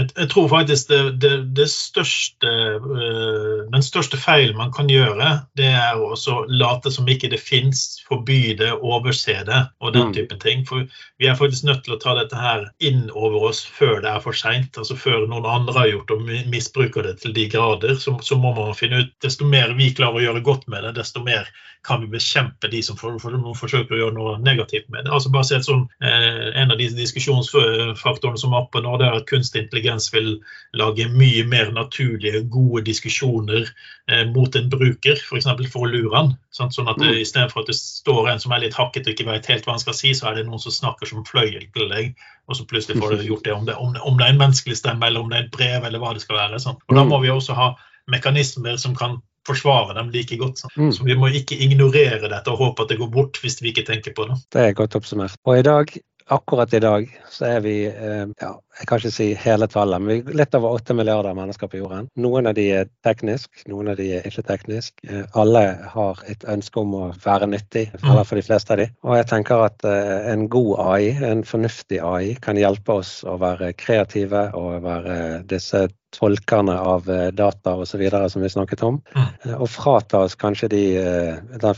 jeg, 0.07 0.29
tror 0.33 0.49
faktisk 0.53 0.89
det, 0.91 1.01
det, 1.23 1.33
det 1.57 1.69
største, 1.73 2.53
uh, 2.85 3.67
den 3.73 3.85
største 3.85 4.21
feilen 4.21 4.57
man 4.59 4.73
kan 4.75 4.91
gjøre, 4.93 5.31
det 5.59 5.71
er 5.75 5.99
å 5.99 6.15
late 6.49 6.93
som 6.95 7.09
ikke 7.09 7.31
det 7.33 7.41
fins, 7.43 8.03
forby 8.09 8.55
det, 8.59 8.73
overse 8.79 9.39
det 9.49 9.61
og 9.81 9.95
den 9.97 10.11
mm. 10.11 10.15
typen 10.17 10.43
ting. 10.43 10.65
For 10.69 10.87
vi 11.19 11.29
er 11.29 11.39
faktisk 11.39 11.67
nødt 11.69 11.85
til 11.87 11.97
å 11.97 12.01
ta 12.03 12.15
dette 12.19 12.39
her 12.39 12.69
inn 12.85 13.09
over 13.13 13.51
oss 13.51 13.63
før 13.65 14.03
det 14.05 14.13
er 14.13 14.25
for 14.25 14.37
seint. 14.37 14.77
Altså 14.79 14.97
før 14.99 15.27
noen 15.27 15.49
andre 15.49 15.77
har 15.77 15.91
gjort 15.93 16.15
og 16.15 16.29
misbruker 16.53 17.07
det 17.07 17.19
til 17.23 17.35
de 17.37 17.49
grader. 17.53 17.97
Så, 17.99 18.17
så, 18.23 18.39
må 18.39 18.55
man 18.57 18.77
finne 18.79 19.03
ut 19.03 19.15
Desto 19.25 19.47
mer 19.49 19.73
vi 19.79 19.91
klarer 19.97 20.21
å 20.21 20.23
gjøre 20.23 20.45
godt 20.47 20.69
med 20.71 20.85
det, 20.87 20.95
desto 21.01 21.21
mer 21.25 21.49
kan 21.87 22.01
vi 22.03 22.09
bekjempe 22.13 22.69
de 22.71 22.81
som 22.85 22.97
for, 22.99 23.17
for, 23.23 23.35
forsøker 23.57 23.95
å 23.95 23.99
gjøre 24.01 24.17
noe 24.17 24.35
negativt 24.43 24.89
med 24.93 25.07
det. 25.07 25.13
Altså 25.15 25.31
bare 25.33 25.47
se 25.49 25.61
sånn, 25.65 25.87
uh, 26.05 26.49
En 26.59 26.73
av 26.73 26.79
de 26.79 26.89
diskusjonsfaktorene 26.99 28.41
som 28.41 28.55
er 28.55 28.65
oppe 28.65 28.83
nå, 28.85 28.97
det 29.01 29.09
er 29.09 29.19
at 29.21 29.29
kunstig 29.31 29.65
intelligens 29.65 29.88
intelligens 29.89 30.13
vil 30.13 30.43
lage 30.77 31.09
mye 31.09 31.45
mer 31.49 31.73
naturlige, 31.73 32.43
gode 32.51 32.85
diskusjoner 32.85 33.69
eh, 34.11 34.27
mot 34.29 34.55
en 34.57 34.69
bruker, 34.71 35.17
f.eks. 35.17 35.45
For, 35.49 35.69
for 35.73 35.87
å 35.87 35.91
lure 35.91 36.17
han. 36.17 36.33
Sant? 36.51 36.75
Sånn 36.75 36.89
at 36.89 37.01
mm. 37.01 37.21
Istedenfor 37.23 37.63
at 37.65 37.71
det 37.73 37.79
står 37.79 38.31
en 38.33 38.41
som 38.41 38.53
er 38.53 38.65
litt 38.67 38.77
hakket 38.77 39.07
og 39.07 39.15
ikke 39.15 39.29
vet 39.31 39.49
helt 39.49 39.67
hva 39.67 39.77
han 39.77 39.83
skal 39.83 39.97
si, 39.97 40.13
så 40.15 40.31
er 40.31 40.39
det 40.39 40.49
noen 40.49 40.63
som 40.63 40.75
snakker 40.75 41.09
som 41.09 41.25
fløyel 41.27 41.65
til 41.73 41.89
deg, 41.89 42.15
og 42.49 42.59
så 42.59 42.67
plutselig 42.69 43.01
får 43.01 43.17
du 43.17 43.29
gjort 43.29 43.47
det 43.47 43.55
om, 43.55 43.65
det 43.69 43.77
om, 43.77 43.95
det 43.95 44.05
om, 44.05 44.19
det 44.19 44.27
er 44.27 44.35
en 44.35 44.43
menneskelig 44.43 44.79
stemme 44.81 45.09
eller 45.09 45.25
om 45.25 45.33
det 45.33 45.41
er 45.41 45.47
et 45.47 45.55
brev 45.55 45.89
eller 45.89 46.03
hva 46.03 46.15
det 46.17 46.25
skal 46.25 46.41
være. 46.41 46.61
Sant? 46.63 46.85
Og 46.89 46.97
Da 46.97 47.05
mm. 47.05 47.15
må 47.15 47.23
vi 47.25 47.33
også 47.33 47.57
ha 47.59 47.73
mekanismer 48.09 48.79
som 48.81 48.97
kan 48.97 49.21
forsvare 49.49 49.95
dem 49.97 50.11
like 50.13 50.37
godt. 50.37 50.61
Mm. 50.77 50.93
Så 50.93 51.05
vi 51.07 51.17
må 51.17 51.31
ikke 51.33 51.57
ignorere 51.57 52.29
dette 52.29 52.53
og 52.53 52.61
håpe 52.61 52.85
at 52.85 52.93
det 52.93 52.99
går 53.01 53.09
bort 53.13 53.41
hvis 53.41 53.63
vi 53.65 53.73
ikke 53.73 53.87
tenker 53.89 54.13
på 54.17 54.29
det. 54.29 54.37
Det 54.53 54.65
er 54.65 54.77
godt 54.77 54.97
oppsummert. 54.99 55.39
Og 55.49 55.61
i 55.61 55.65
dag 55.65 55.95
akkurat 56.29 56.75
i 56.75 56.81
dag 56.81 57.21
så 57.31 57.45
er 57.47 57.61
vi 57.65 57.75
eh, 57.87 58.25
ja, 58.41 58.51
jeg 58.79 58.89
kan 58.89 59.01
ikke 59.01 59.13
si 59.15 59.27
hele 59.39 59.69
tallet, 59.71 60.03
men 60.03 60.11
vi 60.11 60.33
er 60.33 60.39
litt 60.43 60.57
over 60.59 60.77
8 60.79 60.97
milliarder 60.97 61.37
mennesker 61.37 61.71
på 61.71 61.81
jorden. 61.81 62.09
Noen 62.21 62.51
av 62.51 62.57
de 62.59 62.67
er 62.81 62.91
teknisk, 63.07 63.51
noen 63.71 63.91
av 63.93 63.99
de 63.99 64.11
er 64.19 64.29
ikke 64.29 64.45
teknisk. 64.49 64.95
Eh, 65.09 65.25
alle 65.39 65.65
har 65.95 66.23
et 66.31 66.45
ønske 66.49 66.83
om 66.83 66.95
å 66.99 67.05
være 67.25 67.51
nyttig, 67.51 67.89
eller 68.03 68.29
for 68.29 68.39
de 68.39 68.45
fleste 68.47 68.75
av 68.75 68.83
de. 68.83 68.89
Og 69.07 69.17
jeg 69.19 69.29
tenker 69.33 69.65
at 69.67 69.89
eh, 69.89 70.33
en 70.33 70.47
god 70.53 70.75
AI, 70.85 71.15
en 71.31 71.45
fornuftig 71.49 72.03
AI, 72.05 72.37
kan 72.45 72.61
hjelpe 72.61 73.01
oss 73.01 73.19
å 73.27 73.39
være 73.41 73.73
kreative 73.79 74.49
og 74.59 74.85
være 74.85 75.19
disse 75.49 75.89
tolkerne 76.15 76.73
av 76.73 77.05
data 77.37 77.75
osv. 77.77 78.01
som 78.33 78.43
vi 78.43 78.49
snakket 78.49 78.83
om. 78.87 79.03
Mm. 79.13 79.59
Og 79.59 79.69
frata 79.69 80.23
oss 80.25 80.39
kanskje 80.41 80.71
de 80.73 80.85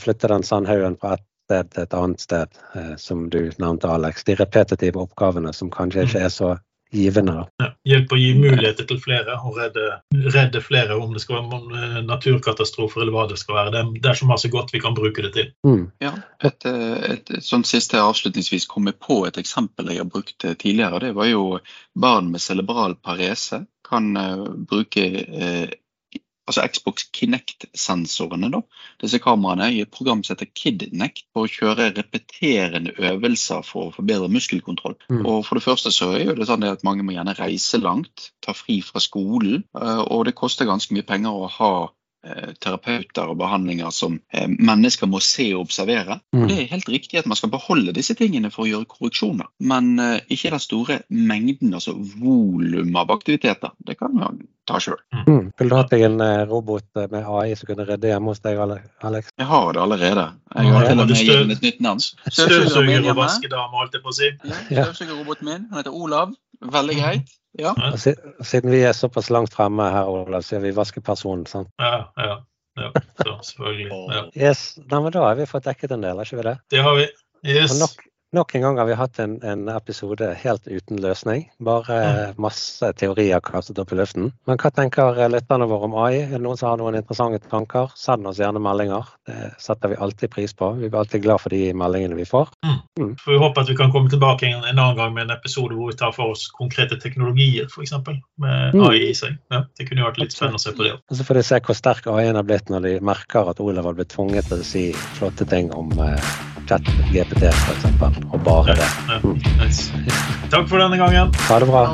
Flytte 0.01 0.29
den 0.31 0.45
sandhaugen 0.47 0.95
fra 1.01 1.17
et 1.17 1.25
sted 1.51 1.71
til 1.75 1.83
et 1.89 1.95
annet 1.99 2.23
sted, 2.23 2.59
eh, 2.79 2.97
som 2.97 3.27
du 3.31 3.43
nevnte, 3.59 3.91
Alex. 3.91 4.25
De 4.31 4.39
repetitive 4.39 5.03
oppgavene 5.03 5.53
som 5.53 5.71
kanskje 5.75 6.07
ikke 6.07 6.27
er 6.31 6.35
så 6.35 6.57
givende. 6.91 7.45
Ja, 7.63 7.69
hjelpe 7.87 8.17
å 8.17 8.19
gi 8.19 8.33
muligheter 8.35 8.83
til 8.91 8.99
flere 8.99 9.37
og 9.47 9.55
redde, 9.61 9.85
redde 10.35 10.59
flere 10.59 10.97
om 10.99 11.13
det 11.15 11.21
skal 11.23 11.37
være 11.37 11.59
om, 11.61 11.69
eh, 11.79 12.01
naturkatastrofer 12.03 13.05
eller 13.05 13.15
hva 13.15 13.29
det 13.31 13.39
skal 13.39 13.55
være. 13.61 13.71
Det, 13.77 13.83
er- 13.85 14.01
det 14.03 14.11
er 14.11 14.19
så 14.19 14.27
masse 14.27 14.51
godt 14.51 14.73
vi 14.75 14.81
kan 14.83 14.97
bruke 14.99 15.23
det 15.23 15.31
til. 15.37 15.53
Mm. 15.67 15.85
Ja, 16.03 16.11
et, 16.43 16.67
et, 16.67 17.31
et 17.39 17.47
sånn 17.47 17.63
siste 17.69 18.01
avslutningsvis 18.03 18.67
kommer 18.67 18.93
på 18.99 19.21
et 19.29 19.39
eksempel 19.39 19.93
jeg 19.95 20.03
har 20.03 20.11
brukt 20.11 20.45
eh, 20.45 20.55
tidligere. 20.59 20.99
Det 21.07 21.13
var 21.15 21.31
jo 21.31 21.45
barn 21.95 22.33
med 22.35 22.43
cerebral 22.43 22.97
parese 22.99 23.63
kan 23.91 24.11
uh, 24.17 24.45
bruke 24.71 25.03
i- 25.03 25.71
altså 26.49 26.65
Xbox 26.67 27.07
Kinect-sensorene, 27.15 28.51
da, 28.53 28.61
disse 29.03 29.21
kameraene, 29.23 29.71
i 29.75 29.83
et 29.85 29.93
program 29.93 30.23
som 30.25 30.35
heter 30.35 30.51
KidNect, 30.57 31.25
for 31.35 31.47
å 31.47 31.53
kjøre 31.53 31.91
repeterende 31.97 32.95
øvelser 32.97 33.65
for 33.67 33.89
å 33.89 33.95
forbedre 33.95 34.31
muskelkontroll. 34.33 34.97
Mm. 35.13 35.23
Og 35.25 35.45
For 35.47 35.59
det 35.59 35.67
første 35.67 35.93
så 35.95 36.13
er 36.17 36.31
jo 36.31 36.37
det 36.39 36.49
sånn 36.51 36.67
at 36.69 36.85
mange 36.87 37.07
må 37.07 37.15
gjerne 37.15 37.37
reise 37.39 37.81
langt, 37.83 38.31
ta 38.45 38.55
fri 38.57 38.81
fra 38.87 39.03
skolen, 39.03 39.65
eh, 39.79 40.03
og 40.07 40.27
det 40.29 40.39
koster 40.39 40.69
ganske 40.69 40.95
mye 40.97 41.07
penger 41.07 41.35
å 41.35 41.51
ha 41.59 41.73
terapeuter 42.61 43.31
og 43.33 43.39
behandlinger 43.41 43.91
som 43.95 44.19
eh, 44.33 44.49
mennesker 44.49 45.09
må 45.09 45.23
se 45.25 45.49
og 45.55 45.67
observere. 45.67 46.21
Mm. 46.35 46.43
Og 46.43 46.49
Det 46.51 46.59
er 46.59 46.71
helt 46.75 46.91
riktig 46.93 47.21
at 47.21 47.29
man 47.31 47.39
skal 47.39 47.53
beholde 47.53 47.95
disse 47.97 48.17
tingene 48.19 48.53
for 48.53 48.67
å 48.67 48.71
gjøre 48.71 48.89
korreksjoner, 48.91 49.49
men 49.73 49.93
eh, 50.03 50.19
ikke 50.29 50.53
den 50.55 50.63
store 50.63 50.99
mengden, 51.09 51.73
altså 51.77 51.97
volum 51.97 52.97
av 53.01 53.13
aktiviteter. 53.17 53.73
Det 53.87 53.97
kan 54.01 54.15
man 54.17 54.43
ta 54.69 54.81
sjøl. 54.83 55.01
Mm. 55.27 55.51
Du 55.57 55.75
hatt 55.75 55.95
deg 55.95 56.05
en 56.11 56.21
eh, 56.25 56.45
robot 56.51 57.01
eh, 57.01 57.09
med 57.13 57.25
AI 57.25 57.57
som 57.59 57.71
kunne 57.71 57.89
redde 57.89 58.13
hjemme 58.13 58.35
hos 58.35 58.45
deg, 58.45 58.61
Alex? 58.61 59.33
Jeg 59.41 59.49
har 59.51 59.73
det 59.75 59.85
allerede. 59.87 60.29
Jeg 60.55 60.77
har 60.77 60.89
til 60.91 61.05
og 61.05 61.09
det 61.09 61.17
med 61.17 61.25
gitt 61.25 61.35
den 61.35 61.57
et 61.57 61.67
nytt 61.71 61.83
navn. 61.89 62.05
Støvsuger 62.29 63.11
og 63.11 63.21
vaskedame, 63.25 63.73
holdt 63.81 63.99
jeg 63.99 64.05
på 64.05 64.13
å 64.13 64.19
si. 64.21 64.33
Støvsugerroboten 64.69 65.53
min. 65.53 65.69
Han 65.73 65.83
heter 65.83 65.97
Olav. 65.97 66.37
Veldig 66.61 66.97
greit. 67.01 67.37
Ja. 67.59 67.73
Og 67.75 67.99
Siden 68.47 68.71
vi 68.71 68.83
er 68.87 68.93
såpass 68.95 69.31
langt 69.31 69.55
fremme 69.55 69.89
her, 69.91 70.07
Olav, 70.07 70.43
så 70.47 70.57
er 70.57 70.65
vi 70.65 70.75
vaskepersonen. 70.77 71.47
sant? 71.51 71.69
Ja, 71.83 72.05
ja, 72.17 72.37
ja. 72.79 72.91
Så 73.19 73.39
selvfølgelig. 73.51 73.89
Ja. 73.91 74.23
Yes. 74.37 74.79
Nei, 74.79 75.01
men 75.01 75.13
Da 75.13 75.25
har 75.27 75.35
vi 75.41 75.49
fått 75.51 75.67
dekket 75.67 75.91
en 75.97 76.07
del, 76.07 76.17
har 76.17 76.29
ikke 76.29 76.43
vi 76.43 76.47
det? 76.51 76.57
Det 76.71 76.85
har 76.87 76.95
vi. 77.01 77.09
Yes. 77.47 77.75
Og 77.75 77.83
nok, 77.87 78.07
nok 78.37 78.55
en 78.55 78.63
gang 78.63 78.79
har 78.79 78.89
vi 78.89 78.97
hatt 78.99 79.19
en, 79.23 79.37
en 79.43 79.69
episode 79.73 80.29
helt 80.43 80.69
uten 80.69 81.01
løsning. 81.03 81.47
Bare 81.59 81.99
eh, 82.05 82.33
masse 82.41 82.93
teorier 83.01 83.43
kastet 83.45 83.79
opp 83.83 83.93
i 83.93 83.99
luften. 83.99 84.31
Men 84.47 84.61
hva 84.61 84.71
tenker 84.75 85.19
lytterne 85.33 85.69
våre 85.71 85.89
om 85.91 85.97
AI? 86.05 86.23
Er 86.27 86.37
det 86.37 86.43
noen 86.45 86.61
som 86.61 86.71
har 86.73 86.81
noen 86.81 86.99
interessante 87.01 87.43
tanker? 87.51 87.91
Send 87.99 88.27
oss 88.31 88.41
gjerne 88.43 88.63
meldinger. 88.63 89.09
Det 89.27 89.53
setter 89.63 89.93
vi 89.95 90.01
alltid 90.01 90.33
pris 90.35 90.55
på. 90.55 90.73
Vi 90.79 90.89
blir 90.89 91.01
alltid 91.03 91.25
glad 91.27 91.43
for 91.43 91.55
de 91.55 91.73
meldingene 91.75 92.19
vi 92.19 92.29
får. 92.29 92.53
Får 93.25 93.33
vi 93.33 93.41
håpe 93.41 93.63
at 93.65 93.71
vi 93.71 93.77
kan 93.79 93.93
komme 93.93 94.11
tilbake 94.13 94.47
en, 94.47 94.65
en 94.65 94.79
annen 94.79 94.97
gang 94.99 95.15
med 95.17 95.27
en 95.29 95.37
episode 95.37 95.75
hvor 95.77 95.91
vi 95.91 95.99
tar 95.99 96.13
for 96.17 96.35
oss 96.35 96.47
konkrete 96.55 97.01
teknologier, 97.01 97.67
f.eks. 97.71 97.97
Med 98.41 98.61
Mm. 98.71 98.85
AI 98.87 99.11
i 99.11 99.15
seg. 99.15 99.37
Ja, 99.51 99.65
det 99.79 99.87
kunne 99.89 100.03
jo 100.03 100.07
vært 100.09 100.21
litt 100.21 100.35
spennende 100.35 100.61
å 100.61 100.63
se 100.63 100.73
på 100.77 100.85
det. 100.87 100.93
Og 101.11 101.19
så 101.19 101.27
får 101.27 101.39
de 101.41 101.43
se 101.47 101.59
hvor 101.67 101.77
sterk 101.79 102.07
AI-en 102.11 102.39
har 102.39 102.47
blitt 102.47 102.71
når 102.73 102.87
de 102.87 102.95
merker 103.05 103.51
at 103.51 103.61
Olav 103.63 103.89
har 103.89 103.99
blitt 103.99 104.13
tvunget 104.15 104.47
til 104.51 104.63
å 104.63 104.67
si 104.67 104.85
flotte 105.19 105.47
ting 105.51 105.73
om 105.77 105.91
eh, 106.05 106.33
chat-GPT 106.71 107.51
f.eks. 107.51 107.85
Og 108.31 108.41
bare 108.47 108.79
det. 108.79 108.91
Ja, 109.11 109.21
nice. 109.65 109.91
Takk 110.51 110.69
for 110.71 110.79
denne 110.83 110.99
gangen. 111.01 111.35
Ha 111.49 111.63
det 111.63 111.71
bra. 111.71 111.87